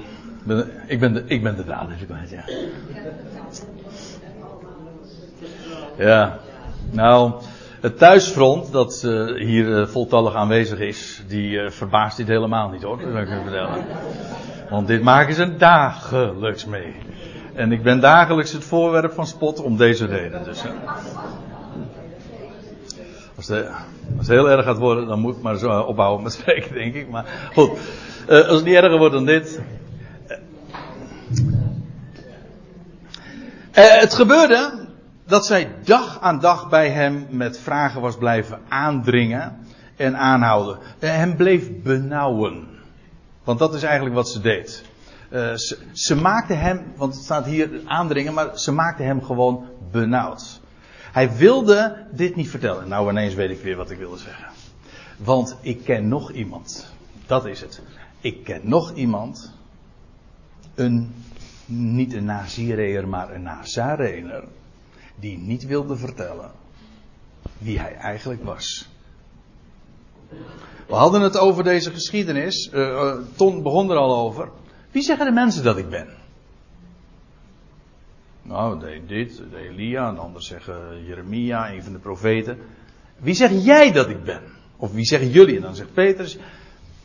Ik 0.87 1.01
ben 1.01 1.13
de, 1.13 1.25
ik 1.27 1.43
ben 1.43 1.57
de 1.57 1.65
draad 1.65 1.91
even 1.91 2.07
kwijt, 2.07 2.31
ja. 2.31 2.45
Ja. 5.97 6.41
Nou, 6.91 7.43
het 7.83 7.99
thuisfront, 7.99 8.73
dat 8.73 9.03
uh, 9.07 9.37
hier 9.37 9.67
uh, 9.67 9.87
voltallig 9.87 10.35
aanwezig 10.35 10.79
is, 10.79 11.23
die 11.27 11.51
uh, 11.51 11.71
verbaast 11.71 12.17
dit 12.17 12.29
helemaal 12.29 12.69
niet 12.69 12.83
hoor, 12.83 12.99
dat 12.99 13.13
kan 13.13 13.21
ik 13.21 13.29
vertellen. 13.43 13.85
Want 14.71 14.87
dit 14.87 15.03
maken 15.03 15.35
ze 15.35 15.57
dagelijks 15.57 16.65
mee. 16.65 16.95
En 17.55 17.73
ik 17.73 17.83
ben 17.83 18.01
dagelijks 18.01 18.53
het 18.53 18.65
voorwerp 18.65 19.13
van 19.13 19.27
spot 19.27 19.63
om 19.63 19.77
deze 19.77 20.07
reden. 20.07 20.45
Dus, 20.45 20.63
als, 23.37 23.51
als 23.51 24.27
het 24.27 24.29
heel 24.29 24.51
erg 24.51 24.65
gaat 24.65 24.79
worden, 24.79 25.07
dan 25.07 25.21
moet 25.21 25.37
ik 25.37 25.43
maar 25.43 25.57
zo 25.57 25.81
ophouden 25.81 26.23
met 26.23 26.33
spreken, 26.41 26.75
denk 26.75 26.95
ik. 26.95 27.11
Maar 27.11 27.51
goed, 27.55 27.71
als 28.29 28.57
het 28.57 28.65
niet 28.65 28.75
erger 28.75 28.99
wordt 28.99 29.15
dan 29.15 29.25
dit. 29.25 29.61
het 33.71 34.15
gebeurde 34.15 34.82
dat 35.25 35.47
zij 35.47 35.75
dag 35.85 36.21
aan 36.21 36.41
dag 36.41 36.69
bij 36.69 36.91
hem 36.91 37.27
met 37.31 37.59
vragen 37.59 38.01
was 38.01 38.17
blijven 38.17 38.61
aandringen 38.69 39.59
en 39.97 40.17
aanhouden. 40.17 40.79
Hem 40.99 41.37
bleef 41.37 41.83
benauwen. 41.83 42.69
Want 43.45 43.59
dat 43.59 43.75
is 43.75 43.83
eigenlijk 43.83 44.15
wat 44.15 44.29
ze 44.29 44.41
deed. 44.41 44.85
Uh, 45.31 45.55
ze, 45.55 45.79
ze, 45.93 46.17
maakte 46.17 46.55
hem, 46.55 46.93
want 46.97 47.15
het 47.15 47.25
staat 47.25 47.45
hier 47.45 47.81
aandringen, 47.85 48.35
maar 48.35 48.59
ze 48.59 48.73
maakte 48.73 49.03
hem 49.03 49.23
gewoon 49.23 49.65
benauwd. 49.91 50.61
Hij 51.13 51.37
wilde 51.37 52.07
dit 52.11 52.37
niet 52.37 52.51
vertellen. 52.51 52.89
Nou, 52.89 53.11
ineens 53.11 53.35
weet 53.35 53.51
ik 53.51 53.63
weer 53.63 53.77
wat 53.77 53.91
ik 53.91 53.99
wilde 53.99 54.19
zeggen. 54.19 54.47
Want 55.17 55.57
ik 55.61 55.85
ken 55.85 56.09
nog 56.09 56.33
iemand. 56.33 56.93
Dat 57.27 57.47
is 57.47 57.61
het. 57.61 57.83
Ik 58.21 58.45
ken 58.45 58.61
nog 58.65 58.95
iemand. 58.95 59.53
Een, 60.75 61.15
niet 61.67 62.13
een 62.13 62.25
Nazireër, 62.25 63.09
maar 63.09 63.35
een 63.35 63.43
Nazarener 63.43 64.45
die 65.15 65.39
niet 65.39 65.67
wilde 65.67 65.97
vertellen 65.97 66.51
wie 67.59 67.79
hij 67.79 67.95
eigenlijk 67.95 68.45
was. 68.45 68.89
We 70.87 70.95
hadden 70.95 71.21
het 71.21 71.39
over 71.39 71.65
deze 71.65 71.91
geschiedenis. 71.91 72.71
Uh, 72.75 73.15
Ton 73.37 73.63
begon 73.63 73.91
er 73.91 73.97
al 73.97 74.17
over. 74.17 74.49
Wie 74.91 75.03
zeggen 75.03 75.27
de 75.27 75.33
mensen 75.33 75.65
dat 75.65 75.77
ik 75.77 75.89
ben? 75.91 76.09
Nou, 78.43 78.81
de, 78.81 79.01
dit, 79.07 79.37
de 79.51 79.59
Elia, 79.59 80.09
en 80.09 80.19
anderen 80.19 80.43
zeggen 80.43 81.05
Jeremia, 81.05 81.73
een 81.73 81.83
van 81.83 81.93
de 81.93 81.99
profeten. 81.99 82.59
Wie 83.17 83.35
zeg 83.35 83.51
jij 83.65 83.93
dat 83.93 84.09
ik 84.09 84.25
ben? 84.25 84.43
Of 84.77 84.93
wie 84.93 85.05
zeggen 85.05 85.31
jullie? 85.31 85.57
En 85.57 85.63
dan 85.63 85.75
zegt 85.75 85.95
Petrus, 85.95 86.39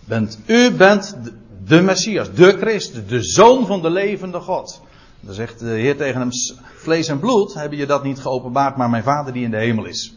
bent, 0.05 0.39
u 0.45 0.71
bent 0.71 1.17
de, 1.23 1.33
de 1.65 1.81
Messias, 1.81 2.33
de 2.33 2.57
Christus, 2.57 3.07
de 3.07 3.23
Zoon 3.23 3.65
van 3.65 3.81
de 3.81 3.89
levende 3.89 4.39
God. 4.39 4.81
Dan 5.19 5.33
zegt 5.33 5.59
de 5.59 5.65
Heer 5.65 5.97
tegen 5.97 6.19
hem: 6.19 6.29
Vlees 6.75 7.07
en 7.07 7.19
bloed 7.19 7.53
hebben 7.53 7.77
je 7.77 7.85
dat 7.85 8.03
niet 8.03 8.19
geopenbaard, 8.19 8.75
maar 8.77 8.89
mijn 8.89 9.03
Vader 9.03 9.33
die 9.33 9.43
in 9.43 9.51
de 9.51 9.57
hemel 9.57 9.85
is. 9.85 10.15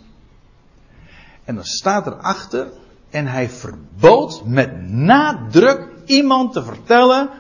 En 1.45 1.55
dan 1.55 1.65
staat 1.65 2.07
erachter. 2.07 2.67
En 3.11 3.27
hij 3.27 3.49
verbood 3.49 4.43
met 4.45 4.89
nadruk 4.91 5.89
iemand 6.05 6.53
te 6.53 6.63
vertellen 6.63 7.31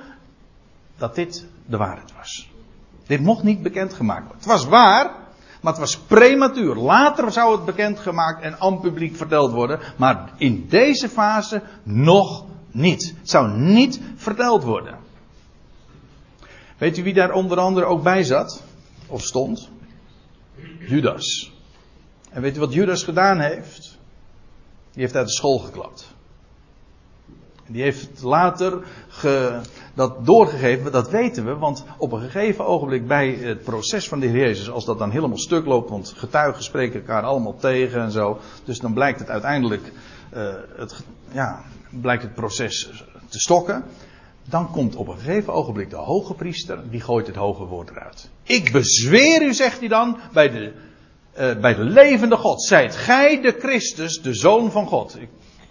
dat 0.98 1.14
dit 1.14 1.46
de 1.66 1.76
waarheid 1.76 2.12
was. 2.16 2.50
Dit 3.06 3.20
mocht 3.20 3.42
niet 3.42 3.62
bekendgemaakt 3.62 4.20
worden. 4.20 4.38
Het 4.38 4.46
was 4.46 4.64
waar, 4.64 5.10
maar 5.60 5.72
het 5.72 5.80
was 5.80 5.98
prematuur. 5.98 6.74
Later 6.74 7.32
zou 7.32 7.56
het 7.56 7.64
bekendgemaakt 7.64 8.42
en 8.42 8.60
aan 8.60 8.80
publiek 8.80 9.16
verteld 9.16 9.52
worden. 9.52 9.80
Maar 9.96 10.32
in 10.36 10.66
deze 10.68 11.08
fase 11.08 11.62
nog 11.82 12.44
niet. 12.70 13.14
Het 13.18 13.30
zou 13.30 13.58
niet 13.58 14.00
verteld 14.16 14.62
worden. 14.62 14.99
Weet 16.80 16.98
u 16.98 17.02
wie 17.02 17.14
daar 17.14 17.32
onder 17.32 17.58
andere 17.58 17.86
ook 17.86 18.02
bij 18.02 18.22
zat? 18.22 18.62
Of 19.06 19.22
stond? 19.22 19.68
Judas. 20.78 21.52
En 22.30 22.42
weet 22.42 22.56
u 22.56 22.60
wat 22.60 22.72
Judas 22.72 23.02
gedaan 23.02 23.40
heeft? 23.40 23.98
Die 24.92 25.02
heeft 25.02 25.16
uit 25.16 25.26
de 25.26 25.32
school 25.32 25.58
geklapt. 25.58 26.14
Die 27.66 27.82
heeft 27.82 28.22
later 28.22 28.82
ge, 29.08 29.60
dat 29.94 30.26
doorgegeven, 30.26 30.92
dat 30.92 31.10
weten 31.10 31.44
we, 31.44 31.56
want 31.56 31.84
op 31.98 32.12
een 32.12 32.20
gegeven 32.20 32.66
ogenblik 32.66 33.06
bij 33.06 33.30
het 33.30 33.62
proces 33.62 34.08
van 34.08 34.20
de 34.20 34.26
Heer 34.26 34.46
Jezus, 34.46 34.70
als 34.70 34.84
dat 34.84 34.98
dan 34.98 35.10
helemaal 35.10 35.38
stuk 35.38 35.66
loopt, 35.66 35.90
want 35.90 36.12
getuigen 36.16 36.62
spreken 36.62 37.00
elkaar 37.00 37.22
allemaal 37.22 37.56
tegen 37.56 38.00
en 38.00 38.10
zo, 38.10 38.38
dus 38.64 38.78
dan 38.78 38.92
blijkt 38.92 39.18
het 39.18 39.28
uiteindelijk, 39.28 39.92
uh, 40.34 40.54
het, 40.76 41.04
ja, 41.32 41.62
blijkt 41.90 42.22
het 42.22 42.34
proces 42.34 43.04
te 43.28 43.38
stokken. 43.38 43.84
Dan 44.44 44.70
komt 44.70 44.96
op 44.96 45.08
een 45.08 45.18
gegeven 45.18 45.52
ogenblik 45.52 45.90
de 45.90 45.96
hoge 45.96 46.34
priester, 46.34 46.90
die 46.90 47.00
gooit 47.00 47.26
het 47.26 47.36
hoge 47.36 47.64
woord 47.64 47.90
eruit. 47.90 48.30
Ik 48.42 48.72
bezweer 48.72 49.42
u, 49.42 49.54
zegt 49.54 49.78
hij 49.78 49.88
dan, 49.88 50.18
bij 50.32 50.50
de, 50.50 50.72
uh, 51.38 51.60
bij 51.60 51.74
de 51.74 51.84
levende 51.84 52.36
God. 52.36 52.62
Zijt 52.62 52.96
gij 52.96 53.40
de 53.40 53.56
Christus, 53.58 54.22
de 54.22 54.34
Zoon 54.34 54.70
van 54.70 54.86
God. 54.86 55.16
Ik 55.20 55.28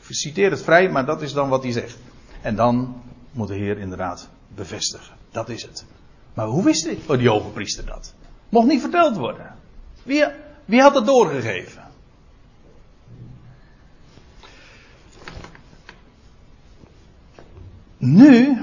citeer 0.09 0.51
het 0.51 0.63
vrij, 0.63 0.89
maar 0.89 1.05
dat 1.05 1.21
is 1.21 1.33
dan 1.33 1.49
wat 1.49 1.63
hij 1.63 1.71
zegt. 1.71 1.97
En 2.41 2.55
dan 2.55 3.01
moet 3.31 3.47
de 3.47 3.55
Heer 3.55 3.77
inderdaad 3.77 4.29
bevestigen. 4.55 5.15
Dat 5.31 5.49
is 5.49 5.61
het. 5.61 5.85
Maar 6.33 6.47
hoe 6.47 6.63
wist 6.63 6.83
die, 6.83 6.99
oh, 7.07 7.17
die 7.17 7.29
hoge 7.29 7.49
priester 7.49 7.85
dat? 7.85 8.13
Mocht 8.49 8.67
niet 8.67 8.81
verteld 8.81 9.17
worden. 9.17 9.55
Wie, 10.03 10.25
wie 10.65 10.81
had 10.81 10.95
het 10.95 11.05
doorgegeven? 11.05 11.88
Nu 17.99 18.57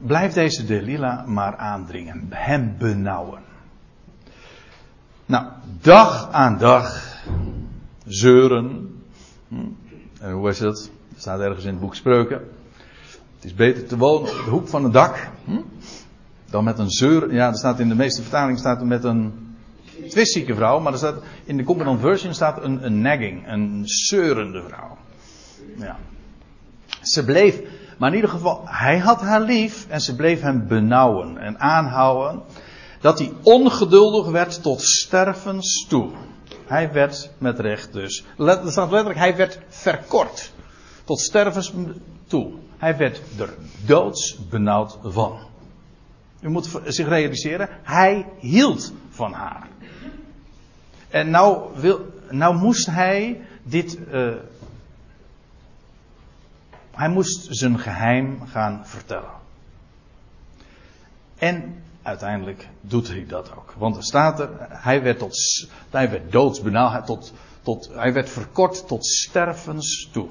blijft 0.00 0.34
deze 0.34 0.64
Delila 0.64 1.24
maar 1.26 1.56
aandringen, 1.56 2.26
hem 2.30 2.74
benauwen. 2.78 3.40
Nou, 5.26 5.46
dag 5.80 6.30
aan 6.30 6.58
dag 6.58 7.16
zeuren. 8.06 8.96
Hm, 9.48 9.56
en 10.20 10.32
hoe 10.32 10.48
is 10.48 10.58
het? 10.58 10.90
Er 11.14 11.20
staat 11.20 11.40
ergens 11.40 11.64
in 11.64 11.70
het 11.70 11.80
boek 11.80 11.94
Spreuken. 11.94 12.40
Het 13.34 13.44
is 13.44 13.54
beter 13.54 13.86
te 13.86 13.96
wonen 13.96 14.30
op 14.30 14.44
de 14.44 14.50
hoek 14.50 14.68
van 14.68 14.84
een 14.84 14.90
dak. 14.90 15.28
Hm? 15.44 15.60
Dan 16.50 16.64
met 16.64 16.78
een 16.78 16.90
zeur. 16.90 17.34
Ja, 17.34 17.48
er 17.48 17.56
staat 17.56 17.80
in 17.80 17.88
de 17.88 17.94
meeste 17.94 18.22
vertalingen 18.22 18.58
staat 18.58 18.80
er 18.80 18.86
met 18.86 19.04
een 19.04 19.54
twistzieke 20.08 20.54
vrouw. 20.54 20.80
Maar 20.80 20.92
er 20.92 20.98
staat, 20.98 21.22
in 21.44 21.56
de 21.56 21.64
Common 21.64 21.98
Version 21.98 22.34
staat 22.34 22.62
een, 22.62 22.84
een 22.84 23.00
nagging. 23.00 23.48
Een 23.48 23.82
zeurende 23.84 24.62
vrouw. 24.62 24.96
Ja. 25.76 25.98
Ze 27.02 27.24
bleef. 27.24 27.60
Maar 27.98 28.08
in 28.08 28.14
ieder 28.14 28.30
geval, 28.30 28.62
hij 28.64 28.98
had 28.98 29.20
haar 29.20 29.40
lief. 29.40 29.86
En 29.88 30.00
ze 30.00 30.16
bleef 30.16 30.40
hem 30.40 30.66
benauwen 30.66 31.38
en 31.38 31.60
aanhouden. 31.60 32.42
Dat 33.00 33.18
hij 33.18 33.32
ongeduldig 33.42 34.30
werd 34.30 34.62
tot 34.62 34.82
stervens 34.82 35.86
toe. 35.88 36.10
Hij 36.66 36.92
werd 36.92 37.30
met 37.38 37.58
recht 37.58 37.92
dus. 37.92 38.24
Er 38.38 38.60
staat 38.70 38.90
letterlijk, 38.90 39.18
hij 39.18 39.36
werd 39.36 39.58
verkort. 39.68 40.52
Tot 41.04 41.20
stervens 41.20 41.72
toe. 42.26 42.52
Hij 42.78 42.96
werd 42.96 43.20
er 43.38 43.54
doods 43.86 44.38
benauwd 44.48 44.98
van. 45.02 45.38
U 46.40 46.48
moet 46.48 46.80
zich 46.84 47.08
realiseren, 47.08 47.68
hij 47.82 48.26
hield 48.38 48.92
van 49.10 49.32
haar. 49.32 49.68
En 51.08 51.30
nou, 51.30 51.62
wil, 51.74 52.06
nou 52.30 52.56
moest 52.56 52.86
hij 52.86 53.40
dit. 53.62 53.98
Uh, 54.12 54.34
hij 56.92 57.08
moest 57.08 57.46
zijn 57.50 57.78
geheim 57.78 58.46
gaan 58.46 58.86
vertellen. 58.86 59.40
En 61.38 61.82
uiteindelijk 62.02 62.68
doet 62.80 63.08
hij 63.08 63.24
dat 63.28 63.56
ook. 63.56 63.74
Want 63.78 63.96
er 63.96 64.04
staat 64.04 64.40
er, 64.40 64.50
hij 64.68 65.02
werd, 65.02 65.18
tot, 65.18 65.68
hij 65.90 66.10
werd 66.10 66.32
doodsbenauwd, 66.32 67.06
tot, 67.06 67.32
tot, 67.62 67.90
hij 67.94 68.12
werd 68.12 68.30
verkort 68.30 68.86
tot 68.86 69.06
stervens 69.06 70.08
toe. 70.12 70.28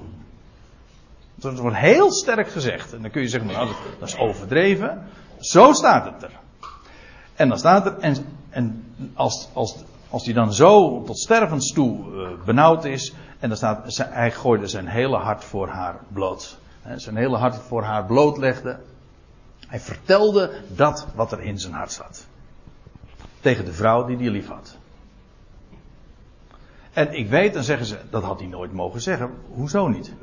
Dat 1.36 1.59
wordt 1.59 1.78
heel 1.78 2.12
sterk 2.12 2.49
gezegd. 2.49 2.93
En 2.93 3.01
dan 3.01 3.12
kun 3.12 3.22
je 3.22 3.28
zeggen, 3.28 3.51
nou, 3.51 3.70
dat 3.99 4.07
is 4.07 4.18
overdreven. 4.18 5.07
Zo 5.39 5.74
staat 5.74 6.05
het 6.05 6.24
er. 6.24 6.39
En 7.36 7.49
dan 7.49 7.57
staat 7.57 7.86
er, 7.86 7.97
en, 7.97 8.16
en 8.49 8.93
als, 9.14 9.49
als, 9.53 9.76
als 10.12 10.26
hij 10.26 10.34
dan 10.34 10.53
zo 10.53 11.03
tot 11.03 11.20
stervens 11.20 11.74
toe 11.74 12.14
uh, 12.14 12.45
benauwd 12.45 12.86
is, 12.86 13.14
en 13.39 13.49
dan 13.49 13.57
staat, 13.57 13.97
hij 13.97 14.32
gooide 14.32 14.68
zijn 14.68 14.88
hele 14.88 15.18
hart 15.18 15.43
voor 15.43 15.68
haar 15.68 15.99
bloot. 16.07 16.57
Zijn 16.95 17.16
hele 17.16 17.38
hart 17.38 17.55
voor 17.55 17.84
haar 17.84 18.05
blootlegde. 18.05 18.80
Hij 19.68 19.80
vertelde 19.80 20.62
dat 20.68 21.07
wat 21.16 21.32
er 21.32 21.41
in 21.41 21.59
zijn 21.59 21.74
hart 21.74 21.91
zat. 21.91 22.28
Tegen 23.39 23.66
de 23.66 23.74
vrouw 23.74 24.05
die 24.05 24.18
hij 24.18 24.30
lief 24.30 24.47
had. 24.47 24.78
En 26.93 27.14
ik 27.14 27.30
weet, 27.30 27.53
dan 27.53 27.64
zeggen 27.64 27.86
ze, 27.86 27.97
dat 28.09 28.24
had 28.24 28.39
hij 28.39 28.47
nooit 28.47 28.74
mogen 28.74 29.01
zeggen. 29.01 29.32
Hoezo 29.49 29.88
niet? 29.88 30.14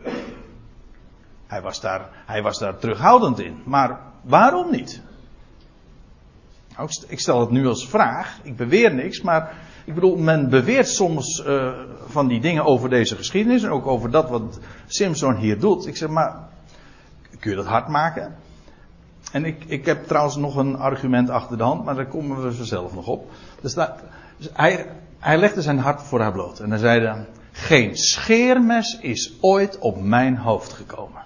Hij 1.47 1.63
was 1.63 1.81
daar, 1.81 2.09
hij 2.27 2.43
was 2.43 2.59
daar 2.59 2.79
terughoudend 2.79 3.39
in. 3.39 3.63
Maar 3.65 4.01
waarom 4.23 4.71
niet? 4.71 5.03
Nou, 6.77 6.89
ik 7.07 7.21
stel 7.21 7.41
het 7.41 7.51
nu 7.51 7.67
als 7.67 7.89
vraag. 7.89 8.39
Ik 8.43 8.57
beweer 8.57 8.95
niks, 8.95 9.21
maar 9.21 9.57
ik 9.89 9.95
bedoel, 9.95 10.17
men 10.17 10.49
beweert 10.49 10.89
soms 10.89 11.45
uh, 11.47 11.73
van 12.07 12.29
die 12.29 12.41
dingen 12.41 12.65
over 12.65 12.89
deze 12.89 13.17
geschiedenis. 13.17 13.63
En 13.63 13.71
ook 13.71 13.87
over 13.87 14.11
dat 14.11 14.29
wat 14.29 14.59
Simpson 14.87 15.37
hier 15.37 15.59
doet. 15.59 15.87
Ik 15.87 15.97
zeg 15.97 16.09
maar, 16.09 16.49
kun 17.41 17.51
je 17.51 17.57
dat 17.57 17.67
hard 17.67 17.89
maken? 17.89 18.35
En 19.33 19.45
ik, 19.45 19.65
ik 19.67 19.87
heb 19.87 20.07
trouwens 20.07 20.37
nog 20.37 20.57
een 20.57 20.77
argument 20.77 21.31
achter 21.31 21.57
de 21.57 21.63
hand, 21.63 21.85
maar 21.85 21.95
daar 21.95 22.07
komen 22.07 22.43
we 22.43 22.53
vanzelf 22.53 22.95
nog 22.95 23.07
op. 23.07 23.31
Dus, 23.61 23.75
dus 23.75 24.49
hij, 24.53 24.87
hij 25.19 25.39
legde 25.39 25.63
zijn 25.63 25.79
hart 25.79 26.03
voor 26.03 26.21
haar 26.21 26.33
bloot. 26.33 26.61
En 26.61 26.71
hij 26.71 26.79
zei 26.79 27.27
geen 27.53 27.97
scheermes 27.97 28.99
is 29.01 29.33
ooit 29.41 29.79
op 29.79 30.03
mijn 30.03 30.37
hoofd 30.37 30.73
gekomen. 30.73 31.23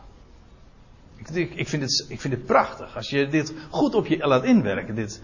Ik, 1.33 1.55
ik, 1.55 1.69
vind 1.69 1.83
het, 1.83 2.07
ik 2.09 2.21
vind 2.21 2.35
het 2.35 2.47
prachtig. 2.47 2.97
Als 2.97 3.11
je 3.11 3.29
dit 3.29 3.55
goed 3.71 3.95
op 3.95 4.07
je 4.07 4.27
laat 4.27 4.45
inwerken. 4.45 4.95
Dit, 4.95 5.23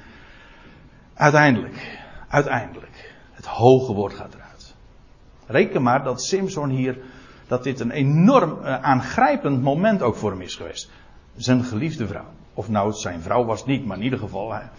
uiteindelijk, 1.14 1.98
uiteindelijk, 2.28 2.87
hoge 3.48 3.92
woord 3.92 4.14
gaat 4.14 4.34
eruit. 4.34 4.74
Reken 5.46 5.82
maar 5.82 6.04
dat 6.04 6.22
Simpson 6.22 6.68
hier, 6.68 6.98
dat 7.46 7.64
dit 7.64 7.80
een 7.80 7.90
enorm 7.90 8.58
uh, 8.60 8.82
aangrijpend 8.82 9.62
moment 9.62 10.02
ook 10.02 10.16
voor 10.16 10.30
hem 10.30 10.40
is 10.40 10.54
geweest. 10.54 10.90
Zijn 11.36 11.64
geliefde 11.64 12.06
vrouw. 12.06 12.30
Of 12.54 12.68
nou, 12.68 12.92
zijn 12.92 13.20
vrouw 13.20 13.44
was 13.44 13.64
niet, 13.64 13.86
maar 13.86 13.96
in 13.96 14.02
ieder 14.02 14.18
geval, 14.18 14.52
hij, 14.52 14.70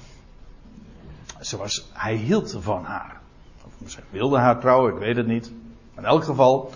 was, 1.57 1.89
hij 1.93 2.15
hield 2.15 2.57
van 2.59 2.83
haar. 2.83 3.19
Of 3.65 3.71
misschien 3.77 4.03
wilde 4.09 4.37
haar 4.37 4.59
trouwen, 4.59 4.93
ik 4.93 4.99
weet 4.99 5.15
het 5.15 5.27
niet. 5.27 5.51
In 5.97 6.05
elk 6.05 6.23
geval, 6.23 6.71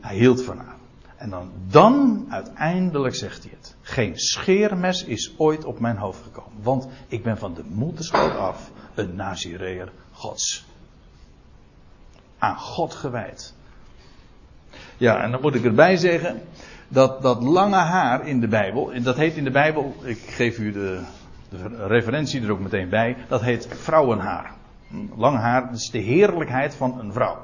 hij 0.00 0.16
hield 0.16 0.42
van 0.42 0.58
haar. 0.58 0.76
En 1.16 1.30
dan, 1.30 1.50
dan 1.68 2.26
uiteindelijk 2.28 3.14
zegt 3.14 3.42
hij 3.42 3.52
het. 3.56 3.76
Geen 3.80 4.18
scheermes 4.18 5.04
is 5.04 5.34
ooit 5.36 5.64
op 5.64 5.80
mijn 5.80 5.96
hoofd 5.96 6.22
gekomen. 6.22 6.62
Want 6.62 6.88
ik 7.08 7.22
ben 7.22 7.38
van 7.38 7.54
de 7.54 7.64
moederschoot 7.68 8.36
af 8.36 8.70
een 8.94 9.16
Nazireër 9.16 9.92
Gods. 10.12 10.67
Aan 12.38 12.56
God 12.56 12.94
gewijd. 12.94 13.54
Ja, 14.96 15.22
en 15.22 15.30
dan 15.30 15.40
moet 15.40 15.54
ik 15.54 15.64
erbij 15.64 15.96
zeggen 15.96 16.40
dat 16.88 17.22
dat 17.22 17.42
lange 17.42 17.76
haar 17.76 18.26
in 18.26 18.40
de 18.40 18.48
Bijbel, 18.48 18.92
en 18.92 19.02
dat 19.02 19.16
heet 19.16 19.36
in 19.36 19.44
de 19.44 19.50
Bijbel, 19.50 19.94
ik 20.02 20.18
geef 20.18 20.58
u 20.58 20.72
de, 20.72 21.00
de 21.48 21.86
referentie 21.86 22.42
er 22.42 22.50
ook 22.50 22.60
meteen 22.60 22.88
bij, 22.88 23.16
dat 23.28 23.40
heet 23.40 23.68
vrouwenhaar. 23.70 24.52
Lang 25.16 25.38
haar, 25.38 25.72
is 25.72 25.90
de 25.90 25.98
heerlijkheid 25.98 26.74
van 26.74 26.98
een 27.00 27.12
vrouw. 27.12 27.38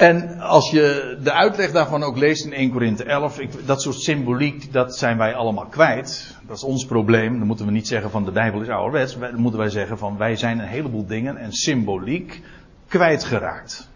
En 0.00 0.38
als 0.38 0.70
je 0.70 1.16
de 1.22 1.32
uitleg 1.32 1.72
daarvan 1.72 2.02
ook 2.02 2.16
leest 2.16 2.44
in 2.44 2.52
1 2.52 2.70
Korinthe 2.70 3.04
11, 3.04 3.38
ik, 3.38 3.66
dat 3.66 3.82
soort 3.82 4.00
symboliek, 4.00 4.72
dat 4.72 4.96
zijn 4.96 5.18
wij 5.18 5.34
allemaal 5.34 5.66
kwijt. 5.66 6.36
Dat 6.46 6.56
is 6.56 6.64
ons 6.64 6.84
probleem. 6.84 7.38
Dan 7.38 7.46
moeten 7.46 7.66
we 7.66 7.72
niet 7.72 7.88
zeggen 7.88 8.10
van 8.10 8.24
de 8.24 8.30
Bijbel 8.30 8.60
is 8.60 8.68
ouderwets. 8.68 9.18
Dan 9.18 9.40
moeten 9.40 9.60
wij 9.60 9.70
zeggen 9.70 9.98
van 9.98 10.16
wij 10.16 10.36
zijn 10.36 10.58
een 10.58 10.68
heleboel 10.68 11.06
dingen 11.06 11.36
en 11.36 11.52
symboliek 11.52 12.42
kwijtgeraakt. 12.90 13.88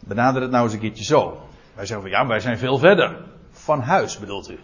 Benader 0.00 0.42
het 0.42 0.50
nou 0.50 0.64
eens 0.64 0.72
een 0.72 0.80
keertje 0.80 1.04
zo. 1.04 1.48
Wij 1.74 1.86
zeggen 1.86 2.10
van 2.10 2.18
ja, 2.18 2.26
wij 2.26 2.40
zijn 2.40 2.58
veel 2.58 2.78
verder. 2.78 3.16
Van 3.52 3.80
huis 3.80 4.18
bedoelt 4.18 4.50
u. 4.50 4.58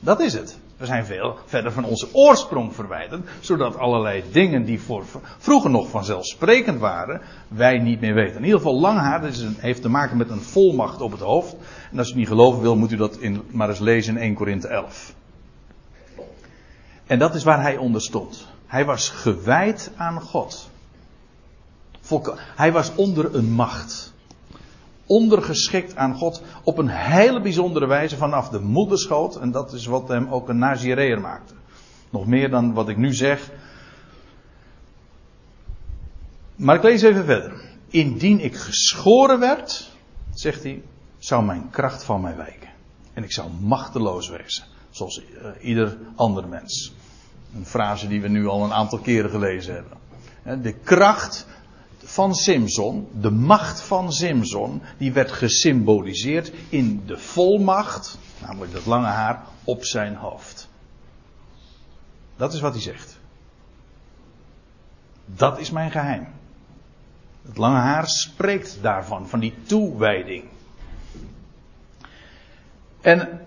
Dat 0.00 0.20
is 0.20 0.32
het. 0.32 0.58
We 0.76 0.86
zijn 0.86 1.04
veel 1.04 1.38
verder 1.44 1.72
van 1.72 1.84
onze 1.84 2.08
oorsprong 2.12 2.74
verwijderd, 2.74 3.28
zodat 3.40 3.78
allerlei 3.78 4.24
dingen 4.32 4.64
die 4.64 4.80
voor, 4.80 5.04
vroeger 5.38 5.70
nog 5.70 5.88
vanzelfsprekend 5.88 6.80
waren, 6.80 7.20
wij 7.48 7.78
niet 7.78 8.00
meer 8.00 8.14
weten. 8.14 8.36
In 8.36 8.44
ieder 8.44 8.58
geval 8.58 8.80
lang 8.80 8.98
haar 8.98 9.30
heeft 9.56 9.82
te 9.82 9.88
maken 9.88 10.16
met 10.16 10.30
een 10.30 10.40
volmacht 10.40 11.00
op 11.00 11.10
het 11.10 11.20
hoofd. 11.20 11.56
En 11.90 11.98
als 11.98 12.12
u 12.12 12.16
niet 12.16 12.28
geloven 12.28 12.62
wil, 12.62 12.76
moet 12.76 12.92
u 12.92 12.96
dat 12.96 13.16
in, 13.16 13.42
maar 13.50 13.68
eens 13.68 13.78
lezen 13.78 14.16
in 14.16 14.22
1 14.22 14.34
Korinthe 14.34 14.68
11. 14.68 15.14
En 17.06 17.18
dat 17.18 17.34
is 17.34 17.44
waar 17.44 17.62
hij 17.62 17.76
onder 17.76 18.00
stond. 18.00 18.55
Hij 18.66 18.84
was 18.84 19.08
gewijd 19.08 19.90
aan 19.96 20.20
God. 20.20 20.70
Hij 22.38 22.72
was 22.72 22.94
onder 22.94 23.34
een 23.34 23.52
macht. 23.52 24.14
Ondergeschikt 25.06 25.96
aan 25.96 26.14
God 26.14 26.42
op 26.62 26.78
een 26.78 26.88
hele 26.88 27.40
bijzondere 27.40 27.86
wijze 27.86 28.16
vanaf 28.16 28.48
de 28.48 28.60
moederschoot. 28.60 29.36
En 29.36 29.50
dat 29.50 29.72
is 29.72 29.86
wat 29.86 30.08
hem 30.08 30.28
ook 30.28 30.48
een 30.48 30.58
Nazireër 30.58 31.20
maakte. 31.20 31.54
Nog 32.10 32.26
meer 32.26 32.50
dan 32.50 32.72
wat 32.72 32.88
ik 32.88 32.96
nu 32.96 33.14
zeg. 33.14 33.50
Maar 36.56 36.76
ik 36.76 36.82
lees 36.82 37.02
even 37.02 37.24
verder. 37.24 37.64
Indien 37.88 38.40
ik 38.40 38.56
geschoren 38.56 39.40
werd, 39.40 39.90
zegt 40.34 40.62
hij, 40.62 40.82
zou 41.18 41.44
mijn 41.44 41.70
kracht 41.70 42.04
van 42.04 42.20
mij 42.20 42.36
wijken. 42.36 42.68
En 43.12 43.22
ik 43.22 43.32
zou 43.32 43.50
machteloos 43.60 44.28
wezen. 44.28 44.64
Zoals 44.90 45.18
uh, 45.18 45.48
ieder 45.60 45.98
ander 46.14 46.48
mens. 46.48 46.92
Een 47.56 47.66
frase 47.66 48.08
die 48.08 48.20
we 48.20 48.28
nu 48.28 48.46
al 48.46 48.64
een 48.64 48.72
aantal 48.72 48.98
keren 48.98 49.30
gelezen 49.30 49.74
hebben. 49.74 50.62
De 50.62 50.72
kracht 50.72 51.46
van 51.98 52.34
Simson, 52.34 53.08
de 53.20 53.30
macht 53.30 53.80
van 53.80 54.12
Simson, 54.12 54.82
die 54.98 55.12
werd 55.12 55.32
gesymboliseerd 55.32 56.52
in 56.68 57.02
de 57.06 57.18
volmacht, 57.18 58.18
namelijk 58.40 58.72
dat 58.72 58.86
lange 58.86 59.06
haar, 59.06 59.44
op 59.64 59.84
zijn 59.84 60.14
hoofd. 60.14 60.68
Dat 62.36 62.52
is 62.52 62.60
wat 62.60 62.72
hij 62.72 62.82
zegt. 62.82 63.18
Dat 65.24 65.58
is 65.58 65.70
mijn 65.70 65.90
geheim. 65.90 66.26
Het 67.46 67.56
lange 67.56 67.78
haar 67.78 68.08
spreekt 68.08 68.78
daarvan, 68.82 69.28
van 69.28 69.40
die 69.40 69.54
toewijding. 69.62 70.44
En 73.00 73.40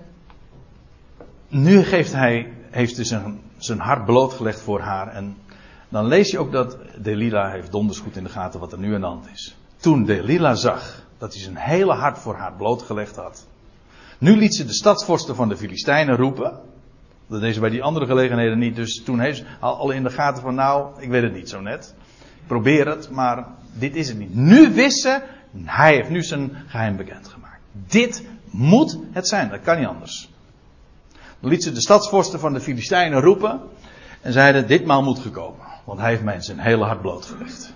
nu 1.47 1.83
geeft 1.83 2.13
hij, 2.13 2.53
heeft 2.69 2.95
dus 2.95 3.07
zijn, 3.07 3.41
zijn 3.65 3.79
hart 3.79 4.05
blootgelegd 4.05 4.61
voor 4.61 4.79
haar 4.79 5.07
en 5.07 5.37
dan 5.89 6.05
lees 6.05 6.31
je 6.31 6.39
ook 6.39 6.51
dat 6.51 6.77
Delila 6.97 7.51
heeft 7.51 7.71
donders 7.71 7.99
goed 7.99 8.15
in 8.15 8.23
de 8.23 8.29
gaten 8.29 8.59
wat 8.59 8.71
er 8.71 8.79
nu 8.79 8.93
aan 8.93 9.01
de 9.01 9.07
hand 9.07 9.27
is. 9.33 9.55
Toen 9.77 10.05
Delila 10.05 10.55
zag 10.55 11.03
dat 11.17 11.33
hij 11.33 11.41
zijn 11.41 11.55
hele 11.55 11.93
hart 11.93 12.17
voor 12.17 12.35
haar 12.35 12.53
blootgelegd 12.53 13.15
had. 13.15 13.47
Nu 14.17 14.37
liet 14.37 14.55
ze 14.55 14.65
de 14.65 14.73
stadsvorsten 14.73 15.35
van 15.35 15.49
de 15.49 15.57
Filistijnen 15.57 16.15
roepen. 16.15 16.59
Dat 17.27 17.41
deed 17.41 17.53
ze 17.53 17.59
bij 17.59 17.69
die 17.69 17.83
andere 17.83 18.05
gelegenheden 18.05 18.59
niet. 18.59 18.75
Dus 18.75 19.03
toen 19.03 19.19
heeft 19.19 19.37
ze 19.37 19.45
al 19.59 19.91
in 19.91 20.03
de 20.03 20.09
gaten 20.09 20.41
van 20.41 20.55
nou, 20.55 21.01
ik 21.01 21.09
weet 21.09 21.23
het 21.23 21.33
niet 21.33 21.49
zo 21.49 21.61
net. 21.61 21.93
Probeer 22.47 22.87
het, 22.87 23.09
maar 23.09 23.47
dit 23.73 23.95
is 23.95 24.07
het 24.07 24.17
niet. 24.17 24.35
Nu 24.35 24.73
wist 24.73 25.01
ze, 25.01 25.21
hij 25.63 25.95
heeft 25.95 26.09
nu 26.09 26.23
zijn 26.23 26.55
geheim 26.67 26.97
bekendgemaakt. 26.97 27.59
Dit 27.71 28.23
moet 28.49 28.97
het 29.11 29.27
zijn, 29.27 29.49
dat 29.49 29.61
kan 29.61 29.77
niet 29.77 29.87
anders. 29.87 30.29
Liet 31.39 31.63
ze 31.63 31.71
de 31.71 31.81
stadsvorsten 31.81 32.39
van 32.39 32.53
de 32.53 32.59
Filistijnen 32.59 33.21
roepen. 33.21 33.61
En 34.21 34.33
zeiden, 34.33 34.67
ditmaal 34.67 35.03
moet 35.03 35.19
gekomen. 35.19 35.65
Want 35.83 35.99
hij 35.99 36.09
heeft 36.09 36.23
mij 36.23 36.41
zijn 36.41 36.59
hele 36.59 36.83
hart 36.83 37.01
blootgelegd. 37.01 37.73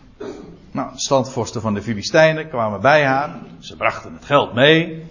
Nou, 0.72 0.94
de 0.94 1.00
standvorsten 1.00 1.62
van 1.62 1.74
de 1.74 1.82
Filistijnen 1.82 2.50
kwamen 2.50 2.82
bij 2.82 3.06
haar. 3.06 3.40
Ze 3.60 3.76
brachten 3.76 4.14
het 4.14 4.26
geld 4.26 4.54
mee. 4.54 5.06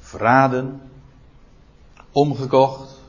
Verraden. 0.00 0.80
Omgekocht. 2.12 3.00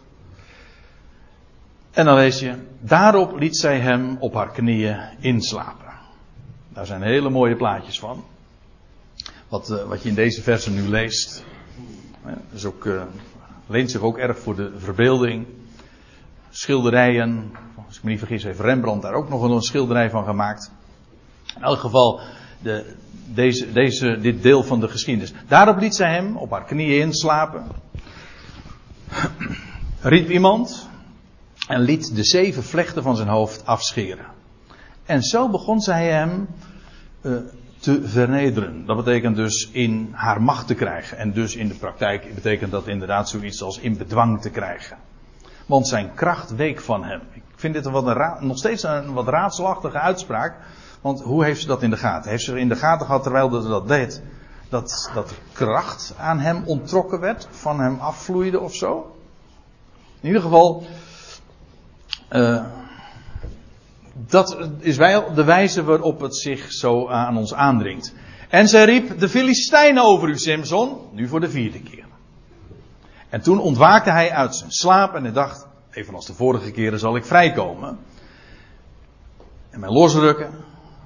En 1.92 2.06
dan 2.06 2.16
lees 2.16 2.40
je, 2.40 2.56
daarop 2.80 3.38
liet 3.38 3.58
zij 3.58 3.80
hem 3.80 4.18
op 4.20 4.34
haar 4.34 4.52
knieën 4.52 5.00
inslapen. 5.20 5.94
Daar 6.70 6.86
zijn 6.86 7.02
hele 7.02 7.30
mooie 7.30 7.56
plaatjes 7.56 8.00
van. 8.00 8.24
Wat, 9.48 9.72
uh, 9.72 9.84
wat 9.84 10.04
je 10.04 10.10
in 10.10 10.16
deze 10.16 10.42
versen 10.42 10.74
nu 10.74 10.82
leest. 10.82 11.46
Is 12.54 12.66
ook, 12.66 12.86
uh, 12.86 13.04
leent 13.68 13.92
zich 13.92 14.02
ook 14.02 14.18
erg 14.18 14.40
voor 14.40 14.56
de 14.56 14.72
verbeelding 14.78 15.46
schilderijen. 16.50 17.52
Als 17.88 17.98
ik 17.98 18.04
me 18.04 18.10
niet 18.10 18.20
vergis, 18.20 18.44
heeft 18.44 18.60
Rembrandt 18.60 19.04
daar 19.04 19.14
ook 19.14 19.30
nog 19.30 19.42
een 19.42 19.62
schilderij 19.62 20.10
van 20.10 20.26
gemaakt. 20.26 20.72
In 21.56 21.64
elk 21.64 21.80
geval, 21.80 22.20
de, 22.60 22.96
deze, 23.26 23.72
deze, 23.72 24.18
dit 24.20 24.44
deel 24.44 24.64
van 24.64 24.80
de 24.80 24.88
geschiedenis. 24.88 25.34
Daarop 25.48 25.80
liet 25.80 25.96
zij 25.96 26.14
hem 26.14 26.38
op 26.38 26.52
haar 26.52 26.66
knieën 26.66 27.02
inslapen. 27.02 27.66
Riep 30.02 30.30
iemand. 30.30 30.88
En 31.68 31.82
liet 31.82 32.16
de 32.16 32.24
zeven 32.24 32.64
vlechten 32.64 33.04
van 33.04 33.16
zijn 33.16 33.28
hoofd 33.28 33.66
afscheren. 33.66 34.26
En 35.06 35.22
zo 35.22 35.50
begon 35.50 35.80
zij 35.80 36.10
hem 36.10 36.48
uh, 37.22 37.38
te 37.84 38.08
vernederen. 38.08 38.86
Dat 38.86 38.96
betekent 38.96 39.36
dus 39.36 39.70
in 39.72 40.10
haar 40.12 40.42
macht 40.42 40.68
te 40.68 40.74
krijgen. 40.74 41.18
En 41.18 41.32
dus 41.32 41.56
in 41.56 41.68
de 41.68 41.74
praktijk 41.74 42.36
betekent 42.36 42.72
dat 42.72 42.88
inderdaad 42.88 43.30
zoiets 43.30 43.62
als 43.64 43.80
in 43.80 43.98
bedwang 43.98 44.42
te 44.42 44.50
krijgen. 44.50 44.98
Want 45.66 45.88
zijn 45.88 46.14
kracht 46.14 46.56
week 46.56 46.80
van 46.80 47.04
hem. 47.04 47.22
Ik 47.32 47.44
vind 47.56 47.74
dit 47.74 47.86
een 47.86 47.92
wat 47.92 48.08
een 48.08 48.48
nog 48.48 48.58
steeds 48.58 48.84
een 48.84 49.14
wat 49.14 49.28
raadselachtige 49.28 50.00
uitspraak. 50.00 50.56
Want 51.02 51.22
hoe 51.22 51.44
heeft 51.44 51.62
ze 51.62 51.68
dat 51.68 51.82
in 51.82 51.90
de 51.90 51.98
gaten? 51.98 52.30
Heeft 52.30 52.44
ze 52.44 52.60
in 52.60 52.70
de 52.70 52.76
gaten 52.76 53.06
gehad 53.06 53.24
terwijl 53.24 53.62
ze 53.62 53.68
dat 53.68 53.88
deed? 53.88 54.22
Dat, 54.70 55.12
dat 55.14 55.34
kracht 55.54 56.14
aan 56.18 56.40
hem 56.40 56.64
ontrokken 56.66 57.20
werd, 57.20 57.48
van 57.52 57.80
hem 57.80 58.00
afvloeide 58.00 58.60
of 58.60 58.76
zo? 58.76 59.16
In 60.22 60.28
ieder 60.28 60.42
geval, 60.42 60.84
uh, 62.32 62.66
dat 64.14 64.58
is 64.80 64.98
wel 64.98 65.34
de 65.34 65.44
wijze 65.44 65.84
waarop 65.84 66.20
het 66.20 66.36
zich 66.36 66.72
zo 66.72 67.08
aan 67.08 67.38
ons 67.38 67.54
aandringt. 67.54 68.14
En 68.50 68.68
zij 68.68 68.86
riep 68.86 69.20
de 69.20 69.30
Filistijnen 69.30 70.04
over 70.04 70.30
u, 70.30 70.38
Simson, 70.38 70.98
nu 71.12 71.28
voor 71.28 71.40
de 71.40 71.50
vierde 71.50 71.82
keer. 71.82 72.06
En 73.30 73.42
toen 73.42 73.60
ontwaakte 73.60 74.12
hij 74.12 74.32
uit 74.32 74.56
zijn 74.56 74.72
slaap 74.72 75.14
en 75.14 75.24
hij 75.24 75.32
dacht, 75.32 75.68
evenals 75.92 76.26
de 76.26 76.34
vorige 76.34 76.72
keren 76.72 77.00
zal 77.00 77.16
ik 77.16 77.26
vrijkomen. 77.26 77.98
En 79.70 79.80
mij 79.80 79.90
losrukken, 79.90 80.52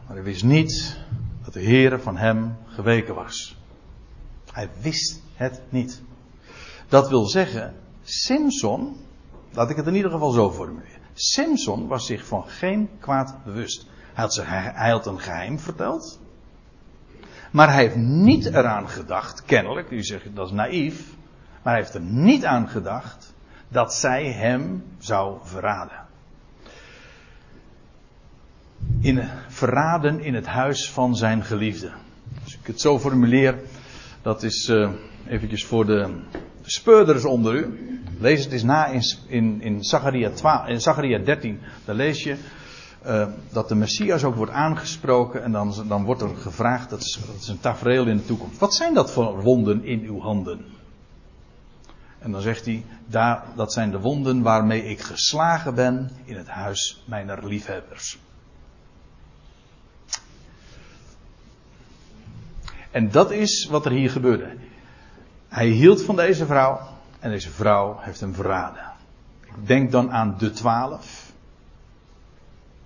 maar 0.07 0.15
hij 0.15 0.23
wist 0.23 0.43
niet 0.43 0.97
dat 1.43 1.53
de 1.53 1.59
Heer 1.59 1.99
van 1.99 2.17
hem 2.17 2.57
geweken 2.65 3.15
was. 3.15 3.57
Hij 4.51 4.69
wist 4.81 5.21
het 5.33 5.61
niet. 5.69 6.01
Dat 6.87 7.09
wil 7.09 7.25
zeggen, 7.25 7.75
Simpson, 8.03 8.95
laat 9.51 9.69
ik 9.69 9.75
het 9.75 9.87
in 9.87 9.95
ieder 9.95 10.11
geval 10.11 10.31
zo 10.31 10.51
formuleren. 10.51 10.96
Simpson 11.19 11.87
was 11.87 12.05
zich 12.05 12.25
van 12.25 12.47
geen 12.47 12.89
kwaad 12.99 13.43
bewust. 13.43 13.85
Hij 14.13 14.23
had, 14.23 14.35
hij 14.75 14.89
had 14.89 15.05
een 15.05 15.19
geheim 15.19 15.59
verteld. 15.59 16.19
Maar 17.51 17.73
hij 17.73 17.83
heeft 17.83 17.95
niet 17.95 18.45
eraan 18.45 18.89
gedacht, 18.89 19.43
kennelijk, 19.45 19.91
u 19.91 20.03
zegt 20.03 20.35
dat 20.35 20.47
is 20.47 20.53
naïef. 20.53 21.15
Maar 21.63 21.73
hij 21.73 21.81
heeft 21.81 21.93
er 21.93 22.01
niet 22.01 22.45
aan 22.45 22.69
gedacht 22.69 23.33
dat 23.67 23.93
zij 23.93 24.31
hem 24.31 24.83
zou 24.97 25.37
verraden. 25.43 26.05
In, 28.99 29.29
verraden 29.47 30.19
in 30.19 30.33
het 30.33 30.45
huis 30.45 30.91
van 30.91 31.15
zijn 31.15 31.43
geliefde. 31.43 31.91
Als 32.43 32.57
ik 32.57 32.67
het 32.67 32.81
zo 32.81 32.99
formuleer, 32.99 33.59
dat 34.21 34.43
is 34.43 34.69
uh, 34.69 34.91
eventjes 35.27 35.65
voor 35.65 35.85
de 35.85 36.09
speurders 36.61 37.25
onder 37.25 37.55
u. 37.55 37.79
Lees 38.19 38.43
het 38.43 38.53
eens 38.53 38.63
na 38.63 38.87
in, 38.87 39.01
in, 39.27 39.61
in, 39.61 39.83
Zachariah, 39.83 40.33
12, 40.33 40.67
in 40.67 40.81
Zachariah 40.81 41.25
13. 41.25 41.59
Daar 41.85 41.95
lees 41.95 42.23
je 42.23 42.35
uh, 43.05 43.27
dat 43.51 43.69
de 43.69 43.75
Messias 43.75 44.23
ook 44.23 44.35
wordt 44.35 44.51
aangesproken. 44.51 45.43
En 45.43 45.51
dan, 45.51 45.73
dan 45.87 46.03
wordt 46.03 46.21
er 46.21 46.35
gevraagd, 46.35 46.89
dat 46.89 46.99
is, 46.99 47.19
dat 47.27 47.41
is 47.41 47.47
een 47.47 47.59
tafereel 47.59 48.05
in 48.05 48.17
de 48.17 48.25
toekomst. 48.25 48.59
Wat 48.59 48.75
zijn 48.75 48.93
dat 48.93 49.11
voor 49.11 49.41
wonden 49.41 49.83
in 49.83 49.99
uw 49.99 50.19
handen? 50.19 50.65
En 52.19 52.31
dan 52.31 52.41
zegt 52.41 52.65
hij, 52.65 52.85
daar, 53.05 53.43
dat 53.55 53.73
zijn 53.73 53.91
de 53.91 53.99
wonden 53.99 54.41
waarmee 54.41 54.85
ik 54.85 54.99
geslagen 54.99 55.75
ben 55.75 56.11
in 56.25 56.35
het 56.35 56.47
huis 56.47 57.03
mijner 57.05 57.47
liefhebbers. 57.47 58.19
En 62.91 63.11
dat 63.11 63.31
is 63.31 63.65
wat 63.65 63.85
er 63.85 63.91
hier 63.91 64.09
gebeurde. 64.09 64.55
Hij 65.47 65.67
hield 65.67 66.01
van 66.01 66.15
deze 66.15 66.45
vrouw 66.45 66.79
en 67.19 67.29
deze 67.29 67.49
vrouw 67.49 67.97
heeft 67.99 68.19
hem 68.19 68.33
verraden. 68.33 68.91
Denk 69.65 69.91
dan 69.91 70.11
aan 70.11 70.35
de 70.37 70.51
twaalf. 70.51 71.31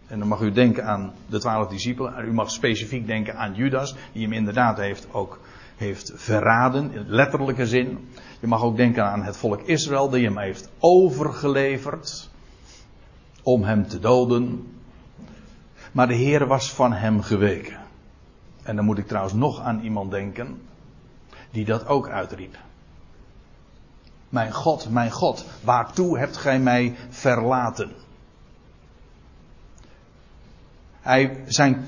En 0.08 0.20
dan 0.20 0.28
mag 0.28 0.42
u 0.42 0.52
denken 0.52 0.86
aan 0.86 1.14
de 1.28 1.40
twaalf 1.40 1.68
discipelen. 1.68 2.26
U 2.26 2.34
mag 2.34 2.52
specifiek 2.52 3.08
denken 3.08 3.38
aan 3.38 3.54
Judas, 3.54 3.96
die 4.12 4.24
hem 4.24 4.34
inderdaad 4.34 4.78
heeft 4.78 5.08
ook 5.12 5.40
heeft 5.78 6.12
verraden, 6.16 6.94
in 6.94 7.06
letterlijke 7.08 7.68
zin. 7.68 8.10
Je 8.40 8.48
mag 8.48 8.64
ook 8.64 8.78
denken 8.78 9.06
aan 9.06 9.24
het 9.24 9.38
volk 9.38 9.62
Israël, 9.62 10.10
die 10.10 10.26
hem 10.26 10.38
heeft 10.38 10.70
overgeleverd 10.80 12.30
om 13.44 13.64
hem 13.64 13.88
te 13.88 14.00
doden. 14.00 14.74
Maar 15.92 16.08
de 16.08 16.14
Heer 16.14 16.48
was 16.48 16.74
van 16.74 16.94
hem 16.94 17.22
geweken. 17.22 17.80
En 18.64 18.76
dan 18.76 18.86
moet 18.86 18.98
ik 18.98 19.08
trouwens 19.08 19.34
nog 19.34 19.60
aan 19.60 19.80
iemand 19.80 20.12
denken 20.12 20.58
die 21.52 21.66
dat 21.66 21.88
ook 21.88 22.10
uitriep. 22.10 22.58
Mijn 24.30 24.54
God, 24.54 24.90
mijn 24.90 25.12
God, 25.12 25.46
waartoe 25.64 26.18
hebt 26.18 26.38
gij 26.38 26.60
mij 26.60 26.96
verlaten? 27.10 27.92
Hij, 31.02 31.44
zijn, 31.46 31.86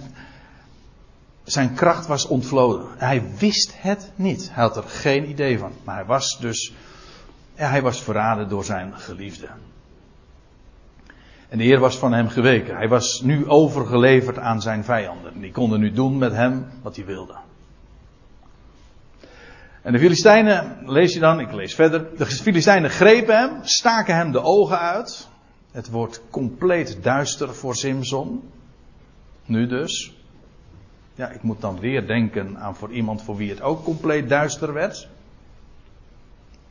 zijn 1.43 1.73
kracht 1.73 2.07
was 2.07 2.25
ontvloden. 2.25 2.87
Hij 2.97 3.23
wist 3.37 3.73
het 3.81 4.11
niet. 4.15 4.49
Hij 4.53 4.63
had 4.63 4.77
er 4.77 4.83
geen 4.83 5.29
idee 5.29 5.59
van. 5.59 5.71
Maar 5.83 5.95
hij 5.95 6.05
was 6.05 6.37
dus, 6.39 6.73
hij 7.53 7.81
was 7.81 8.01
verraden 8.01 8.49
door 8.49 8.63
zijn 8.63 8.93
geliefde. 8.97 9.47
En 11.49 11.57
de 11.57 11.63
Heer 11.63 11.79
was 11.79 11.97
van 11.97 12.13
hem 12.13 12.27
geweken. 12.27 12.75
Hij 12.75 12.87
was 12.87 13.21
nu 13.21 13.47
overgeleverd 13.47 14.37
aan 14.37 14.61
zijn 14.61 14.83
vijanden. 14.83 15.39
Die 15.39 15.51
konden 15.51 15.79
nu 15.79 15.91
doen 15.91 16.17
met 16.17 16.31
hem 16.31 16.65
wat 16.81 16.95
hij 16.95 17.05
wilde. 17.05 17.42
En 19.83 19.91
de 19.91 19.99
Filistijnen, 19.99 20.77
lees 20.85 21.13
je 21.13 21.19
dan, 21.19 21.39
ik 21.39 21.51
lees 21.51 21.75
verder. 21.75 22.17
De 22.17 22.25
Filistijnen 22.25 22.89
grepen 22.89 23.37
hem, 23.37 23.59
staken 23.61 24.15
hem 24.15 24.31
de 24.31 24.41
ogen 24.41 24.79
uit. 24.79 25.27
Het 25.71 25.89
wordt 25.89 26.21
compleet 26.29 27.03
duister 27.03 27.55
voor 27.55 27.75
Simson. 27.75 28.49
Nu 29.45 29.67
dus. 29.67 30.15
Ja, 31.15 31.29
ik 31.29 31.41
moet 31.41 31.61
dan 31.61 31.79
weer 31.79 32.07
denken 32.07 32.57
aan 32.57 32.75
voor 32.75 32.91
iemand 32.91 33.21
voor 33.21 33.35
wie 33.35 33.49
het 33.49 33.61
ook 33.61 33.83
compleet 33.83 34.29
duister 34.29 34.73
werd. 34.73 35.07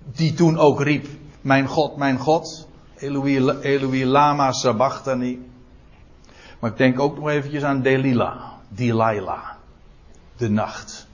Die 0.05 0.35
toen 0.35 0.59
ook 0.59 0.83
riep: 0.83 1.07
Mijn 1.41 1.67
God, 1.67 1.97
mijn 1.97 2.19
God. 2.19 2.69
Eloi, 2.97 3.51
Eloi 3.61 4.07
lama 4.07 4.53
sabachthani. 4.53 5.47
Maar 6.59 6.71
ik 6.71 6.77
denk 6.77 7.01
ook 7.01 7.17
nog 7.17 7.29
eventjes 7.29 7.63
aan 7.63 7.83
Delilah. 7.83 8.43
Delilah. 8.69 9.49
De 10.37 10.49
nacht. 10.49 11.11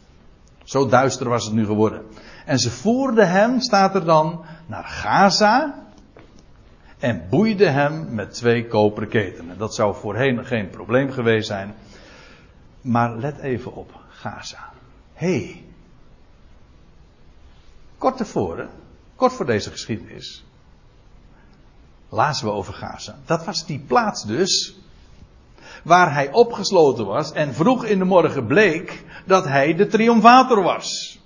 Zo 0.68 0.86
duister 0.86 1.28
was 1.28 1.44
het 1.44 1.54
nu 1.54 1.66
geworden. 1.66 2.06
En 2.44 2.58
ze 2.58 2.70
voerden 2.70 3.30
hem, 3.30 3.60
staat 3.60 3.94
er 3.94 4.04
dan, 4.04 4.44
naar 4.66 4.84
Gaza. 4.84 5.84
En 6.98 7.26
boeiden 7.30 7.72
hem 7.72 8.14
met 8.14 8.34
twee 8.34 8.66
koperen 8.66 9.08
ketenen. 9.08 9.58
Dat 9.58 9.74
zou 9.74 9.94
voorheen 9.94 10.46
geen 10.46 10.70
probleem 10.70 11.10
geweest 11.10 11.46
zijn. 11.46 11.74
Maar 12.80 13.16
let 13.16 13.38
even 13.38 13.74
op, 13.74 13.90
Gaza. 14.08 14.70
Hé. 15.14 15.26
Hey. 15.26 15.64
Kort 17.98 18.16
tevoren, 18.16 18.68
kort 19.16 19.32
voor 19.32 19.46
deze 19.46 19.70
geschiedenis, 19.70 20.44
lazen 22.08 22.46
we 22.46 22.52
over 22.52 22.74
Gaza. 22.74 23.18
Dat 23.24 23.44
was 23.44 23.66
die 23.66 23.78
plaats 23.78 24.24
dus 24.24 24.76
waar 25.84 26.14
hij 26.14 26.32
opgesloten 26.32 27.06
was 27.06 27.32
en 27.32 27.54
vroeg 27.54 27.84
in 27.84 27.98
de 27.98 28.04
morgen 28.04 28.46
bleek 28.46 29.04
dat 29.28 29.44
hij 29.44 29.74
de 29.74 29.86
triomfator 29.86 30.62
was. 30.62 31.18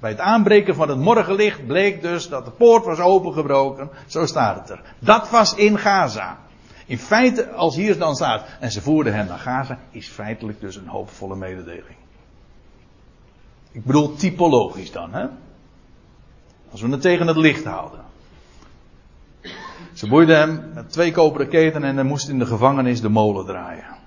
Bij 0.00 0.10
het 0.10 0.20
aanbreken 0.20 0.74
van 0.74 0.88
het 0.88 0.98
morgenlicht 0.98 1.66
bleek 1.66 2.02
dus 2.02 2.28
dat 2.28 2.44
de 2.44 2.50
poort 2.50 2.84
was 2.84 2.98
opengebroken. 2.98 3.90
Zo 4.06 4.26
staat 4.26 4.58
het 4.58 4.70
er. 4.70 4.82
Dat 4.98 5.30
was 5.30 5.54
in 5.54 5.78
Gaza. 5.78 6.38
In 6.86 6.98
feite, 6.98 7.50
als 7.50 7.76
hier 7.76 7.98
dan 7.98 8.14
staat, 8.14 8.44
en 8.60 8.70
ze 8.70 8.82
voerden 8.82 9.14
hem 9.14 9.26
naar 9.26 9.38
Gaza, 9.38 9.78
is 9.90 10.08
feitelijk 10.08 10.60
dus 10.60 10.76
een 10.76 10.86
hoopvolle 10.86 11.36
mededeling. 11.36 11.96
Ik 13.72 13.84
bedoel 13.84 14.14
typologisch 14.14 14.92
dan, 14.92 15.12
hè? 15.12 15.26
Als 16.70 16.80
we 16.80 16.88
het 16.88 17.00
tegen 17.00 17.26
het 17.26 17.36
licht 17.36 17.64
houden. 17.64 18.00
Ze 19.92 20.08
boeiden 20.08 20.38
hem 20.38 20.70
met 20.74 20.92
twee 20.92 21.12
koperen 21.12 21.48
keten 21.48 21.84
en 21.84 21.94
hij 21.94 22.04
moest 22.04 22.28
in 22.28 22.38
de 22.38 22.46
gevangenis 22.46 23.00
de 23.00 23.08
molen 23.08 23.46
draaien. 23.46 23.99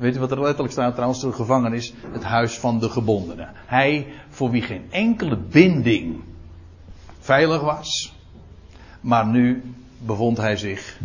Weet 0.00 0.16
u 0.16 0.18
wat 0.18 0.30
er 0.30 0.40
letterlijk 0.40 0.72
staat 0.72 0.94
trouwens? 0.94 1.20
De 1.20 1.32
gevangenis, 1.32 1.94
het 2.12 2.22
huis 2.22 2.58
van 2.58 2.78
de 2.78 2.88
gebondenen. 2.88 3.50
Hij, 3.54 4.06
voor 4.28 4.50
wie 4.50 4.62
geen 4.62 4.86
enkele 4.90 5.36
binding 5.36 6.22
veilig 7.18 7.60
was. 7.60 8.14
Maar 9.00 9.26
nu 9.26 9.74
bevond 9.98 10.36
hij 10.36 10.56
zich. 10.56 11.00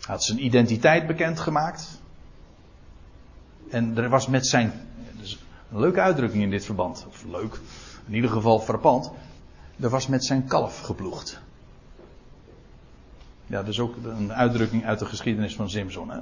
Had 0.00 0.24
zijn 0.24 0.44
identiteit 0.44 1.06
bekendgemaakt. 1.06 2.00
En 3.70 3.96
er 3.96 4.08
was 4.08 4.26
met 4.26 4.46
zijn. 4.46 4.72
Een 5.72 5.80
leuke 5.80 6.00
uitdrukking 6.00 6.42
in 6.42 6.50
dit 6.50 6.64
verband. 6.64 7.06
Of 7.08 7.24
leuk, 7.24 7.60
in 8.06 8.14
ieder 8.14 8.30
geval 8.30 8.60
frappant. 8.60 9.10
Er 9.80 9.90
was 9.90 10.06
met 10.06 10.24
zijn 10.24 10.46
kalf 10.46 10.80
geploegd. 10.80 11.40
Ja, 13.46 13.56
dat 13.56 13.68
is 13.68 13.80
ook 13.80 13.96
een 14.04 14.32
uitdrukking 14.32 14.84
uit 14.84 14.98
de 14.98 15.06
geschiedenis 15.06 15.54
van 15.54 15.70
Simpson. 15.70 16.10
Hè? 16.10 16.18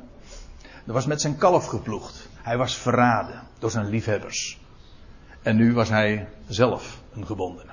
Er 0.88 0.94
was 0.94 1.06
met 1.06 1.20
zijn 1.20 1.36
kalf 1.36 1.66
geploegd. 1.66 2.28
Hij 2.34 2.56
was 2.56 2.76
verraden 2.76 3.42
door 3.58 3.70
zijn 3.70 3.88
liefhebbers. 3.88 4.58
En 5.42 5.56
nu 5.56 5.72
was 5.72 5.88
hij 5.88 6.28
zelf 6.46 7.02
een 7.14 7.26
gebondene. 7.26 7.72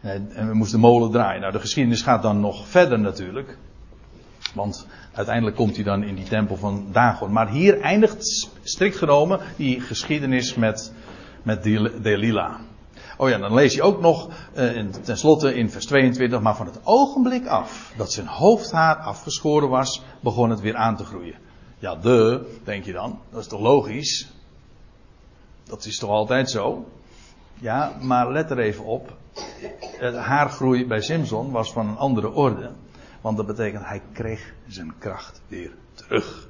En 0.00 0.48
we 0.48 0.54
moesten 0.54 0.80
de 0.80 0.86
molen 0.86 1.10
draaien. 1.10 1.40
Nou, 1.40 1.52
de 1.52 1.60
geschiedenis 1.60 2.02
gaat 2.02 2.22
dan 2.22 2.40
nog 2.40 2.68
verder 2.68 2.98
natuurlijk. 2.98 3.58
Want 4.54 4.86
uiteindelijk 5.12 5.56
komt 5.56 5.74
hij 5.74 5.84
dan 5.84 6.02
in 6.02 6.14
die 6.14 6.28
tempel 6.28 6.56
van 6.56 6.86
Dagon. 6.92 7.32
Maar 7.32 7.48
hier 7.48 7.80
eindigt 7.80 8.48
strikt 8.62 8.96
genomen 8.96 9.40
die 9.56 9.80
geschiedenis 9.80 10.54
met, 10.54 10.92
met 11.42 11.62
Delila. 12.02 12.60
Oh 13.16 13.28
ja, 13.28 13.38
dan 13.38 13.54
lees 13.54 13.74
je 13.74 13.82
ook 13.82 14.00
nog 14.00 14.28
uh, 14.54 14.86
tenslotte 14.88 15.54
in 15.54 15.70
vers 15.70 15.86
22, 15.86 16.40
maar 16.40 16.56
van 16.56 16.66
het 16.66 16.80
ogenblik 16.84 17.46
af 17.46 17.92
dat 17.96 18.12
zijn 18.12 18.26
hoofdhaar 18.26 18.96
afgeschoren 18.96 19.68
was, 19.68 20.02
begon 20.20 20.50
het 20.50 20.60
weer 20.60 20.76
aan 20.76 20.96
te 20.96 21.04
groeien. 21.04 21.34
Ja, 21.78 21.96
de, 21.96 22.46
denk 22.64 22.84
je 22.84 22.92
dan, 22.92 23.20
dat 23.30 23.40
is 23.40 23.46
toch 23.46 23.60
logisch? 23.60 24.32
Dat 25.64 25.84
is 25.84 25.98
toch 25.98 26.10
altijd 26.10 26.50
zo? 26.50 26.84
Ja, 27.60 27.92
maar 28.00 28.32
let 28.32 28.50
er 28.50 28.58
even 28.58 28.84
op. 28.84 29.16
Het 29.98 30.16
haargroei 30.16 30.86
bij 30.86 31.00
Simpson 31.00 31.50
was 31.50 31.72
van 31.72 31.88
een 31.88 31.96
andere 31.96 32.32
orde. 32.32 32.70
Want 33.20 33.36
dat 33.36 33.46
betekent 33.46 33.84
hij 33.84 34.02
kreeg 34.12 34.52
zijn 34.66 34.94
kracht 34.98 35.42
weer 35.48 35.74
terug. 35.94 36.48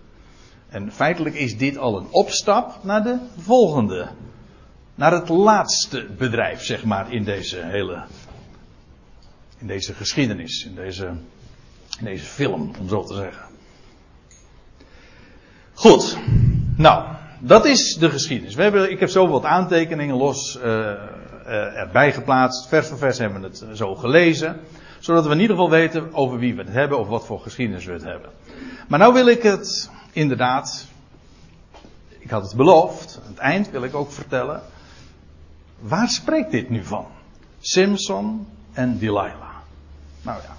En 0.68 0.92
feitelijk 0.92 1.34
is 1.34 1.58
dit 1.58 1.78
al 1.78 1.96
een 1.96 2.08
opstap 2.10 2.78
naar 2.82 3.02
de 3.02 3.18
volgende 3.38 4.08
naar 4.94 5.12
het 5.12 5.28
laatste 5.28 6.06
bedrijf, 6.18 6.62
zeg 6.62 6.84
maar, 6.84 7.12
in 7.12 7.24
deze 7.24 7.60
hele. 7.62 8.02
In 9.58 9.66
deze 9.66 9.94
geschiedenis, 9.94 10.64
in 10.64 10.74
deze, 10.74 11.06
in 11.98 12.04
deze 12.04 12.24
film, 12.24 12.72
om 12.80 12.88
zo 12.88 13.04
te 13.04 13.14
zeggen. 13.14 13.42
Goed. 15.74 16.18
Nou, 16.76 17.04
dat 17.38 17.64
is 17.64 17.94
de 17.94 18.10
geschiedenis. 18.10 18.54
We 18.54 18.62
hebben, 18.62 18.90
ik 18.90 19.00
heb 19.00 19.08
zo 19.08 19.28
wat 19.28 19.44
aantekeningen 19.44 20.16
los 20.16 20.56
uh, 20.56 20.64
uh, 20.64 21.78
erbij 21.78 22.12
geplaatst. 22.12 22.68
Vers 22.68 22.88
voor 22.88 22.98
vers 22.98 23.18
hebben 23.18 23.40
we 23.40 23.46
het 23.46 23.64
zo 23.74 23.94
gelezen. 23.94 24.60
Zodat 24.98 25.26
we 25.26 25.32
in 25.32 25.40
ieder 25.40 25.56
geval 25.56 25.70
weten 25.70 26.14
over 26.14 26.38
wie 26.38 26.54
we 26.54 26.62
het 26.62 26.72
hebben, 26.72 26.98
of 26.98 27.08
wat 27.08 27.26
voor 27.26 27.40
geschiedenis 27.40 27.84
we 27.84 27.92
het 27.92 28.04
hebben. 28.04 28.30
Maar 28.88 28.98
nou 28.98 29.12
wil 29.12 29.26
ik 29.26 29.42
het 29.42 29.90
inderdaad. 30.12 30.86
Ik 32.18 32.30
had 32.30 32.42
het 32.42 32.56
beloofd. 32.56 33.20
Aan 33.24 33.30
het 33.30 33.38
eind 33.38 33.70
wil 33.70 33.82
ik 33.82 33.94
ook 33.94 34.12
vertellen 34.12 34.62
Waar 35.82 36.08
spreekt 36.08 36.50
dit 36.50 36.70
nu 36.70 36.84
van? 36.84 37.06
Simpson 37.60 38.46
en 38.72 38.98
Delilah. 38.98 39.54
Nou 40.22 40.42
ja. 40.42 40.56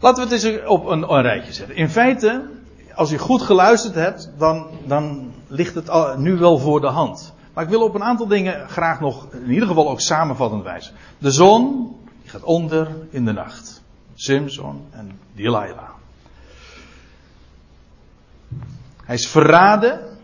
Laten 0.00 0.28
we 0.28 0.34
het 0.34 0.44
eens 0.44 0.66
op 0.66 0.86
een, 0.86 1.12
een 1.12 1.22
rijtje 1.22 1.52
zetten. 1.52 1.76
In 1.76 1.88
feite, 1.88 2.50
als 2.94 3.12
u 3.12 3.18
goed 3.18 3.42
geluisterd 3.42 3.94
hebt, 3.94 4.30
dan, 4.38 4.66
dan 4.86 5.32
ligt 5.46 5.74
het 5.74 6.16
nu 6.16 6.36
wel 6.36 6.58
voor 6.58 6.80
de 6.80 6.86
hand. 6.86 7.32
Maar 7.52 7.64
ik 7.64 7.70
wil 7.70 7.82
op 7.82 7.94
een 7.94 8.02
aantal 8.02 8.26
dingen 8.26 8.68
graag 8.68 9.00
nog, 9.00 9.32
in 9.32 9.50
ieder 9.50 9.68
geval 9.68 9.88
ook 9.88 10.00
samenvattend 10.00 10.62
wijzen. 10.62 10.94
De 11.18 11.30
zon, 11.30 11.96
gaat 12.24 12.42
onder 12.42 12.88
in 13.10 13.24
de 13.24 13.32
nacht. 13.32 13.82
Simpson 14.14 14.86
en 14.90 15.18
Delilah. 15.32 15.90
Hij 19.04 19.14
is 19.14 19.28
verraden 19.28 20.18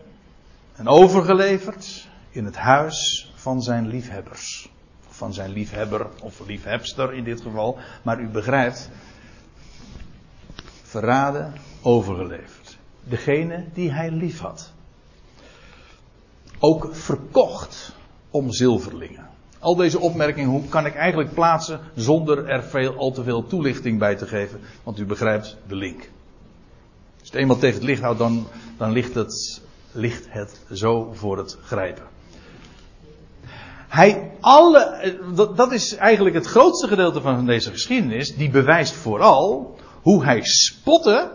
en 0.75 0.87
overgeleverd 0.87 2.07
in 2.29 2.45
het 2.45 2.57
huis 2.57 3.30
van 3.41 3.61
zijn 3.61 3.87
liefhebbers. 3.87 4.69
Van 5.07 5.33
zijn 5.33 5.51
liefhebber 5.51 6.07
of 6.21 6.45
liefhebster 6.45 7.13
in 7.13 7.23
dit 7.23 7.41
geval. 7.41 7.77
Maar 8.01 8.19
u 8.19 8.27
begrijpt, 8.27 8.89
verraden, 10.83 11.53
overgeleverd. 11.81 12.77
Degene 13.03 13.65
die 13.73 13.91
hij 13.91 14.11
lief 14.11 14.39
had. 14.39 14.71
Ook 16.59 16.95
verkocht 16.95 17.95
om 18.29 18.51
zilverlingen. 18.51 19.29
Al 19.59 19.75
deze 19.75 19.99
opmerkingen 19.99 20.49
hoe 20.49 20.67
kan 20.67 20.85
ik 20.85 20.95
eigenlijk 20.95 21.33
plaatsen 21.33 21.79
zonder 21.95 22.47
er 22.47 22.63
veel, 22.63 22.95
al 22.95 23.11
te 23.11 23.23
veel 23.23 23.47
toelichting 23.47 23.99
bij 23.99 24.15
te 24.15 24.27
geven. 24.27 24.59
Want 24.83 24.99
u 24.99 25.05
begrijpt 25.05 25.57
de 25.67 25.75
link. 25.75 26.09
Als 27.19 27.29
het 27.29 27.35
eenmaal 27.35 27.57
tegen 27.57 27.75
het 27.75 27.87
licht 27.87 28.01
houdt, 28.01 28.19
dan, 28.19 28.47
dan 28.77 28.95
het, 28.95 29.61
ligt 29.91 30.25
het 30.29 30.61
zo 30.71 31.13
voor 31.13 31.37
het 31.37 31.57
grijpen. 31.61 32.19
Hij 33.91 34.31
alle, 34.39 35.15
dat 35.55 35.71
is 35.71 35.95
eigenlijk 35.95 36.35
het 36.35 36.45
grootste 36.45 36.87
gedeelte 36.87 37.21
van 37.21 37.45
deze 37.45 37.71
geschiedenis, 37.71 38.35
die 38.35 38.49
bewijst 38.49 38.93
vooral 38.93 39.75
hoe 40.01 40.23
hij 40.23 40.43
spotte, 40.43 41.31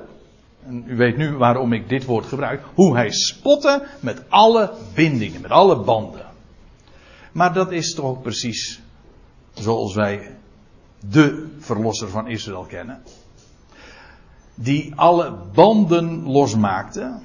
en 0.67 0.85
u 0.87 0.97
weet 0.97 1.17
nu 1.17 1.37
waarom 1.37 1.73
ik 1.73 1.89
dit 1.89 2.05
woord 2.05 2.27
gebruik, 2.27 2.63
hoe 2.75 2.97
hij 2.97 3.11
spotte 3.11 3.87
met 4.01 4.23
alle 4.29 4.73
bindingen, 4.95 5.41
met 5.41 5.51
alle 5.51 5.77
banden. 5.77 6.27
Maar 7.33 7.53
dat 7.53 7.73
is 7.73 7.95
toch 7.95 8.23
precies 8.23 8.81
zoals 9.55 9.95
wij 9.95 10.37
de 11.11 11.57
verlosser 11.59 12.09
van 12.09 12.29
Israël 12.29 12.65
kennen, 12.65 13.03
die 14.55 14.93
alle 14.95 15.37
banden 15.55 16.23
losmaakte. 16.23 17.19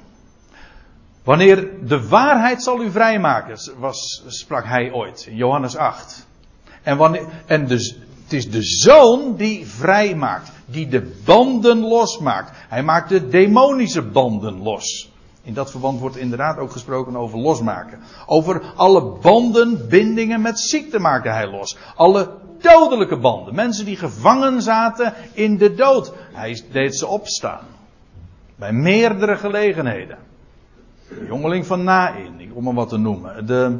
Wanneer 1.24 1.70
de 1.86 2.08
waarheid 2.08 2.62
zal 2.62 2.82
u 2.82 2.90
vrijmaken, 2.90 3.58
was, 3.78 4.22
sprak 4.26 4.64
hij 4.64 4.92
ooit 4.92 5.26
in 5.28 5.36
Johannes 5.36 5.76
8. 5.76 6.26
En, 6.82 6.96
wanneer, 6.96 7.26
en 7.46 7.66
dus, 7.66 7.98
het 8.22 8.32
is 8.32 8.50
de 8.50 8.62
zoon 8.62 9.36
die 9.36 9.66
vrijmaakt, 9.66 10.50
die 10.64 10.88
de 10.88 11.20
banden 11.24 11.78
losmaakt. 11.78 12.50
Hij 12.68 12.82
maakt 12.82 13.08
de 13.08 13.28
demonische 13.28 14.02
banden 14.02 14.62
los. 14.62 15.10
In 15.42 15.54
dat 15.54 15.70
verband 15.70 16.00
wordt 16.00 16.16
inderdaad 16.16 16.58
ook 16.58 16.70
gesproken 16.70 17.16
over 17.16 17.38
losmaken. 17.38 17.98
Over 18.26 18.62
alle 18.76 19.18
banden, 19.20 19.88
bindingen 19.88 20.40
met 20.40 20.60
ziekte 20.60 20.98
maakte 20.98 21.28
hij 21.28 21.50
los. 21.50 21.76
Alle 21.96 22.30
dodelijke 22.60 23.18
banden. 23.18 23.54
Mensen 23.54 23.84
die 23.84 23.96
gevangen 23.96 24.62
zaten 24.62 25.14
in 25.32 25.56
de 25.56 25.74
dood. 25.74 26.12
Hij 26.32 26.62
deed 26.72 26.96
ze 26.96 27.06
opstaan. 27.06 27.64
Bij 28.56 28.72
meerdere 28.72 29.36
gelegenheden. 29.36 30.18
De 31.18 31.26
jongeling 31.26 31.66
van 31.66 31.84
Nain, 31.84 32.52
om 32.54 32.64
maar 32.64 32.74
wat 32.74 32.88
te 32.88 32.98
noemen. 32.98 33.46
De 33.46 33.78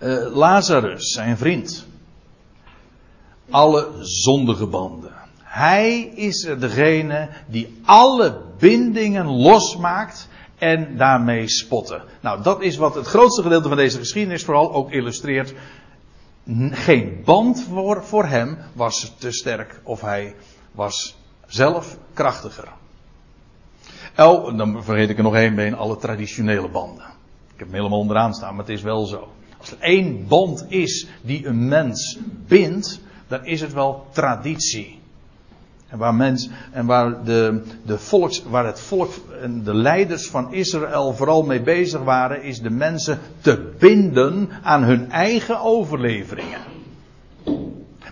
uh, 0.00 0.36
Lazarus, 0.36 1.12
zijn 1.12 1.36
vriend. 1.36 1.86
Alle 3.50 3.88
zondige 4.00 4.66
banden. 4.66 5.12
Hij 5.42 6.00
is 6.00 6.48
degene 6.58 7.28
die 7.46 7.80
alle 7.84 8.40
bindingen 8.58 9.26
losmaakt 9.26 10.28
en 10.58 10.96
daarmee 10.96 11.48
spotten. 11.48 12.02
Nou, 12.20 12.42
dat 12.42 12.62
is 12.62 12.76
wat 12.76 12.94
het 12.94 13.06
grootste 13.06 13.42
gedeelte 13.42 13.68
van 13.68 13.76
deze 13.76 13.98
geschiedenis 13.98 14.44
vooral 14.44 14.72
ook 14.72 14.90
illustreert. 14.90 15.54
Geen 16.70 17.22
band 17.24 17.66
voor, 17.70 18.04
voor 18.04 18.24
hem 18.24 18.58
was 18.72 19.14
te 19.18 19.32
sterk 19.32 19.80
of 19.82 20.00
hij 20.00 20.34
was 20.72 21.16
zelf 21.46 21.98
krachtiger. 22.12 22.68
Oh, 24.16 24.56
dan 24.58 24.84
vergeet 24.84 25.10
ik 25.10 25.16
er 25.16 25.22
nog 25.22 25.34
één 25.34 25.54
been, 25.54 25.76
alle 25.76 25.96
traditionele 25.96 26.68
banden. 26.68 27.04
Ik 27.52 27.58
heb 27.62 27.66
hem 27.66 27.76
helemaal 27.76 27.98
onderaan 27.98 28.34
staan, 28.34 28.54
maar 28.54 28.64
het 28.64 28.74
is 28.74 28.82
wel 28.82 29.04
zo. 29.04 29.28
Als 29.58 29.70
er 29.70 29.78
één 29.80 30.26
band 30.28 30.66
is 30.68 31.06
die 31.22 31.46
een 31.46 31.68
mens 31.68 32.18
bindt, 32.46 33.00
dan 33.28 33.44
is 33.44 33.60
het 33.60 33.72
wel 33.72 34.06
traditie. 34.12 35.00
En 35.88 35.98
waar, 35.98 36.14
mens, 36.14 36.48
en 36.72 36.86
waar, 36.86 37.24
de, 37.24 37.62
de 37.84 37.98
volks, 37.98 38.42
waar 38.42 38.66
het 38.66 38.80
volk 38.80 39.12
en 39.42 39.64
de 39.64 39.74
leiders 39.74 40.28
van 40.28 40.52
Israël 40.52 41.14
vooral 41.14 41.42
mee 41.42 41.62
bezig 41.62 42.02
waren, 42.02 42.42
is 42.42 42.60
de 42.60 42.70
mensen 42.70 43.18
te 43.40 43.72
binden 43.78 44.48
aan 44.62 44.82
hun 44.82 45.10
eigen 45.10 45.60
overleveringen. 45.60 46.60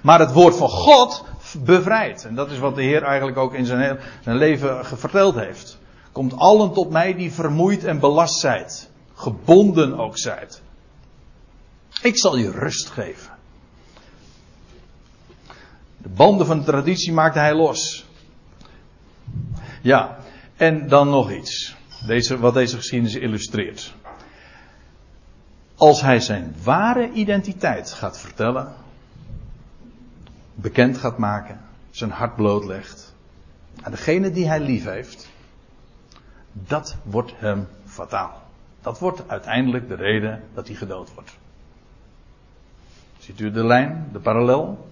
Maar 0.02 0.18
het 0.18 0.32
woord 0.32 0.56
van 0.56 0.68
God 0.68 1.24
bevrijdt. 1.62 2.24
En 2.24 2.34
dat 2.34 2.50
is 2.50 2.58
wat 2.58 2.74
de 2.74 2.82
Heer 2.82 3.02
eigenlijk 3.02 3.38
ook 3.38 3.54
in 3.54 3.66
zijn, 3.66 3.98
zijn 4.20 4.36
leven 4.36 4.84
verteld 4.84 5.34
heeft. 5.34 5.78
Komt 6.12 6.36
allen 6.36 6.72
tot 6.72 6.90
mij 6.90 7.14
die 7.14 7.32
vermoeid 7.32 7.84
en 7.84 7.98
belast 7.98 8.40
zijt. 8.40 8.90
Gebonden 9.14 9.98
ook 9.98 10.18
zijt. 10.18 10.62
Ik 12.02 12.18
zal 12.18 12.36
je 12.36 12.50
rust 12.50 12.90
geven. 12.90 13.32
De 15.96 16.08
banden 16.08 16.46
van 16.46 16.58
de 16.58 16.64
traditie 16.64 17.12
maakte 17.12 17.38
hij 17.38 17.54
los. 17.54 18.06
Ja, 19.82 20.18
en 20.56 20.88
dan 20.88 21.08
nog 21.08 21.30
iets. 21.32 21.76
Deze, 22.06 22.38
wat 22.38 22.54
deze 22.54 22.76
geschiedenis 22.76 23.14
illustreert. 23.14 23.94
Als 25.76 26.00
hij 26.00 26.20
zijn 26.20 26.54
ware 26.62 27.10
identiteit 27.12 27.92
gaat 27.92 28.18
vertellen, 28.18 28.74
bekend 30.54 30.98
gaat 30.98 31.18
maken, 31.18 31.60
zijn 31.90 32.10
hart 32.10 32.36
blootlegt 32.36 33.14
aan 33.82 33.90
degene 33.90 34.30
die 34.30 34.46
hij 34.46 34.60
lief 34.60 34.84
heeft, 34.84 35.28
dat 36.52 36.96
wordt 37.02 37.32
hem 37.36 37.68
fataal. 37.84 38.42
Dat 38.80 38.98
wordt 38.98 39.28
uiteindelijk 39.28 39.88
de 39.88 39.94
reden 39.94 40.42
dat 40.54 40.66
hij 40.66 40.76
gedood 40.76 41.14
wordt. 41.14 41.36
Ziet 43.18 43.40
u 43.40 43.50
de 43.50 43.64
lijn, 43.64 44.08
de 44.12 44.18
parallel? 44.18 44.88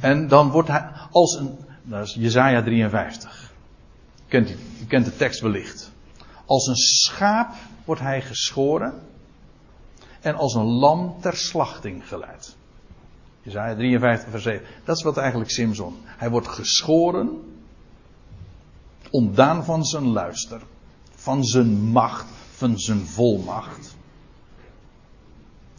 En 0.00 0.28
dan 0.28 0.50
wordt 0.50 0.68
hij 0.68 0.90
als 1.10 1.34
een, 1.34 1.58
dat 1.82 2.06
is 2.06 2.14
Jezaja 2.14 2.62
53. 2.62 3.52
Kent 4.28 4.50
u, 4.50 4.56
u 4.80 4.86
kent 4.86 5.04
de 5.04 5.16
tekst 5.16 5.40
wellicht. 5.40 5.92
Als 6.44 6.66
een 6.66 6.76
schaap 6.76 7.54
wordt 7.84 8.00
hij 8.00 8.22
geschoren 8.22 9.02
en 10.20 10.34
als 10.34 10.54
een 10.54 10.64
lam 10.64 11.16
ter 11.20 11.36
slachting 11.36 12.08
geleid. 12.08 12.56
Jezaja 13.42 13.74
53 13.74 14.30
vers 14.30 14.42
7. 14.42 14.66
Dat 14.84 14.96
is 14.96 15.02
wat 15.02 15.16
eigenlijk 15.16 15.50
Simson. 15.50 15.96
Hij 16.04 16.30
wordt 16.30 16.48
geschoren, 16.48 17.28
ontdaan 19.10 19.64
van 19.64 19.84
zijn 19.84 20.06
luister, 20.06 20.60
van 21.14 21.44
zijn 21.44 21.82
macht, 21.82 22.26
van 22.54 22.78
zijn 22.78 23.06
volmacht. 23.06 23.96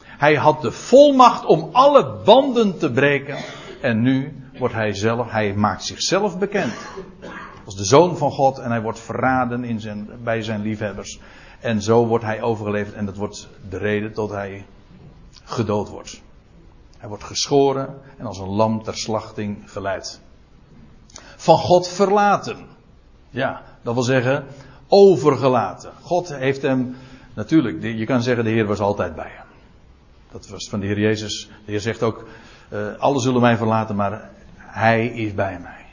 Hij 0.04 0.36
had 0.36 0.62
de 0.62 0.72
volmacht 0.72 1.46
om 1.46 1.70
alle 1.72 2.22
banden 2.26 2.78
te 2.78 2.92
breken. 2.92 3.38
En 3.82 4.02
nu 4.02 4.42
wordt 4.58 4.74
hij 4.74 4.94
zelf, 4.94 5.32
hij 5.32 5.54
maakt 5.54 5.84
zichzelf 5.84 6.40
bekend. 6.40 6.74
Als 7.66 7.76
de 7.76 7.86
zoon 7.86 8.18
van 8.18 8.32
God 8.32 8.58
en 8.58 8.70
hij 8.70 8.82
wordt 8.82 9.00
verraden 9.00 9.64
in 9.64 9.80
zijn, 9.80 10.10
bij 10.24 10.42
zijn 10.42 10.62
liefhebbers. 10.62 11.20
En 11.60 11.82
zo 11.82 12.08
wordt 12.08 12.24
hij 12.24 12.42
overgeleverd 12.42 12.96
en 12.96 13.06
dat 13.06 13.18
wordt 13.18 13.50
de 13.70 13.78
reden 13.78 14.14
tot 14.14 14.30
hij 14.30 14.66
gedood 15.44 15.90
wordt. 15.90 16.22
Hij 17.02 17.10
wordt 17.10 17.24
geschoren 17.24 18.00
en 18.18 18.26
als 18.26 18.38
een 18.38 18.50
lam 18.50 18.84
ter 18.84 18.98
slachting 18.98 19.72
geleid. 19.72 20.22
Van 21.36 21.58
God 21.58 21.88
verlaten. 21.88 22.66
Ja, 23.30 23.62
dat 23.82 23.94
wil 23.94 24.04
zeggen 24.04 24.46
overgelaten. 24.88 25.92
God 26.02 26.30
heeft 26.36 26.62
hem, 26.62 26.96
natuurlijk, 27.34 27.84
je 27.84 28.06
kan 28.06 28.22
zeggen 28.22 28.44
de 28.44 28.50
Heer 28.50 28.66
was 28.66 28.80
altijd 28.80 29.16
bij 29.16 29.32
hem. 29.36 29.46
Dat 30.32 30.48
was 30.48 30.70
van 30.70 30.80
de 30.80 30.86
Heer 30.86 31.00
Jezus. 31.00 31.50
De 31.66 31.72
Heer 31.72 31.80
zegt 31.80 32.04
ook, 32.04 32.28
uh, 32.74 32.98
alle 32.98 33.20
zullen 33.20 33.42
mij 33.42 33.58
verlaten, 33.58 33.96
maar 33.96 34.30
hij 34.56 35.08
is 35.08 35.34
bij 35.34 35.60
mij. 35.60 35.86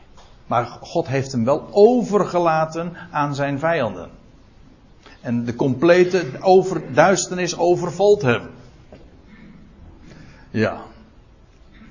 Maar 0.46 0.66
God 0.66 1.06
heeft 1.06 1.32
hem 1.32 1.44
wel 1.44 1.68
overgelaten 1.70 2.92
aan 3.10 3.34
zijn 3.34 3.58
vijanden. 3.58 4.10
En 5.20 5.44
de 5.44 5.54
complete 5.54 6.26
over, 6.40 6.92
duisternis 6.92 7.58
overvalt 7.58 8.22
hem. 8.22 8.50
Ja. 10.50 10.86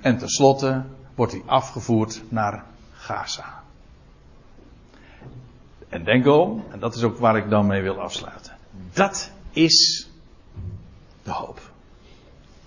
En 0.02 0.18
tenslotte 0.18 0.84
wordt 1.16 1.32
hij 1.32 1.42
afgevoerd 1.46 2.22
naar 2.30 2.64
Gaza. 2.92 3.64
En 5.90 6.04
denk 6.04 6.26
om, 6.26 6.66
en 6.72 6.80
dat 6.80 6.96
is 6.96 7.04
ook 7.04 7.18
waar 7.18 7.38
ik 7.38 7.50
dan 7.50 7.68
mee 7.68 7.82
wil 7.82 8.02
afsluiten. 8.02 8.56
Dat 8.94 9.32
is 9.52 10.10
de 11.24 11.32
hoop. 11.32 11.60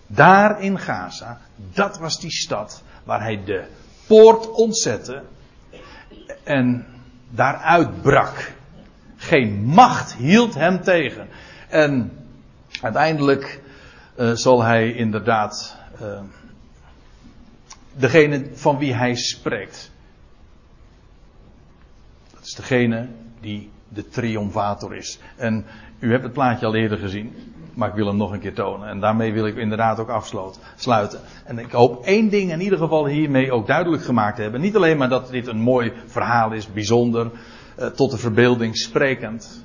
Daar 0.07 0.63
in 0.63 0.79
Gaza, 0.79 1.41
dat 1.73 1.99
was 1.99 2.21
die 2.21 2.31
stad 2.31 2.83
waar 3.05 3.21
hij 3.21 3.45
de 3.45 3.65
poort 4.07 4.51
ontzette 4.51 5.23
en 6.45 6.87
daaruit 7.31 8.03
brak. 8.03 8.53
Geen 9.17 9.65
macht 9.65 10.15
hield 10.15 10.55
hem 10.55 10.83
tegen. 10.83 11.29
En 11.69 12.13
uiteindelijk 12.83 13.61
uh, 14.17 14.33
zal 14.33 14.63
hij 14.63 14.93
inderdaad 14.93 15.77
uh, 16.03 16.21
degene 18.01 18.47
van 18.53 18.79
wie 18.79 18.95
hij 18.95 19.15
spreekt. 19.15 19.91
Dat 22.33 22.45
is 22.45 22.55
degene 22.55 23.09
die 23.41 23.71
de 23.89 24.09
triomfator 24.09 24.97
is. 24.97 25.19
En 25.37 25.65
u 25.99 26.11
hebt 26.11 26.23
het 26.23 26.33
plaatje 26.33 26.67
al 26.67 26.75
eerder 26.75 26.99
gezien. 26.99 27.35
Maar 27.75 27.89
ik 27.89 27.95
wil 27.95 28.07
hem 28.07 28.17
nog 28.17 28.33
een 28.33 28.41
keer 28.41 28.55
tonen. 28.55 28.89
En 28.89 29.01
daarmee 29.01 29.33
wil 29.33 29.47
ik 29.47 29.57
inderdaad 29.57 29.99
ook 29.99 30.09
afsluiten. 30.09 31.21
En 31.45 31.59
ik 31.59 31.71
hoop 31.71 32.05
één 32.05 32.29
ding 32.29 32.53
in 32.53 32.61
ieder 32.61 32.79
geval 32.79 33.07
hiermee 33.07 33.53
ook 33.53 33.67
duidelijk 33.67 34.05
gemaakt 34.05 34.37
te 34.37 34.43
hebben. 34.43 34.61
Niet 34.61 34.77
alleen 34.77 34.97
maar 34.97 35.09
dat 35.09 35.31
dit 35.31 35.47
een 35.47 35.61
mooi 35.61 35.93
verhaal 36.07 36.53
is, 36.53 36.73
bijzonder, 36.73 37.31
eh, 37.77 37.87
tot 37.87 38.11
de 38.11 38.17
verbeelding 38.17 38.77
sprekend. 38.77 39.65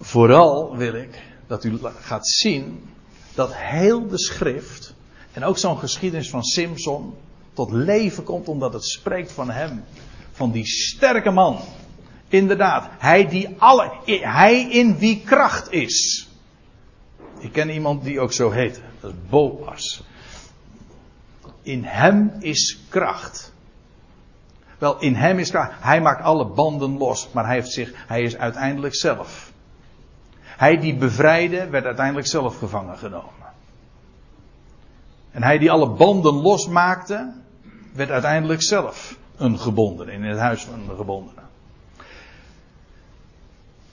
Vooral 0.00 0.76
wil 0.76 0.94
ik 0.94 1.22
dat 1.46 1.64
u 1.64 1.78
gaat 2.00 2.28
zien 2.28 2.82
dat 3.34 3.54
heel 3.54 4.06
de 4.08 4.18
schrift 4.18 4.94
en 5.32 5.44
ook 5.44 5.58
zo'n 5.58 5.78
geschiedenis 5.78 6.30
van 6.30 6.42
Simpson 6.42 7.14
tot 7.52 7.72
leven 7.72 8.24
komt 8.24 8.48
omdat 8.48 8.72
het 8.72 8.84
spreekt 8.84 9.32
van 9.32 9.50
hem. 9.50 9.84
Van 10.32 10.50
die 10.50 10.66
sterke 10.66 11.30
man 11.30 11.60
Inderdaad, 12.34 12.88
hij 12.98 13.28
die 13.28 13.48
alle, 13.58 13.92
hij 14.06 14.70
in 14.70 14.98
wie 14.98 15.22
kracht 15.24 15.72
is. 15.72 16.28
Ik 17.38 17.52
ken 17.52 17.70
iemand 17.70 18.04
die 18.04 18.20
ook 18.20 18.32
zo 18.32 18.50
heet. 18.50 18.80
Dat 19.00 19.10
is 19.10 19.16
Boas. 19.30 20.02
In 21.62 21.84
hem 21.84 22.32
is 22.38 22.78
kracht. 22.88 23.52
Wel, 24.78 25.00
in 25.00 25.14
hem 25.14 25.38
is 25.38 25.50
kracht. 25.50 25.72
Hij 25.80 26.00
maakt 26.00 26.22
alle 26.22 26.46
banden 26.46 26.98
los, 26.98 27.28
maar 27.32 27.44
hij 27.44 27.54
heeft 27.54 27.72
zich, 27.72 27.92
hij 28.06 28.22
is 28.22 28.36
uiteindelijk 28.36 28.94
zelf. 28.94 29.52
Hij 30.56 30.78
die 30.78 30.94
bevrijdde, 30.94 31.68
werd 31.68 31.84
uiteindelijk 31.84 32.26
zelf 32.26 32.58
gevangen 32.58 32.98
genomen. 32.98 33.32
En 35.30 35.42
hij 35.42 35.58
die 35.58 35.70
alle 35.70 35.88
banden 35.88 36.34
losmaakte, 36.34 37.32
werd 37.92 38.10
uiteindelijk 38.10 38.62
zelf 38.62 39.16
een 39.36 39.58
gebonden 39.58 40.08
in 40.08 40.22
het 40.22 40.38
huis 40.38 40.64
van 40.64 40.86
de 40.88 40.94
gebondene. 40.96 41.40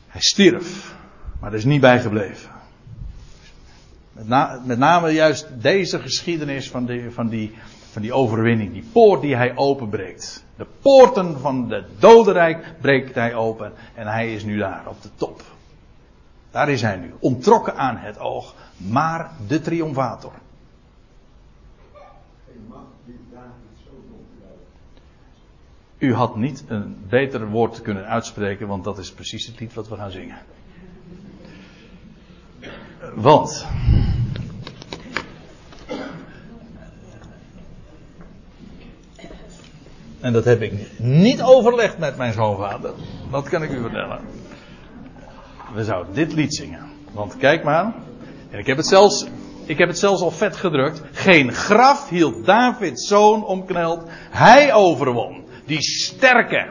Hij 0.07 0.21
stierf, 0.21 0.95
maar 1.39 1.51
er 1.51 1.57
is 1.57 1.65
niet 1.65 1.81
bijgebleven. 1.81 2.49
Met, 4.11 4.65
met 4.65 4.77
name 4.77 5.09
juist 5.09 5.47
deze 5.61 5.99
geschiedenis 5.99 6.69
van, 6.69 6.85
die, 6.85 7.11
van, 7.11 7.27
die, 7.27 7.55
van 7.91 8.01
die 8.01 8.13
overwinning, 8.13 8.73
die 8.73 8.89
poort 8.91 9.21
die 9.21 9.35
hij 9.35 9.55
openbreekt. 9.55 10.43
De 10.57 10.65
poorten 10.81 11.39
van 11.39 11.71
het 11.71 11.85
dodenrijk 11.99 12.75
breekt 12.81 13.15
hij 13.15 13.35
open 13.35 13.73
en 13.93 14.07
hij 14.07 14.33
is 14.33 14.43
nu 14.43 14.57
daar 14.57 14.83
op 14.87 15.01
de 15.01 15.09
top. 15.15 15.41
Daar 16.51 16.69
is 16.69 16.81
hij 16.81 16.95
nu, 16.95 17.13
ontrokken 17.19 17.75
aan 17.75 17.97
het 17.97 18.19
oog, 18.19 18.55
maar 18.77 19.31
de 19.47 19.61
triomfator. 19.61 20.31
U 25.97 26.13
had 26.13 26.35
niet 26.35 26.63
een 26.67 26.97
beter 27.09 27.47
woord 27.49 27.81
kunnen 27.81 28.07
uitspreken, 28.07 28.67
want 28.67 28.83
dat 28.83 28.97
is 28.97 29.11
precies 29.11 29.45
het 29.45 29.59
lied 29.59 29.73
wat 29.73 29.87
we 29.87 29.95
gaan 29.95 30.11
zingen. 30.11 30.37
Want. 33.15 33.65
En 40.19 40.33
dat 40.33 40.45
heb 40.45 40.61
ik 40.61 40.99
niet 40.99 41.41
overlegd 41.41 41.97
met 41.97 42.17
mijn 42.17 42.33
schoonvader. 42.33 42.93
Dat 43.31 43.49
kan 43.49 43.63
ik 43.63 43.69
u 43.69 43.81
vertellen. 43.81 44.40
We 45.73 45.83
zouden 45.83 46.13
dit 46.13 46.33
lied 46.33 46.55
zingen. 46.55 46.89
Want 47.11 47.37
kijk 47.37 47.63
maar. 47.63 47.93
ik 48.49 48.65
heb 48.65 48.77
het 48.77 48.87
zelfs 48.87 49.25
ik 49.65 49.77
heb 49.77 49.87
het 49.87 49.99
zelfs 49.99 50.21
al 50.21 50.31
vet 50.31 50.55
gedrukt. 50.55 51.01
Geen 51.11 51.53
graf 51.53 52.09
hield 52.09 52.45
Davids 52.45 53.07
zoon 53.07 53.45
omkneld. 53.45 54.03
Hij 54.29 54.73
overwon. 54.73 55.43
Die 55.65 55.81
sterke, 55.81 56.69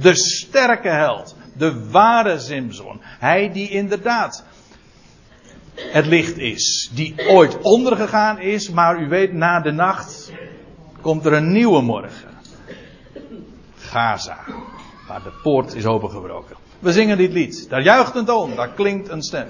de, 0.00 0.14
sterke 0.14 0.88
held, 0.88 1.36
de 1.56 1.90
ware 1.90 2.38
Simson. 2.38 3.00
Hij 3.02 3.52
die 3.52 3.70
inderdaad 3.70 4.44
het 5.74 6.06
licht 6.06 6.38
is, 6.38 6.90
die 6.94 7.28
ooit 7.28 7.58
ondergegaan 7.62 8.40
is, 8.40 8.70
maar 8.70 9.00
u 9.00 9.08
weet, 9.08 9.32
na 9.32 9.60
de 9.60 9.72
nacht 9.72 10.32
komt 11.00 11.26
er 11.26 11.32
een 11.32 11.52
nieuwe 11.52 11.82
morgen. 11.82 12.28
Gaza, 13.76 14.38
waar 15.08 15.22
de 15.22 15.32
poort 15.42 15.74
is 15.74 15.86
opengebroken. 15.86 16.56
We 16.78 16.92
zingen 16.92 17.16
dit 17.16 17.32
lied. 17.32 17.68
Daar 17.68 17.82
juicht 17.82 18.14
een 18.14 18.24
toon, 18.24 18.54
daar 18.56 18.72
klinkt 18.72 19.08
een 19.08 19.22
stem. 19.22 19.46